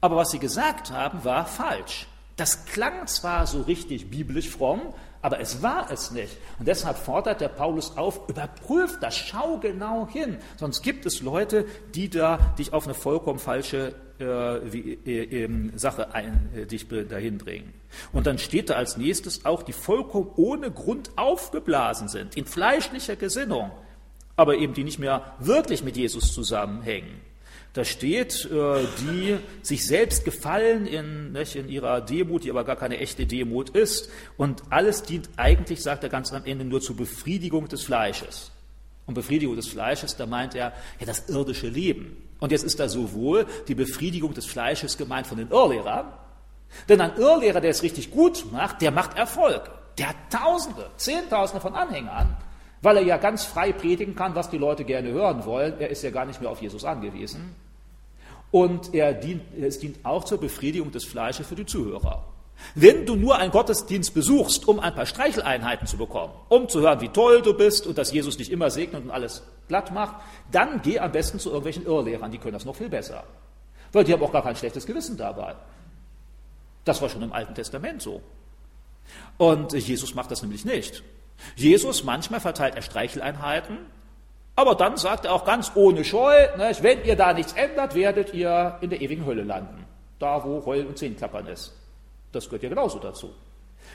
aber 0.00 0.16
was 0.16 0.30
sie 0.30 0.38
gesagt 0.38 0.90
haben, 0.90 1.24
war 1.24 1.46
falsch. 1.46 2.06
Das 2.36 2.66
klang 2.66 3.06
zwar 3.06 3.46
so 3.46 3.62
richtig 3.62 4.10
biblisch 4.10 4.50
fromm, 4.50 4.82
aber 5.24 5.40
es 5.40 5.62
war 5.62 5.90
es 5.90 6.10
nicht. 6.10 6.36
Und 6.58 6.68
deshalb 6.68 6.98
fordert 6.98 7.40
der 7.40 7.48
Paulus 7.48 7.96
auf, 7.96 8.28
überprüf 8.28 8.98
das, 9.00 9.16
schau 9.16 9.56
genau 9.58 10.06
hin. 10.06 10.36
Sonst 10.58 10.82
gibt 10.82 11.06
es 11.06 11.22
Leute, 11.22 11.64
die 11.94 12.10
da 12.10 12.36
dich 12.58 12.74
auf 12.74 12.84
eine 12.84 12.92
vollkommen 12.92 13.38
falsche 13.38 13.94
äh, 14.18 14.24
wie, 14.70 14.92
äh, 15.06 15.48
Sache 15.76 16.12
ein, 16.12 16.50
äh, 16.54 16.66
dich 16.66 16.86
dahin 16.88 17.38
bringen. 17.38 17.72
Und 18.12 18.26
dann 18.26 18.36
steht 18.36 18.68
da 18.68 18.74
als 18.74 18.98
nächstes 18.98 19.46
auch, 19.46 19.62
die 19.62 19.72
vollkommen 19.72 20.30
ohne 20.36 20.70
Grund 20.70 21.12
aufgeblasen 21.16 22.08
sind, 22.08 22.36
in 22.36 22.44
fleischlicher 22.44 23.16
Gesinnung, 23.16 23.70
aber 24.36 24.56
eben 24.56 24.74
die 24.74 24.84
nicht 24.84 24.98
mehr 24.98 25.36
wirklich 25.38 25.82
mit 25.82 25.96
Jesus 25.96 26.34
zusammenhängen. 26.34 27.22
Da 27.74 27.84
steht, 27.84 28.48
äh, 28.52 28.86
die 29.00 29.36
sich 29.62 29.84
selbst 29.84 30.24
gefallen 30.24 30.86
in, 30.86 31.32
nicht, 31.32 31.56
in 31.56 31.68
ihrer 31.68 32.00
Demut, 32.00 32.44
die 32.44 32.50
aber 32.50 32.62
gar 32.62 32.76
keine 32.76 32.98
echte 32.98 33.26
Demut 33.26 33.70
ist. 33.70 34.10
Und 34.36 34.62
alles 34.70 35.02
dient 35.02 35.28
eigentlich, 35.36 35.82
sagt 35.82 36.04
er 36.04 36.08
ganz 36.08 36.32
am 36.32 36.44
Ende, 36.44 36.64
nur 36.64 36.80
zur 36.80 36.96
Befriedigung 36.96 37.66
des 37.66 37.82
Fleisches. 37.82 38.52
Und 39.06 39.14
Befriedigung 39.14 39.56
des 39.56 39.66
Fleisches, 39.66 40.16
da 40.16 40.24
meint 40.24 40.54
er 40.54 40.72
ja 41.00 41.06
das 41.06 41.28
irdische 41.28 41.66
Leben. 41.66 42.16
Und 42.38 42.52
jetzt 42.52 42.62
ist 42.62 42.78
da 42.78 42.88
sowohl 42.88 43.44
die 43.66 43.74
Befriedigung 43.74 44.34
des 44.34 44.46
Fleisches 44.46 44.96
gemeint 44.96 45.26
von 45.26 45.38
den 45.38 45.50
Irrlehrern, 45.50 46.12
denn 46.88 47.00
ein 47.00 47.16
Irrlehrer, 47.16 47.60
der 47.60 47.70
es 47.70 47.82
richtig 47.82 48.12
gut 48.12 48.52
macht, 48.52 48.82
der 48.82 48.92
macht 48.92 49.16
Erfolg. 49.16 49.70
Der 49.98 50.10
hat 50.10 50.16
Tausende, 50.30 50.90
Zehntausende 50.96 51.60
von 51.60 51.74
Anhängern, 51.74 52.36
weil 52.82 52.98
er 52.98 53.02
ja 53.02 53.16
ganz 53.16 53.44
frei 53.44 53.72
predigen 53.72 54.14
kann, 54.14 54.34
was 54.34 54.48
die 54.48 54.58
Leute 54.58 54.84
gerne 54.84 55.10
hören 55.10 55.44
wollen. 55.44 55.74
Er 55.80 55.90
ist 55.90 56.02
ja 56.02 56.10
gar 56.10 56.24
nicht 56.24 56.40
mehr 56.40 56.50
auf 56.50 56.62
Jesus 56.62 56.84
angewiesen. 56.84 57.54
Und 58.54 58.94
er 58.94 59.14
dient, 59.14 59.42
es 59.60 59.80
dient 59.80 60.06
auch 60.06 60.22
zur 60.22 60.38
Befriedigung 60.38 60.92
des 60.92 61.02
Fleisches 61.02 61.44
für 61.44 61.56
die 61.56 61.66
Zuhörer. 61.66 62.24
Wenn 62.76 63.04
du 63.04 63.16
nur 63.16 63.36
einen 63.36 63.50
Gottesdienst 63.50 64.14
besuchst, 64.14 64.68
um 64.68 64.78
ein 64.78 64.94
paar 64.94 65.06
Streicheleinheiten 65.06 65.88
zu 65.88 65.96
bekommen, 65.96 66.32
um 66.50 66.68
zu 66.68 66.80
hören, 66.80 67.00
wie 67.00 67.08
toll 67.08 67.42
du 67.42 67.54
bist 67.54 67.84
und 67.84 67.98
dass 67.98 68.12
Jesus 68.12 68.36
dich 68.36 68.52
immer 68.52 68.70
segnet 68.70 69.02
und 69.02 69.10
alles 69.10 69.42
glatt 69.66 69.90
macht, 69.92 70.22
dann 70.52 70.80
geh 70.82 71.00
am 71.00 71.10
besten 71.10 71.40
zu 71.40 71.48
irgendwelchen 71.48 71.84
Irrlehrern, 71.84 72.30
die 72.30 72.38
können 72.38 72.52
das 72.52 72.64
noch 72.64 72.76
viel 72.76 72.88
besser. 72.88 73.24
Weil 73.90 74.04
die 74.04 74.12
haben 74.12 74.22
auch 74.22 74.32
gar 74.32 74.44
kein 74.44 74.54
schlechtes 74.54 74.86
Gewissen 74.86 75.16
dabei. 75.16 75.56
Das 76.84 77.02
war 77.02 77.08
schon 77.08 77.22
im 77.22 77.32
Alten 77.32 77.56
Testament 77.56 78.02
so. 78.02 78.22
Und 79.36 79.72
Jesus 79.72 80.14
macht 80.14 80.30
das 80.30 80.42
nämlich 80.42 80.64
nicht. 80.64 81.02
Jesus, 81.56 82.04
manchmal 82.04 82.38
verteilt 82.38 82.76
er 82.76 82.82
Streicheleinheiten, 82.82 83.78
aber 84.56 84.74
dann 84.74 84.96
sagt 84.96 85.24
er 85.24 85.32
auch 85.32 85.44
ganz 85.44 85.72
ohne 85.74 86.04
Scheu, 86.04 86.32
ne, 86.56 86.76
wenn 86.80 87.04
ihr 87.04 87.16
da 87.16 87.32
nichts 87.32 87.52
ändert, 87.54 87.94
werdet 87.94 88.32
ihr 88.34 88.78
in 88.80 88.90
der 88.90 89.00
ewigen 89.00 89.26
Hölle 89.26 89.42
landen. 89.42 89.84
Da, 90.18 90.44
wo 90.44 90.64
Heulen 90.64 90.86
und 90.86 90.98
Zehenklappern 90.98 91.46
ist. 91.48 91.72
Das 92.30 92.46
gehört 92.46 92.62
ja 92.62 92.68
genauso 92.68 92.98
dazu. 92.98 93.30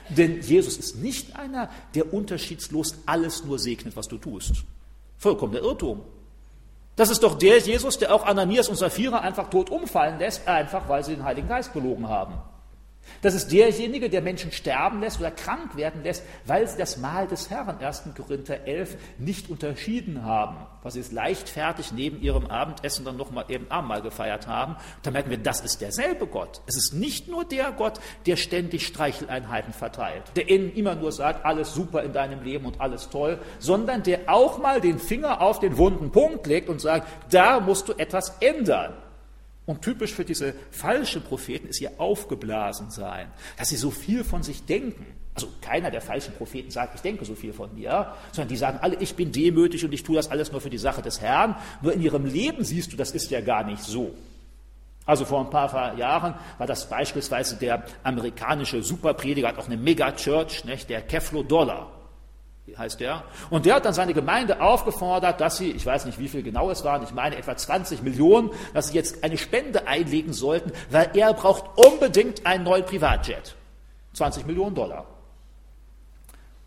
Denn 0.09 0.41
Jesus 0.41 0.77
ist 0.77 0.97
nicht 0.97 1.35
einer, 1.37 1.69
der 1.95 2.13
unterschiedslos 2.13 2.95
alles 3.05 3.45
nur 3.45 3.59
segnet, 3.59 3.95
was 3.95 4.07
du 4.07 4.17
tust. 4.17 4.63
Vollkommener 5.17 5.61
Irrtum. 5.61 6.01
Das 6.95 7.09
ist 7.09 7.23
doch 7.23 7.37
der 7.37 7.59
Jesus, 7.59 7.97
der 7.97 8.13
auch 8.13 8.25
Ananias 8.25 8.67
und 8.67 8.75
Sapphira 8.75 9.19
einfach 9.19 9.49
tot 9.49 9.69
umfallen 9.69 10.19
lässt, 10.19 10.47
einfach 10.47 10.89
weil 10.89 11.03
sie 11.03 11.15
den 11.15 11.23
Heiligen 11.23 11.47
Geist 11.47 11.73
belogen 11.73 12.09
haben. 12.09 12.33
Das 13.21 13.33
ist 13.33 13.51
derjenige, 13.51 14.09
der 14.09 14.21
Menschen 14.21 14.51
sterben 14.51 15.01
lässt 15.01 15.19
oder 15.19 15.31
krank 15.31 15.75
werden 15.75 16.03
lässt, 16.03 16.23
weil 16.45 16.67
sie 16.67 16.77
das 16.77 16.97
Mahl 16.97 17.27
des 17.27 17.49
Herrn, 17.49 17.79
1. 17.79 18.03
Korinther 18.15 18.65
11, 18.65 18.97
nicht 19.17 19.49
unterschieden 19.49 20.23
haben, 20.23 20.57
was 20.83 20.93
sie 20.93 21.01
es 21.01 21.11
leichtfertig 21.11 21.91
neben 21.91 22.21
ihrem 22.21 22.47
Abendessen 22.47 23.05
dann 23.05 23.17
nochmal 23.17 23.45
eben 23.49 23.69
Abendmahl 23.69 24.01
gefeiert 24.01 24.47
haben. 24.47 24.75
Da 25.03 25.11
merken 25.11 25.29
wir, 25.29 25.37
das 25.37 25.61
ist 25.61 25.81
derselbe 25.81 26.27
Gott. 26.27 26.61
Es 26.65 26.77
ist 26.77 26.93
nicht 26.93 27.27
nur 27.27 27.45
der 27.45 27.71
Gott, 27.71 27.99
der 28.25 28.35
ständig 28.35 28.87
Streicheleinheiten 28.87 29.73
verteilt, 29.73 30.23
der 30.35 30.49
ihnen 30.49 30.73
immer 30.73 30.95
nur 30.95 31.11
sagt, 31.11 31.45
alles 31.45 31.73
super 31.73 32.03
in 32.03 32.13
deinem 32.13 32.43
Leben 32.43 32.65
und 32.65 32.79
alles 32.79 33.09
toll, 33.09 33.39
sondern 33.59 34.03
der 34.03 34.21
auch 34.27 34.59
mal 34.59 34.81
den 34.81 34.99
Finger 34.99 35.41
auf 35.41 35.59
den 35.59 35.77
wunden 35.77 36.11
Punkt 36.11 36.47
legt 36.47 36.69
und 36.69 36.79
sagt, 36.79 37.07
da 37.31 37.59
musst 37.59 37.89
du 37.89 37.93
etwas 37.93 38.37
ändern. 38.39 38.93
Und 39.69 39.83
typisch 39.83 40.15
für 40.15 40.25
diese 40.25 40.55
falschen 40.71 41.21
Propheten 41.21 41.67
ist 41.67 41.79
ihr 41.79 41.91
aufgeblasen 41.99 42.89
sein, 42.89 43.27
dass 43.55 43.69
sie 43.69 43.75
so 43.75 43.91
viel 43.91 44.23
von 44.23 44.41
sich 44.41 44.65
denken. 44.65 45.05
Also 45.35 45.47
keiner 45.61 45.91
der 45.91 46.01
falschen 46.01 46.33
Propheten 46.33 46.71
sagt, 46.71 46.95
ich 46.95 47.01
denke 47.01 47.23
so 47.23 47.35
viel 47.35 47.53
von 47.53 47.75
mir, 47.75 48.15
sondern 48.31 48.49
die 48.49 48.57
sagen 48.57 48.79
alle, 48.81 48.95
ich 48.95 49.13
bin 49.13 49.31
demütig 49.31 49.85
und 49.85 49.93
ich 49.93 50.01
tue 50.01 50.15
das 50.15 50.31
alles 50.31 50.51
nur 50.51 50.59
für 50.59 50.71
die 50.71 50.79
Sache 50.79 51.03
des 51.03 51.21
Herrn. 51.21 51.55
Nur 51.83 51.93
in 51.93 52.01
ihrem 52.01 52.25
Leben 52.25 52.63
siehst 52.63 52.91
du, 52.91 52.97
das 52.97 53.11
ist 53.11 53.29
ja 53.29 53.41
gar 53.41 53.63
nicht 53.63 53.83
so. 53.83 54.15
Also 55.05 55.23
vor 55.23 55.39
ein 55.39 55.51
paar 55.51 55.95
Jahren 55.95 56.33
war 56.57 56.65
das 56.65 56.89
beispielsweise 56.89 57.57
der 57.57 57.83
amerikanische 58.01 58.81
Superprediger, 58.81 59.49
hat 59.49 59.59
auch 59.59 59.67
eine 59.67 59.77
Mega-Church, 59.77 60.63
der 60.89 61.03
Keflo 61.03 61.43
Dollar. 61.43 61.98
Heißt 62.77 62.99
der. 62.99 63.23
Und 63.49 63.65
der 63.65 63.75
hat 63.75 63.85
dann 63.85 63.93
seine 63.93 64.13
Gemeinde 64.13 64.61
aufgefordert, 64.61 65.41
dass 65.41 65.57
sie, 65.57 65.71
ich 65.71 65.85
weiß 65.85 66.05
nicht, 66.05 66.19
wie 66.19 66.27
viel 66.27 66.43
genau 66.43 66.69
es 66.69 66.83
waren, 66.83 67.03
ich 67.03 67.13
meine 67.13 67.37
etwa 67.37 67.55
20 67.55 68.01
Millionen, 68.01 68.51
dass 68.73 68.89
sie 68.89 68.95
jetzt 68.95 69.23
eine 69.23 69.37
Spende 69.37 69.87
einlegen 69.87 70.33
sollten, 70.33 70.71
weil 70.89 71.11
er 71.13 71.33
braucht 71.33 71.65
unbedingt 71.77 72.45
einen 72.45 72.63
neuen 72.63 72.85
Privatjet. 72.85 73.55
20 74.13 74.45
Millionen 74.45 74.75
Dollar. 74.75 75.05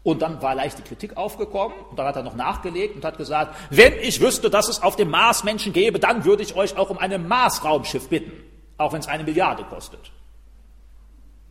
Und 0.05 0.21
dann 0.21 0.43
war 0.43 0.55
leicht 0.55 0.79
die 0.79 0.83
Kritik 0.83 1.17
aufgekommen 1.17 1.77
und 1.91 1.99
dann 1.99 2.07
hat 2.07 2.17
er 2.17 2.25
noch 2.25 2.35
nachgelegt 2.35 2.97
und 2.97 3.05
hat 3.05 3.19
gesagt, 3.19 3.57
wenn 3.71 3.93
ich 4.01 4.21
wüsste, 4.21 4.51
dass 4.51 4.69
es 4.69 4.83
auf 4.83 4.97
dem 4.97 5.11
Mars 5.11 5.45
Menschen 5.45 5.73
gäbe, 5.73 6.01
dann 6.01 6.25
würde 6.25 6.43
ich 6.43 6.57
euch 6.57 6.77
auch 6.77 6.91
um 6.91 6.99
ein 6.99 7.29
Mars-Raumschiff 7.29 8.09
bitten, 8.09 8.33
auch 8.79 8.93
wenn 8.93 9.01
es 9.01 9.07
eine 9.07 9.23
Milliarde 9.23 9.63
kostet. 9.65 10.11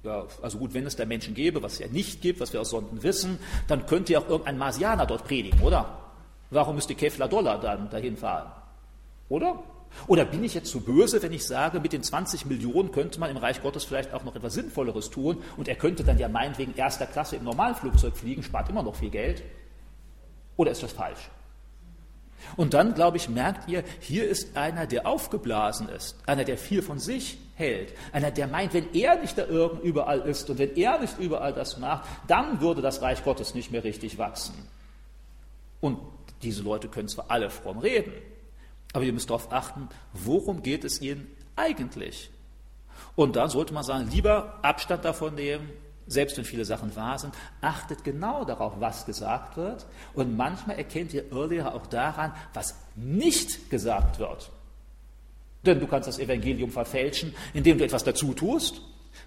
Ja, 0.03 0.25
also 0.41 0.57
gut, 0.57 0.73
wenn 0.73 0.85
es 0.87 0.95
da 0.95 1.05
Menschen 1.05 1.35
gäbe, 1.35 1.61
was 1.61 1.73
es 1.73 1.79
ja 1.79 1.87
nicht 1.87 2.21
gibt, 2.21 2.39
was 2.39 2.53
wir 2.53 2.61
aus 2.61 2.71
Sonden 2.71 3.03
wissen, 3.03 3.37
dann 3.67 3.85
könnte 3.85 4.13
ja 4.13 4.19
auch 4.19 4.29
irgendein 4.29 4.57
Marsianer 4.57 5.05
dort 5.05 5.25
predigen, 5.25 5.61
oder? 5.61 5.97
Warum 6.49 6.75
müsste 6.75 6.95
Kevlar 6.95 7.29
Dollar 7.29 7.59
dann 7.59 7.89
dahin 7.89 8.17
fahren? 8.17 8.51
Oder? 9.29 9.63
Oder 10.07 10.25
bin 10.25 10.43
ich 10.43 10.53
jetzt 10.53 10.71
zu 10.71 10.81
böse, 10.81 11.21
wenn 11.21 11.33
ich 11.33 11.45
sage, 11.45 11.79
mit 11.79 11.93
den 11.93 12.01
20 12.01 12.45
Millionen 12.45 12.91
könnte 12.91 13.19
man 13.19 13.29
im 13.29 13.37
Reich 13.37 13.61
Gottes 13.61 13.83
vielleicht 13.83 14.13
auch 14.13 14.23
noch 14.23 14.35
etwas 14.35 14.53
Sinnvolleres 14.53 15.09
tun 15.09 15.37
und 15.57 15.67
er 15.67 15.75
könnte 15.75 16.03
dann 16.03 16.17
ja 16.17 16.29
meinetwegen 16.29 16.73
erster 16.75 17.05
Klasse 17.05 17.35
im 17.35 17.43
Normalflugzeug 17.43 18.15
fliegen, 18.15 18.41
spart 18.41 18.69
immer 18.69 18.83
noch 18.83 18.95
viel 18.95 19.09
Geld? 19.09 19.43
Oder 20.57 20.71
ist 20.71 20.81
das 20.81 20.93
falsch? 20.93 21.29
Und 22.55 22.73
dann, 22.73 22.95
glaube 22.95 23.17
ich, 23.17 23.29
merkt 23.29 23.69
ihr, 23.69 23.83
hier 23.99 24.27
ist 24.27 24.57
einer, 24.57 24.87
der 24.87 25.05
aufgeblasen 25.05 25.89
ist, 25.89 26.17
einer, 26.25 26.43
der 26.43 26.57
viel 26.57 26.81
von 26.81 26.97
sich 26.97 27.37
hält, 27.55 27.93
einer, 28.11 28.31
der 28.31 28.47
meint, 28.47 28.73
wenn 28.73 28.93
er 28.93 29.19
nicht 29.19 29.37
da 29.37 29.45
irgend 29.45 29.83
überall 29.83 30.21
ist 30.21 30.49
und 30.49 30.57
wenn 30.57 30.75
er 30.75 30.99
nicht 30.99 31.19
überall 31.19 31.53
das 31.53 31.77
macht, 31.77 32.07
dann 32.27 32.61
würde 32.61 32.81
das 32.81 33.01
Reich 33.01 33.23
Gottes 33.23 33.53
nicht 33.53 33.71
mehr 33.71 33.83
richtig 33.83 34.17
wachsen. 34.17 34.53
Und 35.79 35.99
diese 36.41 36.63
Leute 36.63 36.87
können 36.87 37.07
zwar 37.07 37.25
alle 37.29 37.49
fromm 37.49 37.79
reden, 37.79 38.13
aber 38.93 39.03
ihr 39.03 39.13
müsst 39.13 39.29
darauf 39.29 39.51
achten, 39.51 39.89
worum 40.13 40.63
geht 40.63 40.83
es 40.83 41.01
ihnen 41.01 41.27
eigentlich? 41.55 42.29
Und 43.15 43.35
da 43.35 43.47
sollte 43.49 43.73
man 43.73 43.83
sagen, 43.83 44.09
lieber 44.11 44.59
Abstand 44.61 45.05
davon 45.05 45.35
nehmen, 45.35 45.69
selbst 46.07 46.37
wenn 46.37 46.45
viele 46.45 46.65
Sachen 46.65 46.95
wahr 46.95 47.17
sind, 47.19 47.33
achtet 47.61 48.03
genau 48.03 48.43
darauf, 48.43 48.73
was 48.79 49.05
gesagt 49.05 49.57
wird. 49.57 49.85
Und 50.13 50.35
manchmal 50.35 50.77
erkennt 50.77 51.13
ihr 51.13 51.31
Irrlehrer 51.31 51.73
auch 51.73 51.87
daran, 51.87 52.33
was 52.53 52.75
nicht 52.95 53.69
gesagt 53.69 54.19
wird. 54.19 54.51
Denn 55.65 55.79
du 55.79 55.87
kannst 55.87 56.07
das 56.07 56.19
Evangelium 56.19 56.71
verfälschen, 56.71 57.35
indem 57.53 57.77
du 57.77 57.85
etwas 57.85 58.03
dazu 58.03 58.33
tust. 58.33 58.81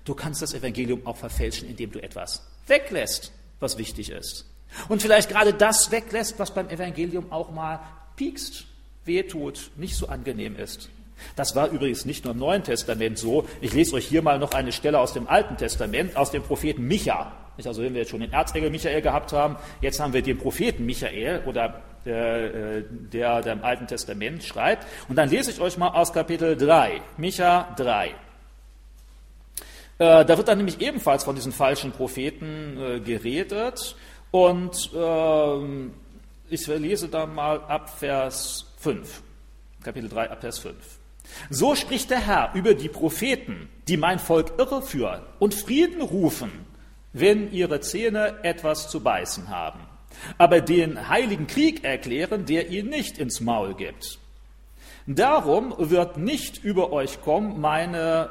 Du 0.05 0.14
kannst 0.14 0.43
das 0.43 0.55
Evangelium 0.55 1.07
auch 1.07 1.16
verfälschen, 1.16 1.68
indem 1.68 1.93
du 1.93 2.03
etwas 2.03 2.47
weglässt, 2.66 3.32
was 3.61 3.78
wichtig 3.78 4.11
ist. 4.11 4.47
Und 4.89 5.03
vielleicht 5.03 5.30
gerade 5.30 5.55
das 5.55 5.91
weglässt, 5.91 6.39
was 6.39 6.53
beim 6.53 6.68
Evangelium 6.68 7.30
auch 7.30 7.51
mal 7.51 7.80
piekst 8.16 8.66
wehtut, 9.05 9.70
nicht 9.76 9.97
so 9.97 10.09
angenehm 10.09 10.57
ist. 10.57 10.89
Das 11.37 11.55
war 11.55 11.68
übrigens 11.68 12.05
nicht 12.05 12.24
nur 12.24 12.32
im 12.32 12.41
Neuen 12.41 12.64
Testament 12.64 13.18
so. 13.18 13.47
Ich 13.61 13.72
lese 13.72 13.95
euch 13.95 14.07
hier 14.07 14.22
mal 14.22 14.39
noch 14.39 14.53
eine 14.53 14.72
Stelle 14.72 14.99
aus 14.99 15.12
dem 15.12 15.28
Alten 15.28 15.57
Testament, 15.57 16.16
aus 16.16 16.30
dem 16.30 16.43
Propheten 16.43 16.87
Micha. 16.87 17.32
Also 17.64 17.82
wenn 17.82 17.94
wir 17.94 18.00
jetzt 18.00 18.11
schon 18.11 18.20
den 18.20 18.32
Erzengel 18.32 18.70
Michael 18.70 19.00
gehabt 19.00 19.32
haben, 19.32 19.57
jetzt 19.80 20.00
haben 20.00 20.12
wir 20.12 20.22
den 20.22 20.38
Propheten 20.38 20.84
Michael 20.84 21.42
oder 21.46 21.82
der, 22.05 22.55
äh, 22.55 22.84
der, 22.90 23.42
der 23.42 23.52
im 23.52 23.64
Alten 23.64 23.86
Testament 23.86 24.42
schreibt. 24.44 24.86
Und 25.09 25.16
dann 25.16 25.30
lese 25.30 25.50
ich 25.50 25.61
euch 25.61 25.78
mal 25.78 25.88
aus 25.88 26.12
Kapitel 26.12 26.57
3, 26.57 27.00
Micha 27.16 27.74
3. 27.76 28.09
Äh, 28.09 28.12
da 29.98 30.36
wird 30.36 30.48
dann 30.48 30.59
nämlich 30.59 30.80
ebenfalls 30.80 31.24
von 31.24 31.34
diesen 31.34 31.52
falschen 31.52 31.92
Propheten 31.92 32.78
äh, 32.78 33.00
geredet. 33.00 33.96
Und 34.30 34.90
ähm, 34.94 35.94
ich 36.50 36.66
lese 36.66 37.09
da 37.09 37.26
mal 37.26 37.61
ab 37.64 37.90
Vers 37.98 38.66
5. 38.78 39.22
Kapitel 39.82 40.09
3, 40.09 40.30
ab 40.30 40.40
Vers 40.40 40.59
5. 40.59 40.74
So 41.50 41.74
spricht 41.74 42.11
der 42.11 42.26
Herr 42.26 42.50
über 42.55 42.74
die 42.74 42.88
Propheten, 42.88 43.68
die 43.88 43.96
mein 43.96 44.18
Volk 44.18 44.52
irreführen 44.59 45.22
und 45.38 45.55
Frieden 45.55 46.02
rufen, 46.02 46.50
wenn 47.14 47.50
ihre 47.52 47.80
Zähne 47.80 48.40
etwas 48.42 48.90
zu 48.90 49.02
beißen 49.02 49.48
haben, 49.48 49.80
aber 50.36 50.60
den 50.60 51.08
heiligen 51.08 51.46
Krieg 51.46 51.84
erklären, 51.84 52.44
der 52.44 52.68
ihnen 52.68 52.90
nicht 52.90 53.18
ins 53.18 53.40
Maul 53.40 53.74
gibt. 53.74 54.18
Darum 55.07 55.74
wird 55.76 56.16
nicht 56.16 56.64
über 56.64 56.90
euch 56.90 57.20
kommen, 57.20 57.61
meine, 57.61 58.30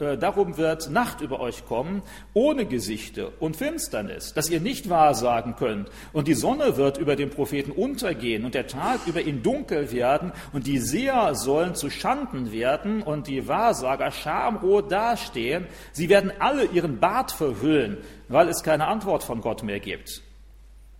äh, 0.00 0.04
äh, 0.04 0.16
darum 0.16 0.56
wird 0.56 0.88
Nacht 0.88 1.20
über 1.20 1.38
euch 1.38 1.66
kommen, 1.66 2.00
ohne 2.32 2.64
Gesichte 2.64 3.28
und 3.40 3.56
Finsternis, 3.56 4.32
dass 4.32 4.48
ihr 4.48 4.60
nicht 4.60 4.88
wahrsagen 4.88 5.54
könnt. 5.54 5.90
Und 6.14 6.26
die 6.26 6.32
Sonne 6.32 6.78
wird 6.78 6.96
über 6.96 7.14
den 7.14 7.28
Propheten 7.28 7.72
untergehen 7.72 8.46
und 8.46 8.54
der 8.54 8.66
Tag 8.66 9.00
über 9.06 9.20
ihn 9.20 9.42
dunkel 9.42 9.92
werden 9.92 10.32
und 10.54 10.66
die 10.66 10.78
Seher 10.78 11.34
sollen 11.34 11.74
zu 11.74 11.90
Schanden 11.90 12.52
werden 12.52 13.02
und 13.02 13.26
die 13.26 13.46
Wahrsager 13.46 14.10
schamrot 14.10 14.90
dastehen. 14.90 15.66
Sie 15.92 16.08
werden 16.08 16.32
alle 16.38 16.64
ihren 16.64 17.00
Bart 17.00 17.32
verhüllen, 17.32 17.98
weil 18.28 18.48
es 18.48 18.62
keine 18.62 18.86
Antwort 18.86 19.24
von 19.24 19.42
Gott 19.42 19.62
mehr 19.62 19.78
gibt. 19.78 20.22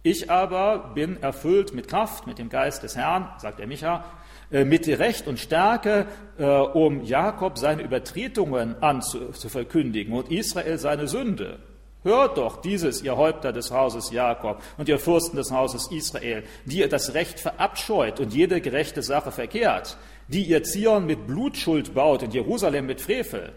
Ich 0.02 0.30
aber 0.30 0.92
bin 0.94 1.22
erfüllt 1.22 1.72
mit 1.72 1.88
Kraft, 1.88 2.26
mit 2.26 2.38
dem 2.38 2.50
Geist 2.50 2.82
des 2.82 2.94
Herrn, 2.94 3.30
sagt 3.38 3.58
er 3.58 3.66
Micha, 3.66 4.04
mit 4.50 4.86
Recht 4.86 5.26
und 5.26 5.38
Stärke, 5.38 6.06
äh, 6.38 6.44
um 6.44 7.02
Jakob 7.04 7.58
seine 7.58 7.82
Übertretungen 7.82 8.82
anzuverkündigen 8.82 10.14
und 10.14 10.30
Israel 10.30 10.78
seine 10.78 11.08
Sünde. 11.08 11.58
Hört 12.04 12.36
doch 12.36 12.60
dieses, 12.60 13.02
ihr 13.02 13.16
Häupter 13.16 13.50
des 13.50 13.70
Hauses 13.70 14.10
Jakob 14.10 14.62
und 14.76 14.90
ihr 14.90 14.98
Fürsten 14.98 15.36
des 15.38 15.50
Hauses 15.50 15.90
Israel, 15.90 16.44
die 16.66 16.80
ihr 16.80 16.88
das 16.88 17.14
Recht 17.14 17.40
verabscheut 17.40 18.20
und 18.20 18.34
jede 18.34 18.60
gerechte 18.60 19.02
Sache 19.02 19.32
verkehrt, 19.32 19.96
die 20.28 20.42
ihr 20.42 20.62
Zion 20.62 21.06
mit 21.06 21.26
Blutschuld 21.26 21.94
baut 21.94 22.22
und 22.22 22.34
Jerusalem 22.34 22.84
mit 22.84 23.00
Frevel. 23.00 23.54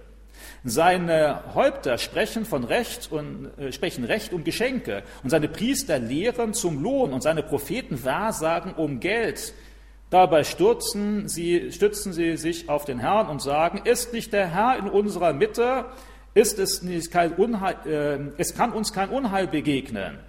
Seine 0.64 1.56
Häupter 1.56 1.98
sprechen 1.98 2.46
von 2.46 2.64
Recht 2.64 3.12
und 3.12 3.50
äh, 3.58 3.74
sprechen 3.74 4.06
Recht 4.06 4.32
und 4.32 4.46
Geschenke 4.46 5.04
und 5.24 5.30
seine 5.30 5.50
Priester 5.50 6.00
lehren 6.00 6.54
zum 6.54 6.82
Lohn 6.82 7.12
und 7.12 7.24
seine 7.24 7.44
Propheten 7.44 8.04
wahrsagen 8.06 8.74
um 8.74 9.02
Geld. 9.02 9.54
Dabei 10.10 10.44
stürzen 10.44 11.28
sie, 11.28 11.72
stützen 11.72 12.14
sie 12.14 12.38
sich 12.38 12.70
auf 12.70 12.86
den 12.86 13.00
Herrn 13.00 13.28
und 13.28 13.42
sagen, 13.42 13.82
ist 13.84 14.14
nicht 14.14 14.32
der 14.32 14.48
Herr 14.48 14.78
in 14.78 14.90
unserer 14.90 15.34
Mitte, 15.34 15.86
ist 16.34 16.60
es, 16.60 16.82
nicht 16.82 17.12
kein 17.12 17.34
Unheil, 17.34 17.76
äh, 17.86 18.42
es 18.42 18.56
kann 18.56 18.72
uns 18.72 18.94
kein 18.94 19.10
Unheil 19.10 19.48
begegnen. 19.48 20.20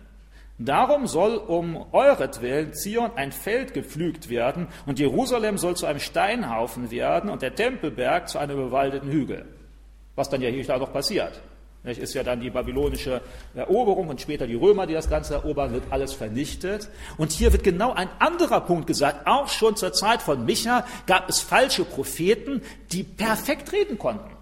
Darum 0.58 1.06
soll 1.06 1.36
um 1.36 1.86
euretwillen 1.92 2.74
Zion 2.74 3.12
ein 3.14 3.30
Feld 3.30 3.74
gepflügt 3.74 4.28
werden 4.28 4.66
und 4.86 4.98
Jerusalem 4.98 5.56
soll 5.56 5.76
zu 5.76 5.86
einem 5.86 6.00
Steinhaufen 6.00 6.90
werden 6.90 7.30
und 7.30 7.42
der 7.42 7.54
Tempelberg 7.54 8.28
zu 8.28 8.38
einem 8.38 8.56
bewaldeten 8.56 9.08
Hügel. 9.08 9.46
Was 10.16 10.28
dann 10.28 10.42
ja 10.42 10.48
hier 10.48 10.78
noch 10.78 10.92
passiert. 10.92 11.40
Nicht, 11.84 12.00
ist 12.00 12.14
ja 12.14 12.24
dann 12.24 12.40
die 12.40 12.50
babylonische 12.50 13.22
Eroberung 13.54 14.08
und 14.08 14.20
später 14.20 14.46
die 14.46 14.56
Römer, 14.56 14.86
die 14.86 14.94
das 14.94 15.08
Ganze 15.08 15.34
erobern, 15.34 15.72
wird 15.72 15.84
alles 15.90 16.12
vernichtet. 16.12 16.88
Und 17.16 17.30
hier 17.30 17.52
wird 17.52 17.62
genau 17.62 17.92
ein 17.92 18.08
anderer 18.18 18.60
Punkt 18.60 18.86
gesagt. 18.86 19.26
Auch 19.26 19.48
schon 19.48 19.76
zur 19.76 19.92
Zeit 19.92 20.20
von 20.20 20.44
Micha 20.44 20.84
gab 21.06 21.28
es 21.28 21.40
falsche 21.40 21.84
Propheten, 21.84 22.62
die 22.90 23.04
perfekt 23.04 23.72
reden 23.72 23.96
konnten. 23.96 24.36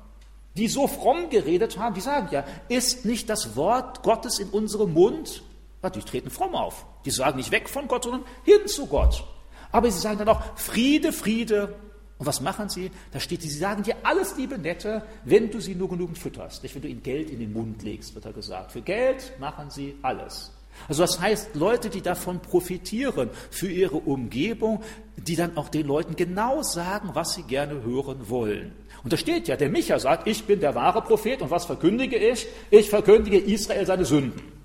Die 0.57 0.69
so 0.69 0.89
fromm 0.89 1.29
geredet 1.29 1.79
haben, 1.79 1.95
die 1.95 2.01
sagen 2.01 2.29
ja, 2.31 2.45
ist 2.69 3.05
nicht 3.05 3.29
das 3.29 3.55
Wort 3.57 4.03
Gottes 4.03 4.39
in 4.39 4.49
unserem 4.49 4.95
Mund? 4.95 5.43
Ja, 5.83 5.91
die 5.91 6.01
treten 6.01 6.31
fromm 6.31 6.55
auf. 6.55 6.87
Die 7.05 7.11
sagen 7.11 7.37
nicht 7.37 7.51
weg 7.51 7.69
von 7.69 7.87
Gott, 7.87 8.05
sondern 8.05 8.25
hin 8.45 8.67
zu 8.67 8.87
Gott. 8.87 9.25
Aber 9.71 9.91
sie 9.91 9.99
sagen 9.99 10.19
dann 10.19 10.29
auch 10.29 10.41
Friede, 10.57 11.13
Friede, 11.13 11.75
und 12.19 12.27
was 12.27 12.41
machen 12.41 12.69
sie? 12.69 12.91
Da 13.13 13.21
steht, 13.21 13.43
sie 13.43 13.51
sagen 13.51 13.83
dir 13.83 13.97
alles, 14.03 14.37
liebe 14.37 14.57
Nette, 14.59 15.03
wenn 15.25 15.51
du 15.51 15.61
sie 15.61 15.75
nur 15.75 15.91
genügend 15.91 16.19
fütterst. 16.19 16.63
Nicht, 16.63 16.75
wenn 16.75 16.83
du 16.83 16.89
ihnen 16.89 17.03
Geld 17.03 17.31
in 17.31 17.41
den 17.41 17.53
Mund 17.53 17.83
legst, 17.83 18.15
wird 18.15 18.25
da 18.25 18.33
gesagt. 18.33 18.73
Für 18.73 18.81
Geld 18.81 19.33
machen 19.39 19.69
sie 19.69 19.97
alles. 20.01 20.53
Also 20.89 21.03
das 21.03 21.21
heißt, 21.21 21.55
Leute, 21.55 21.91
die 21.91 22.03
davon 22.03 22.41
profitieren 22.41 23.31
für 23.51 23.69
ihre 23.69 23.97
Umgebung, 23.97 24.83
die 25.17 25.37
dann 25.37 25.57
auch 25.57 25.69
den 25.69 25.87
Leuten 25.87 26.17
genau 26.17 26.63
sagen, 26.63 27.11
was 27.13 27.35
sie 27.35 27.43
gerne 27.43 27.83
hören 27.83 28.29
wollen. 28.29 28.73
Und 29.03 29.13
da 29.13 29.17
steht 29.17 29.49
ja, 29.49 29.57
der 29.57 29.71
Micha 29.71 29.99
sagt, 29.99 30.27
ich 30.27 30.45
bin 30.45 30.61
der 30.61 30.75
wahre 30.75 31.03
Prophet 31.03 31.43
und 31.43 31.51
was 31.51 31.65
verkündige 31.65 32.17
ich? 32.17 32.47
Ich 32.71 32.91
verkündige 32.91 33.39
Israel 33.39 33.87
seine 33.87 34.05
Sünden. 34.05 34.56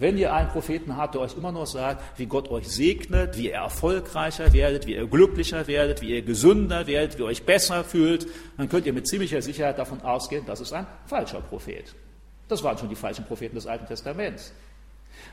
Wenn 0.00 0.16
ihr 0.16 0.32
einen 0.32 0.48
Propheten 0.48 0.96
habt, 0.96 1.14
der 1.14 1.20
euch 1.20 1.36
immer 1.36 1.52
noch 1.52 1.66
sagt, 1.66 2.02
wie 2.18 2.24
Gott 2.24 2.50
euch 2.50 2.66
segnet, 2.66 3.36
wie 3.36 3.48
ihr 3.48 3.54
erfolgreicher 3.54 4.50
werdet, 4.54 4.86
wie 4.86 4.94
ihr 4.94 5.06
glücklicher 5.06 5.66
werdet, 5.66 6.00
wie 6.00 6.14
ihr 6.14 6.22
gesünder 6.22 6.86
werdet, 6.86 7.18
wie 7.18 7.22
ihr 7.22 7.26
euch 7.26 7.44
besser 7.44 7.84
fühlt, 7.84 8.26
dann 8.56 8.70
könnt 8.70 8.86
ihr 8.86 8.94
mit 8.94 9.06
ziemlicher 9.06 9.42
Sicherheit 9.42 9.78
davon 9.78 10.00
ausgehen, 10.00 10.44
das 10.46 10.60
ist 10.60 10.72
ein 10.72 10.86
falscher 11.04 11.42
Prophet. 11.42 11.94
Das 12.48 12.64
waren 12.64 12.78
schon 12.78 12.88
die 12.88 12.94
falschen 12.96 13.26
Propheten 13.26 13.56
des 13.56 13.66
Alten 13.66 13.86
Testaments. 13.86 14.54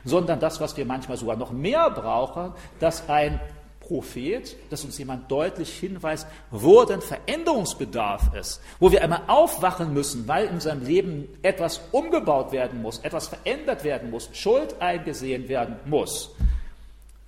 Sondern 0.04 0.38
das, 0.38 0.60
was 0.60 0.76
wir 0.76 0.84
manchmal 0.84 1.16
sogar 1.16 1.36
noch 1.36 1.50
mehr 1.50 1.88
brauchen, 1.88 2.52
dass 2.78 3.08
ein 3.08 3.40
Prophet, 3.88 4.54
dass 4.68 4.84
uns 4.84 4.98
jemand 4.98 5.30
deutlich 5.30 5.72
hinweist, 5.72 6.26
wo 6.50 6.84
denn 6.84 7.00
Veränderungsbedarf 7.00 8.34
ist, 8.34 8.60
wo 8.78 8.92
wir 8.92 9.02
einmal 9.02 9.22
aufwachen 9.26 9.94
müssen, 9.94 10.28
weil 10.28 10.46
in 10.46 10.60
seinem 10.60 10.84
Leben 10.84 11.26
etwas 11.42 11.80
umgebaut 11.90 12.52
werden 12.52 12.82
muss, 12.82 12.98
etwas 12.98 13.28
verändert 13.28 13.82
werden 13.84 14.10
muss, 14.10 14.28
Schuld 14.34 14.80
eingesehen 14.80 15.48
werden 15.48 15.76
muss. 15.86 16.30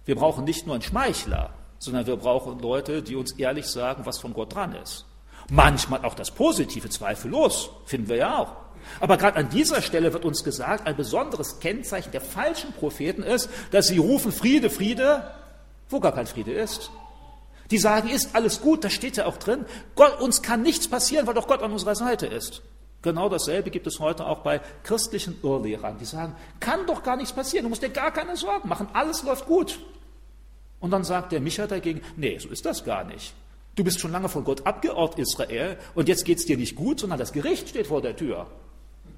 Wir 0.05 0.17
brauchen 0.17 0.45
nicht 0.45 0.67
nur 0.67 0.75
einen 0.75 0.83
Schmeichler, 0.83 1.51
sondern 1.79 2.07
wir 2.07 2.17
brauchen 2.17 2.59
Leute, 2.61 3.03
die 3.03 3.17
uns 3.17 3.33
ehrlich 3.33 3.67
sagen, 3.67 4.05
was 4.05 4.19
von 4.19 4.35
Gott 4.35 4.55
dran 4.55 4.75
ist. 4.75 5.07
Manchmal 5.51 6.05
auch 6.05 6.15
das 6.15 6.31
Positive, 6.31 6.91
zweifellos, 6.91 7.71
finden 7.87 8.09
wir 8.09 8.17
ja 8.17 8.39
auch. 8.39 8.53
Aber 9.01 9.17
gerade 9.17 9.39
an 9.39 9.49
dieser 9.49 9.81
Stelle 9.83 10.13
wird 10.13 10.25
uns 10.25 10.45
gesagt, 10.45 10.87
ein 10.87 10.97
besonderes 10.97 11.59
Kennzeichen 11.61 12.13
der 12.13 12.21
falschen 12.21 12.73
Propheten 12.73 13.23
ist, 13.23 13.49
dass 13.71 13.89
sie 13.89 13.99
rufen 13.99 14.33
Friede, 14.33 14.69
Friede, 14.71 15.23
wo 15.91 16.01
gar 16.01 16.13
kein 16.13 16.27
Friede 16.27 16.53
ist. 16.53 16.91
Die 17.71 17.79
sagen, 17.79 18.09
ist 18.09 18.35
alles 18.35 18.61
gut, 18.61 18.85
das 18.85 18.93
steht 18.93 19.17
ja 19.17 19.27
auch 19.27 19.37
drin. 19.37 19.65
Gott, 19.95 20.21
uns 20.21 20.43
kann 20.43 20.63
nichts 20.63 20.89
passieren, 20.89 21.27
weil 21.27 21.35
doch 21.35 21.47
Gott 21.47 21.63
an 21.63 21.73
unserer 21.73 21.95
Seite 21.95 22.27
ist. 22.27 22.63
Genau 23.03 23.29
dasselbe 23.29 23.71
gibt 23.71 23.87
es 23.87 23.99
heute 23.99 24.27
auch 24.27 24.41
bei 24.41 24.61
christlichen 24.83 25.39
Irrlehrern, 25.43 25.97
die 25.99 26.05
sagen, 26.05 26.37
kann 26.59 26.87
doch 26.87 27.03
gar 27.03 27.17
nichts 27.17 27.33
passieren, 27.33 27.65
du 27.65 27.71
musst 27.71 27.83
dir 27.83 27.89
gar 27.89 28.13
keine 28.13 28.37
Sorgen 28.37 28.69
machen, 28.69 28.89
alles 28.93 29.23
läuft 29.23 29.47
gut. 29.47 29.79
Und 30.81 30.91
dann 30.91 31.05
sagt 31.05 31.33
der 31.33 31.41
Micha 31.41 31.67
dagegen, 31.67 32.03
nee, 32.17 32.39
so 32.39 32.49
ist 32.49 32.67
das 32.67 32.85
gar 32.85 33.05
nicht. 33.05 33.35
Du 33.77 33.85
bist 33.85 34.01
schon 34.01 34.13
lange 34.13 34.29
von 34.29 34.45
Gott 34.45 34.67
abgeortet, 34.67 35.21
Israel, 35.21 35.79
und 35.95 36.09
jetzt 36.09 36.25
geht 36.25 36.39
es 36.39 36.45
dir 36.45 36.59
nicht 36.59 36.77
gut, 36.77 37.01
sondern 37.01 37.19
das 37.19 37.33
Gericht 37.33 37.69
steht 37.71 37.87
vor 37.87 38.03
der 38.03 38.17
Tür. 38.17 38.47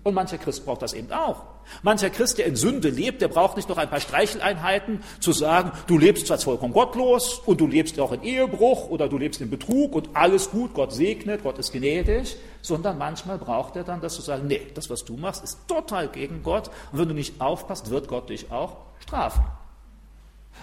Und 0.04 0.14
mancher 0.14 0.38
Christ 0.38 0.64
braucht 0.64 0.82
das 0.82 0.94
eben 0.94 1.12
auch. 1.12 1.44
Mancher 1.82 2.10
Christ, 2.10 2.38
der 2.38 2.46
in 2.46 2.56
Sünde 2.56 2.88
lebt, 2.88 3.22
der 3.22 3.28
braucht 3.28 3.56
nicht 3.56 3.68
noch 3.68 3.78
ein 3.78 3.88
paar 3.88 4.00
Streicheleinheiten, 4.00 5.02
zu 5.20 5.30
sagen, 5.30 5.70
du 5.86 5.96
lebst 5.96 6.26
zwar 6.26 6.38
vollkommen 6.38 6.72
gottlos 6.72 7.40
und 7.46 7.60
du 7.60 7.68
lebst 7.68 8.00
auch 8.00 8.10
in 8.10 8.22
Ehebruch 8.22 8.90
oder 8.90 9.08
du 9.08 9.16
lebst 9.16 9.40
in 9.40 9.48
Betrug 9.48 9.94
und 9.94 10.08
alles 10.14 10.50
gut, 10.50 10.74
Gott 10.74 10.92
segnet, 10.92 11.44
Gott 11.44 11.58
ist 11.58 11.72
gnädig, 11.72 12.36
sondern 12.62 12.98
manchmal 12.98 13.38
braucht 13.38 13.76
er 13.76 13.84
dann 13.84 14.00
das 14.00 14.14
zu 14.14 14.22
sagen, 14.22 14.48
nee, 14.48 14.66
das, 14.74 14.90
was 14.90 15.04
du 15.04 15.16
machst, 15.16 15.44
ist 15.44 15.68
total 15.68 16.08
gegen 16.08 16.42
Gott 16.42 16.68
und 16.90 16.98
wenn 16.98 17.08
du 17.08 17.14
nicht 17.14 17.40
aufpasst, 17.40 17.90
wird 17.90 18.08
Gott 18.08 18.28
dich 18.28 18.50
auch 18.50 18.78
strafen. 18.98 19.44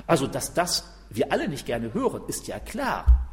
Also, 0.06 0.28
dass 0.28 0.54
das 0.54 0.84
wir 1.10 1.32
alle 1.32 1.48
nicht 1.48 1.66
gerne 1.66 1.94
hören, 1.94 2.24
ist 2.28 2.48
ja 2.48 2.60
klar. 2.60 3.30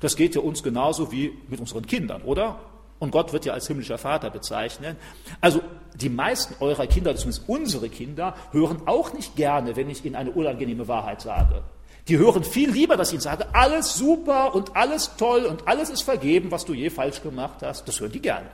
Das 0.00 0.16
geht 0.16 0.34
ja 0.34 0.40
uns 0.40 0.62
genauso 0.62 1.12
wie 1.12 1.32
mit 1.48 1.60
unseren 1.60 1.86
Kindern, 1.86 2.22
oder? 2.22 2.58
Und 2.98 3.10
Gott 3.10 3.32
wird 3.32 3.44
ja 3.44 3.52
als 3.52 3.66
himmlischer 3.66 3.98
Vater 3.98 4.30
bezeichnen. 4.30 4.96
Also 5.40 5.60
die 5.94 6.08
meisten 6.08 6.54
eurer 6.60 6.86
Kinder, 6.86 7.14
zumindest 7.16 7.48
unsere 7.48 7.88
Kinder, 7.88 8.34
hören 8.52 8.82
auch 8.86 9.12
nicht 9.12 9.36
gerne, 9.36 9.76
wenn 9.76 9.90
ich 9.90 10.04
ihnen 10.04 10.14
eine 10.14 10.30
unangenehme 10.30 10.88
Wahrheit 10.88 11.20
sage. 11.20 11.62
Die 12.08 12.18
hören 12.18 12.44
viel 12.44 12.70
lieber, 12.70 12.96
dass 12.96 13.08
ich 13.08 13.14
ihnen 13.14 13.22
sage, 13.22 13.46
alles 13.52 13.96
super 13.96 14.54
und 14.54 14.76
alles 14.76 15.16
toll 15.16 15.44
und 15.44 15.66
alles 15.66 15.90
ist 15.90 16.02
vergeben, 16.02 16.50
was 16.50 16.64
du 16.64 16.72
je 16.72 16.88
falsch 16.88 17.22
gemacht 17.22 17.62
hast. 17.62 17.86
Das 17.88 18.00
hören 18.00 18.12
die 18.12 18.22
gerne. 18.22 18.46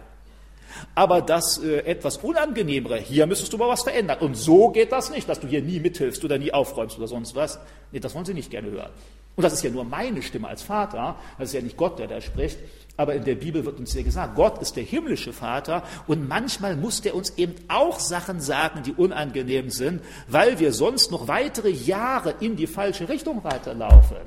Aber 0.94 1.20
das 1.20 1.58
äh, 1.62 1.80
etwas 1.80 2.16
Unangenehmere, 2.18 2.98
hier 2.98 3.26
müsstest 3.26 3.52
du 3.52 3.58
mal 3.58 3.68
was 3.68 3.82
verändern. 3.82 4.18
Und 4.20 4.36
so 4.36 4.70
geht 4.70 4.90
das 4.90 5.10
nicht, 5.10 5.28
dass 5.28 5.38
du 5.38 5.46
hier 5.46 5.62
nie 5.62 5.80
mithilfst 5.80 6.24
oder 6.24 6.38
nie 6.38 6.52
aufräumst 6.52 6.96
oder 6.98 7.08
sonst 7.08 7.34
was. 7.34 7.58
Nee, 7.92 8.00
das 8.00 8.14
wollen 8.14 8.24
sie 8.24 8.34
nicht 8.34 8.50
gerne 8.50 8.70
hören. 8.70 8.90
Und 9.34 9.42
das 9.44 9.54
ist 9.54 9.62
ja 9.62 9.70
nur 9.70 9.84
meine 9.84 10.20
Stimme 10.20 10.48
als 10.48 10.62
Vater, 10.62 11.16
das 11.38 11.48
ist 11.48 11.54
ja 11.54 11.62
nicht 11.62 11.76
Gott, 11.76 11.98
der 11.98 12.06
da 12.06 12.20
spricht. 12.20 12.58
Aber 12.98 13.14
in 13.14 13.24
der 13.24 13.36
Bibel 13.36 13.64
wird 13.64 13.78
uns 13.78 13.94
ja 13.94 14.02
gesagt, 14.02 14.34
Gott 14.34 14.60
ist 14.60 14.76
der 14.76 14.84
himmlische 14.84 15.32
Vater 15.32 15.82
und 16.06 16.28
manchmal 16.28 16.76
muss 16.76 17.00
der 17.00 17.14
uns 17.14 17.30
eben 17.38 17.54
auch 17.68 17.98
Sachen 17.98 18.40
sagen, 18.40 18.82
die 18.82 18.92
unangenehm 18.92 19.70
sind, 19.70 20.02
weil 20.28 20.58
wir 20.58 20.74
sonst 20.74 21.10
noch 21.10 21.26
weitere 21.28 21.70
Jahre 21.70 22.34
in 22.40 22.56
die 22.56 22.66
falsche 22.66 23.08
Richtung 23.08 23.42
weiterlaufen. 23.44 24.18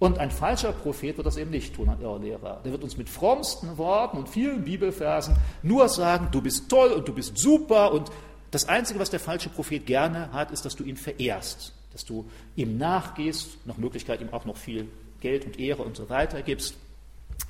Und 0.00 0.18
ein 0.18 0.30
falscher 0.30 0.72
Prophet 0.72 1.16
wird 1.16 1.26
das 1.26 1.36
eben 1.36 1.50
nicht 1.50 1.74
tun, 1.74 1.88
ein 1.88 2.00
Irrlehrer. 2.00 2.60
Der 2.64 2.72
wird 2.72 2.84
uns 2.84 2.96
mit 2.96 3.08
frommsten 3.08 3.78
Worten 3.78 4.18
und 4.18 4.28
vielen 4.28 4.64
Bibelversen 4.64 5.36
nur 5.62 5.88
sagen, 5.88 6.28
du 6.30 6.40
bist 6.40 6.68
toll 6.68 6.90
und 6.92 7.06
du 7.08 7.12
bist 7.12 7.36
super. 7.36 7.92
Und 7.92 8.10
das 8.52 8.68
Einzige, 8.68 9.00
was 9.00 9.10
der 9.10 9.18
falsche 9.18 9.48
Prophet 9.48 9.86
gerne 9.86 10.32
hat, 10.32 10.52
ist, 10.52 10.64
dass 10.64 10.76
du 10.76 10.84
ihn 10.84 10.96
verehrst, 10.96 11.74
dass 11.92 12.04
du 12.04 12.28
ihm 12.56 12.78
nachgehst, 12.78 13.66
nach 13.66 13.76
Möglichkeit 13.76 14.20
ihm 14.20 14.32
auch 14.32 14.44
noch 14.44 14.56
viel 14.56 14.88
Geld 15.20 15.44
und 15.46 15.58
Ehre 15.58 15.82
und 15.82 15.96
so 15.96 16.08
weiter 16.08 16.42
gibst. 16.42 16.74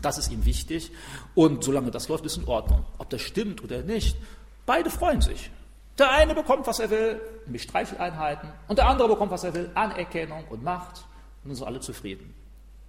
Das 0.00 0.18
ist 0.18 0.30
ihm 0.30 0.44
wichtig. 0.44 0.90
Und 1.34 1.64
solange 1.64 1.90
das 1.90 2.08
läuft, 2.08 2.24
ist 2.24 2.36
in 2.36 2.46
Ordnung. 2.46 2.84
Ob 2.98 3.10
das 3.10 3.20
stimmt 3.20 3.62
oder 3.64 3.82
nicht, 3.82 4.16
beide 4.66 4.90
freuen 4.90 5.20
sich. 5.20 5.50
Der 5.98 6.10
eine 6.10 6.34
bekommt, 6.34 6.66
was 6.66 6.78
er 6.78 6.90
will, 6.90 7.20
nämlich 7.44 7.62
Streicheleinheiten, 7.62 8.50
und 8.68 8.78
der 8.78 8.88
andere 8.88 9.08
bekommt, 9.08 9.32
was 9.32 9.42
er 9.42 9.52
will, 9.54 9.70
Anerkennung 9.74 10.44
und 10.48 10.62
Macht. 10.62 10.98
Und 11.42 11.50
dann 11.50 11.56
sind 11.56 11.66
alle 11.66 11.80
zufrieden. 11.80 12.34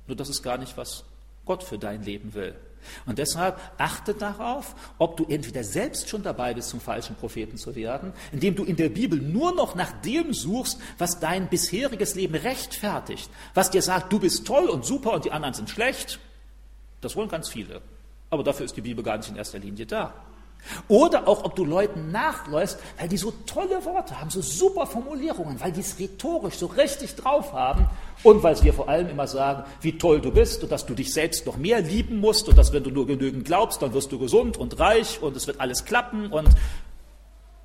Nur 0.06 0.16
das 0.16 0.30
ist 0.30 0.44
gar 0.44 0.58
nicht, 0.58 0.78
was 0.78 1.04
Gott 1.46 1.64
für 1.64 1.80
dein 1.80 2.04
Leben 2.04 2.34
will. 2.36 2.56
Und 3.06 3.20
deshalb 3.20 3.60
achte 3.78 4.14
darauf, 4.14 4.76
ob 4.98 5.18
du 5.18 5.26
entweder 5.26 5.64
selbst 5.64 6.10
schon 6.10 6.24
dabei 6.24 6.54
bist, 6.54 6.70
zum 6.70 6.82
falschen 6.82 7.16
Propheten 7.16 7.58
zu 7.58 7.76
werden, 7.76 8.14
indem 8.32 8.56
du 8.56 8.64
in 8.64 8.76
der 8.76 8.90
Bibel 8.90 9.20
nur 9.20 9.54
noch 9.54 9.76
nach 9.76 9.92
dem 10.02 10.34
suchst, 10.34 10.80
was 10.98 11.20
dein 11.20 11.48
bisheriges 11.48 12.16
Leben 12.16 12.36
rechtfertigt, 12.36 13.30
was 13.54 13.70
dir 13.70 13.82
sagt, 13.82 14.12
du 14.12 14.20
bist 14.20 14.46
toll 14.46 14.68
und 14.70 14.86
super 14.86 15.14
und 15.14 15.26
die 15.26 15.32
anderen 15.32 15.54
sind 15.54 15.70
schlecht, 15.70 16.20
das 17.02 17.16
wollen 17.16 17.30
ganz 17.30 17.50
viele. 17.50 17.82
Aber 18.30 18.44
dafür 18.44 18.66
ist 18.66 18.76
die 18.78 18.82
Bibel 18.82 19.04
gar 19.04 19.18
nicht 19.18 19.30
in 19.30 19.36
erster 19.36 19.60
Linie 19.60 19.86
da. 19.86 20.14
Oder 20.88 21.28
auch, 21.28 21.44
ob 21.44 21.56
du 21.56 21.66
Leuten 21.66 22.12
nachläufst, 22.12 22.80
weil 22.98 23.08
die 23.08 23.18
so 23.18 23.32
tolle 23.46 23.84
Worte 23.86 24.20
haben, 24.20 24.30
so 24.30 24.42
super 24.42 24.86
Formulierungen, 24.86 25.60
weil 25.60 25.72
die 25.72 25.80
es 25.80 25.98
rhetorisch 26.00 26.56
so 26.56 26.68
richtig 26.68 27.16
drauf 27.16 27.54
haben 27.54 27.90
und 28.24 28.44
weil 28.44 28.56
sie 28.56 28.64
dir 28.64 28.74
vor 28.74 28.90
allem 28.90 29.10
immer 29.10 29.28
sagen, 29.28 29.64
wie 29.82 29.98
toll 29.98 30.22
du 30.22 30.32
bist 30.32 30.64
und 30.64 30.72
dass 30.72 30.86
du 30.86 30.94
dich 30.94 31.14
selbst 31.14 31.46
noch 31.46 31.58
mehr 31.58 31.82
lieben 31.82 32.20
musst 32.20 32.48
und 32.48 32.58
dass 32.58 32.74
wenn 32.74 32.84
du 32.84 32.92
nur 32.92 33.08
genügend 33.08 33.46
glaubst, 33.46 33.82
dann 33.82 33.94
wirst 33.94 34.12
du 34.12 34.20
gesund 34.20 34.58
und 34.58 34.80
reich 34.80 35.22
und 35.22 35.36
es 35.36 35.48
wird 35.48 35.60
alles 35.60 35.86
klappen 35.86 36.28
und, 36.32 36.50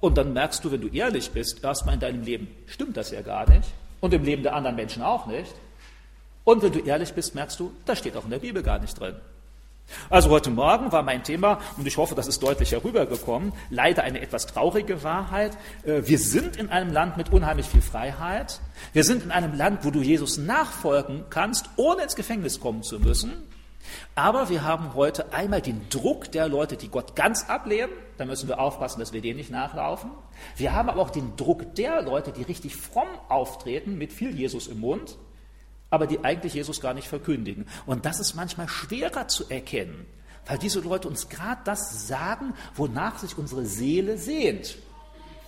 und 0.01 0.16
dann 0.16 0.32
merkst 0.32 0.64
du, 0.64 0.72
wenn 0.72 0.80
du 0.80 0.88
ehrlich 0.88 1.30
bist, 1.30 1.62
erstmal 1.62 1.95
in 1.95 2.01
deinem 2.01 2.22
Leben 2.22 2.49
stimmt 2.66 2.97
das 2.97 3.11
ja 3.11 3.22
gar 3.22 3.49
nicht 3.49 3.68
und 4.01 4.14
im 4.14 4.24
Leben 4.24 4.42
der 4.42 4.55
anderen 4.55 4.76
Menschen 4.76 5.03
auch 5.03 5.26
nicht. 5.26 5.55
Und 6.45 6.62
wenn 6.62 6.72
du 6.72 6.80
ehrlich 6.80 7.12
bist, 7.14 7.34
merkst 7.34 7.59
du, 7.59 7.72
das 7.86 7.99
steht 7.99 8.16
auch 8.16 8.24
in 8.24 8.30
der 8.30 8.38
Bibel 8.38 8.62
gar 8.62 8.78
nicht 8.78 8.99
drin. 8.99 9.16
Also 10.11 10.30
heute 10.30 10.51
Morgen 10.51 10.93
war 10.93 11.03
mein 11.03 11.22
Thema, 11.22 11.61
und 11.76 11.87
ich 11.87 11.97
hoffe, 11.97 12.14
das 12.14 12.26
ist 12.26 12.43
deutlich 12.43 12.72
herübergekommen, 12.72 13.53
leider 13.70 14.03
eine 14.03 14.20
etwas 14.20 14.47
traurige 14.47 15.03
Wahrheit. 15.03 15.57
Äh, 15.85 16.03
wir 16.05 16.18
sind 16.18 16.57
in 16.57 16.70
einem 16.70 16.93
Land 16.93 17.16
mit 17.16 17.32
unheimlich 17.32 17.66
viel 17.66 17.82
Freiheit. 17.82 18.61
Wir 18.93 19.05
sind 19.05 19.24
in 19.24 19.30
einem 19.30 19.55
Land, 19.55 19.85
wo 19.85 19.91
du 19.91 20.01
Jesus 20.01 20.39
nachfolgen 20.39 21.24
kannst, 21.30 21.68
ohne 21.76 22.03
ins 22.03 22.16
Gefängnis 22.16 22.61
kommen 22.61 22.82
zu 22.82 22.99
müssen. 22.99 23.32
Aber 24.14 24.49
wir 24.49 24.64
haben 24.64 24.95
heute 24.95 25.32
einmal 25.32 25.61
den 25.61 25.89
Druck 25.91 26.32
der 26.32 26.49
Leute, 26.49 26.76
die 26.76 26.89
Gott 26.89 27.14
ganz 27.16 27.49
ablehnen. 27.49 27.91
Da 28.16 28.24
müssen 28.24 28.49
wir 28.49 28.59
aufpassen, 28.59 29.01
dass 29.01 29.12
wir 29.12 29.20
dem 29.20 29.37
nicht 29.37 29.51
nachlaufen. 29.51 30.11
Wir 30.57 30.72
haben 30.72 30.89
aber 30.89 31.01
auch 31.01 31.11
den 31.11 31.37
Druck 31.37 31.74
der 31.74 32.03
Leute, 32.03 32.32
die 32.32 32.43
richtig 32.43 32.76
fromm 32.76 33.09
auftreten, 33.28 33.99
mit 33.99 34.12
viel 34.12 34.35
Jesus 34.35 34.66
im 34.66 34.80
Mund 34.80 35.16
aber 35.95 36.09
die 36.09 36.24
eigentlich 36.24 36.55
Jesus 36.55 36.80
gar 36.80 36.92
nicht 36.92 37.07
verkündigen. 37.07 37.66
Und 37.86 38.05
das 38.05 38.18
ist 38.18 38.34
manchmal 38.34 38.68
schwerer 38.68 39.28
zu 39.28 39.49
erkennen, 39.49 40.07
weil 40.45 40.59
diese 40.59 40.80
Leute 40.80 41.07
uns 41.07 41.28
gerade 41.28 41.61
das 41.64 42.09
sagen, 42.09 42.53
wonach 42.74 43.18
sich 43.18 43.38
unsere 43.38 43.64
Seele 43.64 44.18
sehnt 44.18 44.76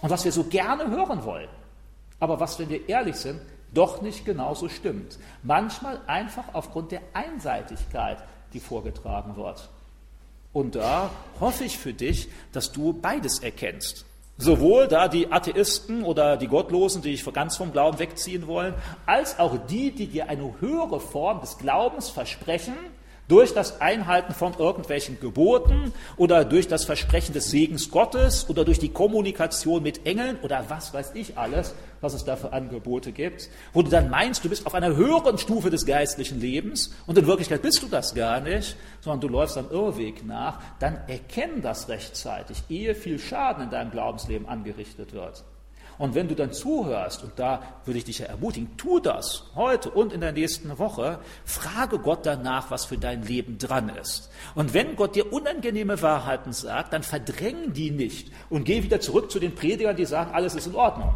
und 0.01 0.11
was 0.11 0.25
wir 0.25 0.31
so 0.31 0.45
gerne 0.45 0.89
hören 0.89 1.25
wollen. 1.25 1.49
Aber 2.21 2.39
was, 2.39 2.61
wenn 2.61 2.69
wir 2.69 2.89
ehrlich 2.89 3.17
sind, 3.17 3.41
doch 3.75 4.03
nicht 4.03 4.25
genauso 4.25 4.69
stimmt. 4.69 5.19
Manchmal 5.43 6.01
einfach 6.07 6.45
aufgrund 6.53 6.93
der 6.93 7.03
Einseitigkeit, 7.13 8.19
die 8.53 8.61
vorgetragen 8.61 9.37
wird. 9.37 9.69
Und 10.53 10.77
da 10.77 11.11
hoffe 11.41 11.65
ich 11.65 11.77
für 11.77 11.93
dich, 11.93 12.29
dass 12.53 12.71
du 12.71 12.93
beides 12.93 13.41
erkennst. 13.41 14.07
Sowohl 14.39 14.87
da 14.87 15.09
die 15.09 15.33
Atheisten 15.33 16.03
oder 16.03 16.37
die 16.37 16.47
Gottlosen, 16.47 17.01
die 17.01 17.13
dich 17.13 17.33
ganz 17.33 17.57
vom 17.57 17.73
Glauben 17.73 17.99
wegziehen 17.99 18.47
wollen, 18.47 18.75
als 19.07 19.39
auch 19.39 19.57
die, 19.67 19.93
die 19.93 20.09
dir 20.09 20.29
eine 20.29 20.61
höhere 20.61 21.01
Form 21.01 21.41
des 21.41 21.57
Glaubens 21.57 22.11
versprechen, 22.11 22.75
durch 23.29 23.55
das 23.55 23.81
Einhalten 23.81 24.35
von 24.35 24.55
irgendwelchen 24.59 25.19
Geboten 25.21 25.93
oder 26.17 26.45
durch 26.45 26.69
das 26.69 26.85
Versprechen 26.85 27.33
des 27.33 27.51
Segens 27.51 27.91
Gottes 27.91 28.49
oder 28.49 28.65
durch 28.65 28.79
die 28.79 28.91
Kommunikation 28.91 29.83
mit 29.83 30.07
Engeln 30.07 30.39
oder 30.43 30.65
was 30.69 30.95
weiß 30.95 31.13
ich 31.15 31.37
alles, 31.37 31.75
was 32.01 32.15
es 32.15 32.25
da 32.25 32.37
für 32.37 32.53
Angebote 32.53 33.13
gibt, 33.13 33.49
wo 33.73 33.83
du 33.83 33.91
dann 33.91 34.11
meinst, 34.11 34.45
du 34.45 34.49
bist 34.49 34.67
auf 34.67 34.75
einer 34.75 34.95
höheren 34.95 35.39
Stufe 35.39 35.71
des 35.71 35.87
geistlichen 35.87 36.41
Lebens 36.41 36.95
und 37.07 37.19
in 37.19 37.27
Wirklichkeit 37.27 37.63
bist 37.63 37.83
du 37.83 37.89
das 37.89 38.15
gar 38.15 38.41
nicht, 38.41 38.77
sondern 39.01 39.21
du 39.21 39.29
läufst 39.29 39.59
am 39.59 39.71
Irrweg 39.71 40.25
nach, 40.25 40.61
dann 40.79 40.99
erkenn 41.09 41.63
das 41.63 41.89
rechtzeitig, 41.89 42.63
ehe 42.69 42.95
viel 42.95 43.19
Schaden 43.19 43.65
in 43.65 43.71
deinem 43.71 43.91
Glaubensleben 43.91 44.47
angerichtet 44.47 45.13
wird. 45.13 45.45
Und 45.99 46.15
wenn 46.15 46.29
du 46.29 46.35
dann 46.35 46.53
zuhörst, 46.53 47.23
und 47.23 47.39
da 47.39 47.63
würde 47.85 47.99
ich 47.99 48.05
dich 48.05 48.19
ja 48.19 48.27
ermutigen, 48.27 48.77
tu 48.77 49.01
das 49.01 49.45
heute 49.55 49.91
und 49.91 50.13
in 50.13 50.21
der 50.21 50.33
nächsten 50.33 50.79
Woche, 50.79 51.19
frage 51.45 51.99
Gott 51.99 52.27
danach, 52.27 52.71
was 52.71 52.85
für 52.85 52.99
dein 52.99 53.23
Leben 53.23 53.59
dran 53.59 53.89
ist. 53.89 54.31
Und 54.55 54.75
wenn 54.75 54.97
Gott 54.97 55.17
dir 55.17 55.33
unangenehme 55.33 56.03
Wahrheiten 56.03 56.53
sagt, 56.53 56.93
dann 56.93 57.03
verdräng 57.03 57.73
die 57.73 57.91
nicht 57.91 58.31
und 58.51 58.65
geh 58.65 58.83
wieder 58.83 59.01
zurück 59.01 59.31
zu 59.31 59.39
den 59.39 59.55
Predigern, 59.55 59.97
die 59.97 60.05
sagen, 60.05 60.33
alles 60.35 60.55
ist 60.55 60.67
in 60.67 60.75
Ordnung, 60.75 61.15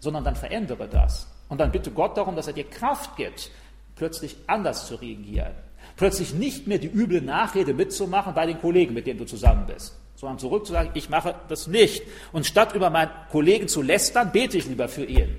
sondern 0.00 0.24
dann 0.24 0.36
verändere 0.36 0.88
das. 0.88 1.28
Und 1.48 1.60
dann 1.60 1.70
bitte 1.70 1.92
Gott 1.92 2.16
darum, 2.16 2.34
dass 2.34 2.48
er 2.48 2.52
dir 2.52 2.68
Kraft 2.68 3.16
gibt, 3.16 3.50
plötzlich 3.94 4.36
anders 4.46 4.86
zu 4.86 4.96
reagieren. 4.96 5.54
Plötzlich 5.96 6.34
nicht 6.34 6.66
mehr 6.66 6.78
die 6.78 6.88
üble 6.88 7.22
Nachrede 7.22 7.72
mitzumachen 7.72 8.34
bei 8.34 8.46
den 8.46 8.60
Kollegen, 8.60 8.92
mit 8.92 9.06
denen 9.06 9.18
du 9.18 9.24
zusammen 9.24 9.66
bist, 9.66 9.96
sondern 10.16 10.38
zurückzusagen, 10.38 10.90
ich 10.94 11.08
mache 11.08 11.34
das 11.48 11.66
nicht. 11.66 12.02
Und 12.32 12.46
statt 12.46 12.74
über 12.74 12.90
meinen 12.90 13.10
Kollegen 13.30 13.68
zu 13.68 13.82
lästern, 13.82 14.32
bete 14.32 14.58
ich 14.58 14.66
lieber 14.66 14.88
für 14.88 15.04
ihn. 15.04 15.38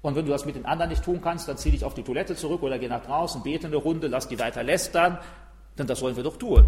Und 0.00 0.16
wenn 0.16 0.26
du 0.26 0.32
das 0.32 0.44
mit 0.44 0.56
den 0.56 0.66
anderen 0.66 0.90
nicht 0.90 1.04
tun 1.04 1.20
kannst, 1.22 1.48
dann 1.48 1.56
zieh 1.56 1.70
dich 1.70 1.84
auf 1.84 1.94
die 1.94 2.02
Toilette 2.02 2.34
zurück 2.34 2.62
oder 2.62 2.78
geh 2.78 2.88
nach 2.88 3.04
draußen, 3.04 3.42
bete 3.42 3.68
eine 3.68 3.76
Runde, 3.76 4.08
lass 4.08 4.26
die 4.26 4.38
weiter 4.38 4.64
lästern, 4.64 5.18
denn 5.78 5.86
das 5.86 6.00
sollen 6.00 6.16
wir 6.16 6.24
doch 6.24 6.36
tun. 6.36 6.66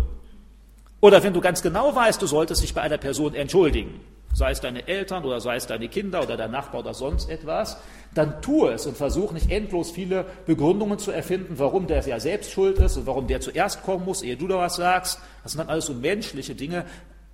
Oder 1.00 1.22
wenn 1.22 1.34
du 1.34 1.40
ganz 1.40 1.60
genau 1.60 1.94
weißt, 1.94 2.22
du 2.22 2.26
solltest 2.26 2.62
dich 2.62 2.72
bei 2.72 2.80
einer 2.80 2.96
Person 2.96 3.34
entschuldigen, 3.34 4.00
sei 4.32 4.52
es 4.52 4.60
deine 4.60 4.86
Eltern 4.86 5.24
oder 5.24 5.40
sei 5.40 5.56
es 5.56 5.66
deine 5.66 5.88
Kinder 5.88 6.22
oder 6.22 6.36
dein 6.36 6.50
Nachbar 6.50 6.80
oder 6.80 6.94
sonst 6.94 7.28
etwas, 7.28 7.76
dann 8.14 8.40
tu 8.40 8.68
es 8.68 8.86
und 8.86 8.96
versuch 8.96 9.32
nicht 9.32 9.50
endlos 9.50 9.90
viele 9.90 10.24
Begründungen 10.46 10.98
zu 10.98 11.10
erfinden, 11.10 11.58
warum 11.58 11.86
der 11.86 12.00
ja 12.06 12.20
selbst 12.20 12.52
schuld 12.52 12.78
ist 12.78 12.96
und 12.96 13.06
warum 13.06 13.26
der 13.26 13.40
zuerst 13.40 13.82
kommen 13.82 14.04
muss, 14.04 14.22
ehe 14.22 14.36
du 14.36 14.48
da 14.48 14.58
was 14.58 14.76
sagst. 14.76 15.20
Das 15.42 15.52
sind 15.52 15.58
dann 15.58 15.68
alles 15.68 15.86
so 15.86 15.94
menschliche 15.94 16.54
Dinge. 16.54 16.84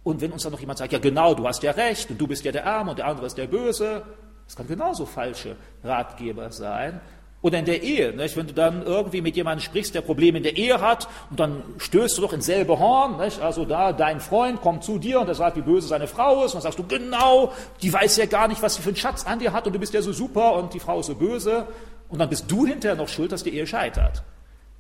Und 0.02 0.20
wenn 0.20 0.32
uns 0.32 0.42
dann 0.42 0.52
noch 0.52 0.60
jemand 0.60 0.78
sagt, 0.78 0.92
ja 0.92 0.98
genau, 0.98 1.34
du 1.34 1.46
hast 1.46 1.62
ja 1.62 1.72
recht 1.72 2.10
und 2.10 2.18
du 2.20 2.26
bist 2.26 2.44
ja 2.44 2.52
der 2.52 2.66
Arme 2.66 2.90
und 2.90 2.98
der 2.98 3.06
andere 3.06 3.26
ist 3.26 3.36
der 3.36 3.46
Böse, 3.46 4.02
das 4.46 4.56
kann 4.56 4.66
genauso 4.66 5.06
falsche 5.06 5.56
Ratgeber 5.84 6.50
sein. 6.50 7.00
Oder 7.42 7.58
in 7.58 7.64
der 7.64 7.82
Ehe, 7.82 8.12
nicht? 8.14 8.36
wenn 8.36 8.46
du 8.46 8.52
dann 8.52 8.82
irgendwie 8.82 9.22
mit 9.22 9.34
jemandem 9.34 9.64
sprichst, 9.64 9.94
der 9.94 10.02
Probleme 10.02 10.38
in 10.38 10.44
der 10.44 10.56
Ehe 10.58 10.80
hat, 10.80 11.08
und 11.30 11.40
dann 11.40 11.62
stößt 11.78 12.18
du 12.18 12.22
doch 12.22 12.34
ins 12.34 12.44
selbe 12.44 12.78
Horn, 12.78 13.16
nicht? 13.16 13.40
also 13.40 13.64
da 13.64 13.92
dein 13.92 14.20
Freund 14.20 14.60
kommt 14.60 14.84
zu 14.84 14.98
dir 14.98 15.20
und 15.20 15.28
er 15.28 15.34
sagt, 15.34 15.56
wie 15.56 15.62
böse 15.62 15.88
seine 15.88 16.06
Frau 16.06 16.44
ist, 16.44 16.52
und 16.52 16.56
dann 16.56 16.62
sagst 16.62 16.78
du, 16.78 16.86
genau, 16.86 17.52
die 17.80 17.90
weiß 17.90 18.18
ja 18.18 18.26
gar 18.26 18.46
nicht, 18.46 18.60
was 18.60 18.74
sie 18.74 18.82
für 18.82 18.90
einen 18.90 18.96
Schatz 18.96 19.24
an 19.24 19.38
dir 19.38 19.54
hat, 19.54 19.66
und 19.66 19.72
du 19.72 19.78
bist 19.78 19.94
ja 19.94 20.02
so 20.02 20.12
super, 20.12 20.54
und 20.54 20.74
die 20.74 20.80
Frau 20.80 21.00
ist 21.00 21.06
so 21.06 21.14
böse, 21.14 21.66
und 22.10 22.18
dann 22.18 22.28
bist 22.28 22.50
du 22.50 22.66
hinterher 22.66 22.96
noch 22.96 23.08
schuld, 23.08 23.32
dass 23.32 23.42
die 23.42 23.54
Ehe 23.54 23.66
scheitert. 23.66 24.22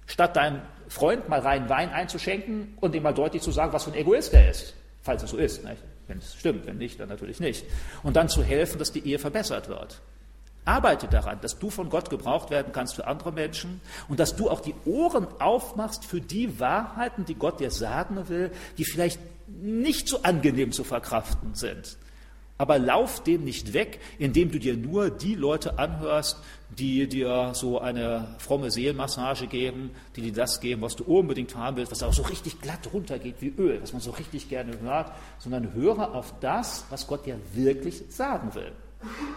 Statt 0.04 0.36
deinem 0.36 0.60
Freund 0.88 1.30
mal 1.30 1.40
rein 1.40 1.68
Wein 1.70 1.90
einzuschenken 1.90 2.76
und 2.80 2.94
ihm 2.94 3.04
mal 3.04 3.14
deutlich 3.14 3.40
zu 3.40 3.52
sagen, 3.52 3.72
was 3.72 3.84
für 3.84 3.92
ein 3.92 3.96
Egoist 3.96 4.34
er 4.34 4.50
ist, 4.50 4.74
falls 5.02 5.22
es 5.22 5.30
so 5.30 5.36
ist. 5.36 5.64
Nicht? 5.64 5.82
wenn 6.10 6.18
es 6.18 6.34
stimmt, 6.34 6.66
wenn 6.66 6.76
nicht, 6.76 7.00
dann 7.00 7.08
natürlich 7.08 7.40
nicht. 7.40 7.64
Und 8.02 8.16
dann 8.16 8.28
zu 8.28 8.42
helfen, 8.42 8.78
dass 8.78 8.92
die 8.92 9.06
Ehe 9.06 9.18
verbessert 9.18 9.68
wird. 9.68 10.02
Arbeite 10.66 11.08
daran, 11.08 11.40
dass 11.40 11.58
du 11.58 11.70
von 11.70 11.88
Gott 11.88 12.10
gebraucht 12.10 12.50
werden 12.50 12.72
kannst 12.72 12.94
für 12.94 13.06
andere 13.06 13.32
Menschen 13.32 13.80
und 14.08 14.20
dass 14.20 14.36
du 14.36 14.50
auch 14.50 14.60
die 14.60 14.74
Ohren 14.84 15.26
aufmachst 15.40 16.04
für 16.04 16.20
die 16.20 16.60
Wahrheiten, 16.60 17.24
die 17.24 17.34
Gott 17.34 17.60
dir 17.60 17.70
sagen 17.70 18.28
will, 18.28 18.50
die 18.76 18.84
vielleicht 18.84 19.20
nicht 19.46 20.06
so 20.06 20.22
angenehm 20.22 20.72
zu 20.72 20.84
verkraften 20.84 21.54
sind. 21.54 21.96
Aber 22.58 22.78
lauf 22.78 23.22
dem 23.22 23.44
nicht 23.44 23.72
weg, 23.72 24.00
indem 24.18 24.50
du 24.50 24.58
dir 24.58 24.76
nur 24.76 25.08
die 25.08 25.34
Leute 25.34 25.78
anhörst, 25.78 26.36
die 26.78 27.08
dir 27.08 27.50
so 27.54 27.80
eine 27.80 28.36
fromme 28.38 28.70
Seelenmassage 28.70 29.46
geben, 29.46 29.90
die 30.16 30.22
dir 30.22 30.32
das 30.32 30.60
geben, 30.60 30.82
was 30.82 30.96
du 30.96 31.04
unbedingt 31.04 31.56
haben 31.56 31.76
willst, 31.76 31.92
was 31.92 32.02
auch 32.02 32.12
so 32.12 32.22
richtig 32.22 32.60
glatt 32.60 32.88
runtergeht 32.92 33.36
wie 33.40 33.52
Öl, 33.58 33.82
was 33.82 33.92
man 33.92 34.00
so 34.00 34.12
richtig 34.12 34.48
gerne 34.48 34.78
hört, 34.80 35.12
sondern 35.38 35.72
höre 35.74 36.14
auf 36.14 36.34
das, 36.40 36.84
was 36.90 37.06
Gott 37.06 37.26
dir 37.26 37.38
wirklich 37.54 38.02
sagen 38.08 38.54
will. 38.54 38.72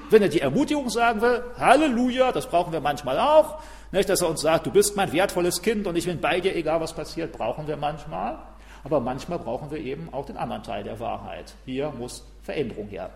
Wenn 0.09 0.21
er 0.21 0.29
die 0.29 0.41
Ermutigung 0.41 0.89
sagen 0.89 1.21
will, 1.21 1.41
Halleluja, 1.57 2.31
das 2.31 2.47
brauchen 2.47 2.73
wir 2.73 2.81
manchmal 2.81 3.19
auch, 3.19 3.61
nicht, 3.91 4.09
dass 4.09 4.21
er 4.21 4.29
uns 4.29 4.41
sagt, 4.41 4.65
du 4.65 4.71
bist 4.71 4.95
mein 4.95 5.13
wertvolles 5.13 5.61
Kind 5.61 5.87
und 5.87 5.95
ich 5.95 6.05
bin 6.05 6.19
bei 6.19 6.39
dir, 6.39 6.55
egal 6.55 6.81
was 6.81 6.93
passiert, 6.93 7.31
brauchen 7.31 7.67
wir 7.67 7.77
manchmal. 7.77 8.39
Aber 8.83 8.99
manchmal 8.99 9.39
brauchen 9.39 9.71
wir 9.71 9.77
eben 9.77 10.09
auch 10.11 10.25
den 10.25 10.35
anderen 10.35 10.63
Teil 10.63 10.83
der 10.83 10.99
Wahrheit. 10.99 11.53
Hier 11.65 11.91
muss 11.91 12.25
Veränderung 12.41 12.89
her. 12.89 13.11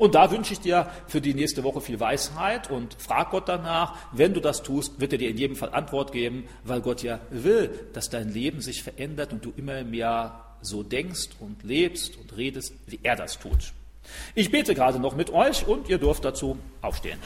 Und 0.00 0.14
da 0.14 0.30
wünsche 0.30 0.54
ich 0.54 0.60
dir 0.60 0.90
für 1.08 1.20
die 1.20 1.34
nächste 1.34 1.62
Woche 1.62 1.82
viel 1.82 2.00
Weisheit 2.00 2.70
und 2.70 2.94
frag 2.94 3.32
Gott 3.32 3.50
danach. 3.50 3.96
Wenn 4.12 4.32
du 4.32 4.40
das 4.40 4.62
tust, 4.62 4.98
wird 4.98 5.12
er 5.12 5.18
dir 5.18 5.28
in 5.28 5.36
jedem 5.36 5.56
Fall 5.56 5.74
Antwort 5.74 6.12
geben, 6.12 6.48
weil 6.64 6.80
Gott 6.80 7.02
ja 7.02 7.20
will, 7.28 7.68
dass 7.92 8.08
dein 8.08 8.32
Leben 8.32 8.62
sich 8.62 8.82
verändert 8.82 9.34
und 9.34 9.44
du 9.44 9.52
immer 9.58 9.84
mehr 9.84 10.42
so 10.62 10.82
denkst 10.82 11.28
und 11.38 11.64
lebst 11.64 12.16
und 12.16 12.34
redest, 12.34 12.72
wie 12.86 12.98
er 13.02 13.14
das 13.14 13.38
tut. 13.38 13.74
Ich 14.34 14.50
bete 14.50 14.74
gerade 14.74 14.98
noch 14.98 15.14
mit 15.14 15.34
euch 15.34 15.66
und 15.66 15.90
ihr 15.90 15.98
dürft 15.98 16.24
dazu 16.24 16.56
aufstehen. 16.80 17.18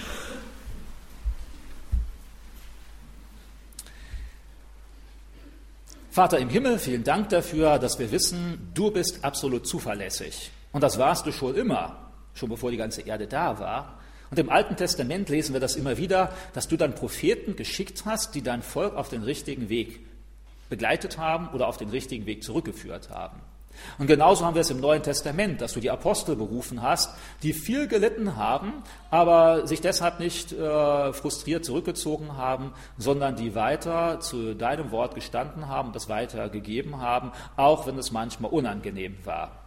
Vater 6.10 6.40
im 6.40 6.48
Himmel, 6.48 6.80
vielen 6.80 7.04
Dank 7.04 7.28
dafür, 7.28 7.78
dass 7.78 8.00
wir 8.00 8.10
wissen, 8.10 8.72
du 8.74 8.90
bist 8.90 9.24
absolut 9.24 9.64
zuverlässig. 9.64 10.50
Und 10.72 10.80
das 10.80 10.98
warst 10.98 11.24
du 11.24 11.30
schon 11.30 11.54
immer, 11.54 12.03
schon 12.34 12.48
bevor 12.48 12.70
die 12.70 12.76
ganze 12.76 13.02
Erde 13.02 13.26
da 13.26 13.58
war. 13.58 14.00
Und 14.30 14.38
im 14.38 14.50
Alten 14.50 14.76
Testament 14.76 15.28
lesen 15.28 15.52
wir 15.52 15.60
das 15.60 15.76
immer 15.76 15.96
wieder, 15.96 16.32
dass 16.54 16.68
du 16.68 16.76
dann 16.76 16.94
Propheten 16.94 17.56
geschickt 17.56 18.04
hast, 18.04 18.34
die 18.34 18.42
dein 18.42 18.62
Volk 18.62 18.96
auf 18.96 19.08
den 19.08 19.22
richtigen 19.22 19.68
Weg 19.68 20.00
begleitet 20.68 21.18
haben 21.18 21.48
oder 21.50 21.68
auf 21.68 21.76
den 21.76 21.90
richtigen 21.90 22.26
Weg 22.26 22.42
zurückgeführt 22.42 23.10
haben. 23.10 23.40
Und 23.98 24.06
genauso 24.06 24.44
haben 24.44 24.54
wir 24.54 24.62
es 24.62 24.70
im 24.70 24.80
Neuen 24.80 25.02
Testament, 25.02 25.60
dass 25.60 25.72
du 25.72 25.80
die 25.80 25.90
Apostel 25.90 26.36
berufen 26.36 26.82
hast, 26.82 27.14
die 27.42 27.52
viel 27.52 27.88
gelitten 27.88 28.36
haben, 28.36 28.72
aber 29.10 29.66
sich 29.66 29.80
deshalb 29.80 30.20
nicht 30.20 30.52
äh, 30.52 31.12
frustriert 31.12 31.64
zurückgezogen 31.64 32.36
haben, 32.36 32.72
sondern 32.98 33.36
die 33.36 33.54
weiter 33.54 34.20
zu 34.20 34.54
deinem 34.54 34.90
Wort 34.90 35.14
gestanden 35.14 35.68
haben, 35.68 35.92
das 35.92 36.08
weitergegeben 36.08 37.00
haben, 37.00 37.32
auch 37.56 37.86
wenn 37.86 37.98
es 37.98 38.12
manchmal 38.12 38.50
unangenehm 38.50 39.16
war. 39.24 39.63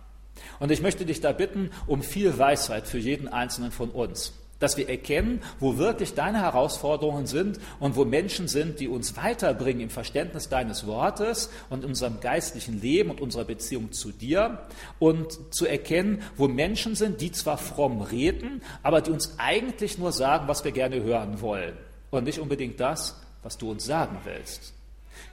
Und 0.60 0.72
ich 0.72 0.82
möchte 0.82 1.06
dich 1.06 1.22
da 1.22 1.32
bitten 1.32 1.72
um 1.86 2.02
viel 2.02 2.38
Weisheit 2.38 2.88
für 2.88 3.00
jeden 3.00 3.28
einzelnen 3.28 3.72
von 3.72 3.90
uns 3.90 4.34
dass 4.60 4.78
wir 4.78 4.90
erkennen, 4.90 5.42
wo 5.60 5.78
wirklich 5.78 6.14
deine 6.14 6.42
Herausforderungen 6.42 7.28
sind 7.28 7.60
und 7.80 7.96
wo 7.96 8.06
Menschen 8.06 8.48
sind, 8.48 8.80
die 8.80 8.88
uns 8.88 9.16
weiterbringen 9.18 9.82
im 9.82 9.90
Verständnis 9.90 10.50
deines 10.50 10.88
Wortes 10.88 11.50
und 11.70 11.84
in 11.84 11.90
unserem 11.90 12.20
geistlichen 12.20 12.82
Leben 12.82 13.12
und 13.12 13.22
unserer 13.22 13.46
Beziehung 13.46 13.92
zu 13.92 14.12
dir 14.12 14.60
und 15.00 15.54
zu 15.54 15.66
erkennen, 15.66 16.22
wo 16.36 16.48
Menschen 16.48 16.96
sind, 16.96 17.22
die 17.22 17.32
zwar 17.32 17.58
fromm 17.58 18.02
reden, 18.02 18.62
aber 18.84 19.02
die 19.02 19.12
uns 19.12 19.36
eigentlich 19.38 19.98
nur 19.98 20.12
sagen, 20.12 20.48
was 20.48 20.64
wir 20.64 20.72
gerne 20.72 21.04
hören 21.04 21.42
wollen 21.42 21.74
und 22.10 22.24
nicht 22.24 22.40
unbedingt 22.40 22.80
das, 22.80 23.20
was 23.44 23.58
du 23.58 23.72
uns 23.72 23.86
sagen 23.86 24.18
willst. 24.24 24.74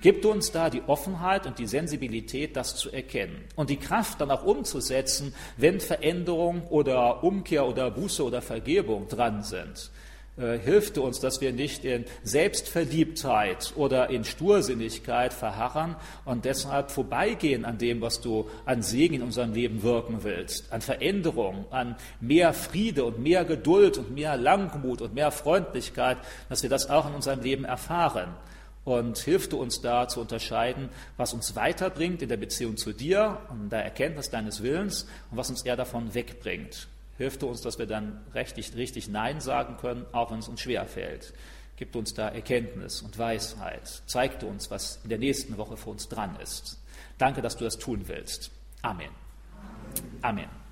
Gib 0.05 0.23
uns 0.27 0.53
da 0.53 0.69
die 0.69 0.83
Offenheit 0.87 1.47
und 1.47 1.59
die 1.59 1.67
Sensibilität, 1.67 2.57
das 2.57 2.77
zu 2.77 2.91
erkennen 2.93 3.43
und 3.57 3.71
die 3.71 3.79
Kraft 3.79 4.21
dann 4.21 4.31
auch 4.31 4.45
umzusetzen, 4.45 5.35
wenn 5.57 5.81
Veränderung 5.81 6.67
oder 6.69 7.25
Umkehr 7.25 7.67
oder 7.67 7.91
Buße 7.91 8.23
oder 8.23 8.43
Vergebung 8.43 9.09
dran 9.09 9.43
sind. 9.43 9.91
Äh, 10.37 10.59
hilf 10.59 10.93
du 10.93 11.03
uns, 11.03 11.21
dass 11.21 11.41
wir 11.41 11.55
nicht 11.55 11.87
in 11.87 12.05
Selbstverliebtheit 12.23 13.73
oder 13.77 14.11
in 14.11 14.25
Stursinnigkeit 14.25 15.33
verharren 15.33 15.97
und 16.27 16.45
deshalb 16.45 16.91
vorbeigehen 16.91 17.65
an 17.65 17.79
dem, 17.79 18.03
was 18.03 18.21
du 18.21 18.51
an 18.67 18.83
Segen 18.83 19.15
in 19.15 19.23
unserem 19.23 19.55
Leben 19.55 19.83
wirken 19.83 20.19
willst, 20.23 20.71
an 20.71 20.83
Veränderung, 20.83 21.65
an 21.71 21.97
mehr 22.21 22.53
Friede 22.53 23.07
und 23.07 23.21
mehr 23.21 23.47
Geduld 23.47 23.97
und 23.97 24.15
mehr 24.15 24.37
Langmut 24.37 25.01
und 25.01 25.15
mehr 25.15 25.31
Freundlichkeit, 25.31 26.19
dass 26.51 26.63
wir 26.63 26.69
das 26.69 26.91
auch 26.91 27.09
in 27.09 27.15
unserem 27.15 27.41
Leben 27.41 27.65
erfahren 27.65 28.35
und 28.85 29.19
hilf 29.19 29.49
du 29.49 29.59
uns 29.59 29.81
da 29.81 30.09
zu 30.09 30.21
unterscheiden, 30.21 30.91
was 31.17 31.33
uns 31.33 31.57
weiterbringt 31.57 32.23
in 32.23 32.29
der 32.29 32.37
Beziehung 32.37 32.77
zu 32.77 32.93
dir 32.93 33.41
und 33.51 33.71
der 33.71 33.85
Erkenntnis 33.85 34.31
deines 34.31 34.63
Willens 34.63 35.07
und 35.31 35.39
was 35.39 35.51
uns 35.51 35.63
eher 35.63 35.77
davon 35.77 36.15
wegbringt. 36.15 36.89
Hilf 37.17 37.39
du 37.39 37.49
uns, 37.49 37.61
dass 37.61 37.79
wir 37.79 37.87
dann 37.87 38.21
richtig, 38.35 38.75
richtig 38.75 39.09
Nein 39.09 39.41
sagen 39.41 39.77
können, 39.77 40.05
auch 40.13 40.31
wenn 40.31 40.41
es 40.41 40.49
uns 40.49 40.61
schwer 40.61 40.85
fällt. 40.85 41.33
Gib 41.77 41.95
uns 41.97 42.15
da 42.15 42.29
Erkenntnis 42.29 43.03
und 43.03 43.19
Weisheit. 43.19 44.03
Zeig 44.07 44.39
du 44.41 44.47
uns, 44.47 44.71
was 44.71 45.01
in 45.03 45.09
der 45.09 45.19
nächsten 45.19 45.57
Woche 45.57 45.77
für 45.77 45.91
uns 45.91 46.09
dran 46.09 46.37
ist. 46.41 46.79
Danke, 47.19 47.43
dass 47.43 47.57
du 47.57 47.65
das 47.65 47.79
tun 47.79 48.07
willst. 48.07 48.51
Amen. 48.83 49.11
Amen. 50.23 50.64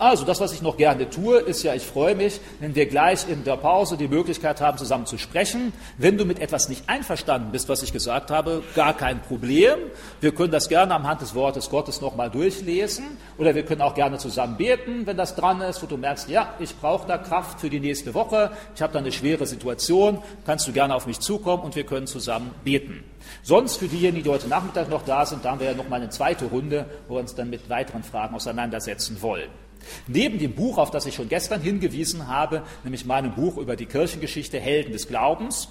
Also 0.00 0.24
das, 0.24 0.38
was 0.38 0.52
ich 0.52 0.62
noch 0.62 0.76
gerne 0.76 1.10
tue, 1.10 1.40
ist 1.40 1.64
ja, 1.64 1.74
ich 1.74 1.82
freue 1.82 2.14
mich, 2.14 2.40
wenn 2.60 2.76
wir 2.76 2.86
gleich 2.86 3.28
in 3.28 3.42
der 3.42 3.56
Pause 3.56 3.96
die 3.96 4.06
Möglichkeit 4.06 4.60
haben, 4.60 4.78
zusammen 4.78 5.06
zu 5.06 5.18
sprechen. 5.18 5.72
Wenn 5.96 6.16
du 6.16 6.24
mit 6.24 6.38
etwas 6.38 6.68
nicht 6.68 6.88
einverstanden 6.88 7.50
bist, 7.50 7.68
was 7.68 7.82
ich 7.82 7.92
gesagt 7.92 8.30
habe, 8.30 8.62
gar 8.76 8.96
kein 8.96 9.20
Problem. 9.20 9.76
Wir 10.20 10.32
können 10.32 10.52
das 10.52 10.68
gerne 10.68 10.94
am 10.94 11.02
Hand 11.02 11.20
des 11.20 11.34
Wortes 11.34 11.68
Gottes 11.68 12.00
nochmal 12.00 12.30
durchlesen 12.30 13.18
oder 13.38 13.56
wir 13.56 13.64
können 13.64 13.80
auch 13.80 13.96
gerne 13.96 14.18
zusammen 14.18 14.56
beten, 14.56 15.04
wenn 15.04 15.16
das 15.16 15.34
dran 15.34 15.60
ist, 15.62 15.82
wo 15.82 15.86
du 15.86 15.96
merkst, 15.96 16.28
ja, 16.28 16.54
ich 16.60 16.76
brauche 16.76 17.08
da 17.08 17.18
Kraft 17.18 17.58
für 17.58 17.68
die 17.68 17.80
nächste 17.80 18.14
Woche, 18.14 18.52
ich 18.76 18.82
habe 18.82 18.92
da 18.92 19.00
eine 19.00 19.10
schwere 19.10 19.46
Situation, 19.46 20.22
kannst 20.46 20.68
du 20.68 20.72
gerne 20.72 20.94
auf 20.94 21.08
mich 21.08 21.18
zukommen 21.18 21.64
und 21.64 21.74
wir 21.74 21.84
können 21.84 22.06
zusammen 22.06 22.54
beten. 22.62 23.02
Sonst 23.42 23.78
für 23.78 23.88
diejenigen, 23.88 24.22
die 24.22 24.30
heute 24.30 24.46
Nachmittag 24.46 24.88
noch 24.90 25.04
da 25.04 25.26
sind, 25.26 25.44
da 25.44 25.50
haben 25.50 25.58
wir 25.58 25.66
ja 25.66 25.74
noch 25.74 25.88
mal 25.88 25.96
eine 25.96 26.08
zweite 26.08 26.44
Runde, 26.44 26.86
wo 27.08 27.16
wir 27.16 27.20
uns 27.20 27.34
dann 27.34 27.50
mit 27.50 27.68
weiteren 27.68 28.04
Fragen 28.04 28.36
auseinandersetzen 28.36 29.20
wollen. 29.20 29.50
Neben 30.06 30.38
dem 30.38 30.54
Buch, 30.54 30.78
auf 30.78 30.90
das 30.90 31.06
ich 31.06 31.14
schon 31.14 31.28
gestern 31.28 31.60
hingewiesen 31.60 32.28
habe, 32.28 32.62
nämlich 32.84 33.04
meinem 33.04 33.34
Buch 33.34 33.56
über 33.56 33.76
die 33.76 33.86
Kirchengeschichte 33.86 34.58
Helden 34.58 34.92
des 34.92 35.08
Glaubens, 35.08 35.68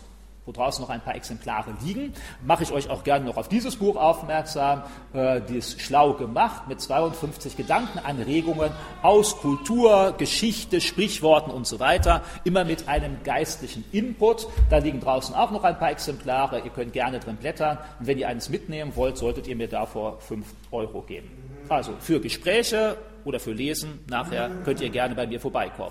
wo 0.48 0.54
draußen 0.54 0.82
noch 0.82 0.90
ein 0.90 1.02
paar 1.02 1.16
Exemplare 1.16 1.76
liegen. 1.84 2.14
Mache 2.46 2.64
ich 2.64 2.72
euch 2.72 2.90
auch 2.90 3.04
gerne 3.04 3.26
noch 3.26 3.36
auf 3.36 3.50
dieses 3.50 3.76
Buch 3.76 3.98
aufmerksam. 3.98 4.84
Äh, 5.14 5.42
die 5.42 5.58
ist 5.58 5.82
schlau 5.82 6.14
gemacht 6.14 6.70
mit 6.70 6.80
52 6.80 7.58
Gedankenanregungen 7.58 8.72
aus 9.02 9.38
Kultur, 9.38 10.16
Geschichte, 10.18 10.80
Sprichworten 10.80 11.52
und 11.52 11.68
so 11.68 11.80
weiter. 11.80 12.24
Immer 12.46 12.64
mit 12.64 12.88
einem 12.88 13.18
geistlichen 13.24 13.84
Input. 13.92 14.48
Da 14.70 14.78
liegen 14.78 15.02
draußen 15.02 15.36
auch 15.36 15.52
noch 15.52 15.66
ein 15.66 15.78
paar 15.78 15.92
Exemplare. 15.92 16.62
Ihr 16.62 16.72
könnt 16.72 16.94
gerne 16.94 17.20
drin 17.20 17.36
blättern. 17.36 17.78
Und 18.00 18.08
wenn 18.08 18.18
ihr 18.18 18.30
eines 18.30 18.48
mitnehmen 18.48 18.94
wollt, 18.96 19.18
solltet 19.18 19.48
ihr 19.48 19.56
mir 19.58 19.68
davor 19.68 20.22
5 20.22 20.46
Euro 20.72 21.02
geben. 21.02 21.30
Also 21.68 21.92
für 22.00 22.22
Gespräche 22.22 22.96
oder 23.28 23.40
für 23.42 23.52
Lesen 23.52 24.00
nachher 24.10 24.50
könnt 24.64 24.80
ihr 24.80 24.90
gerne 24.90 25.14
bei 25.14 25.28
mir 25.28 25.40
vorbeikommen. 25.40 25.86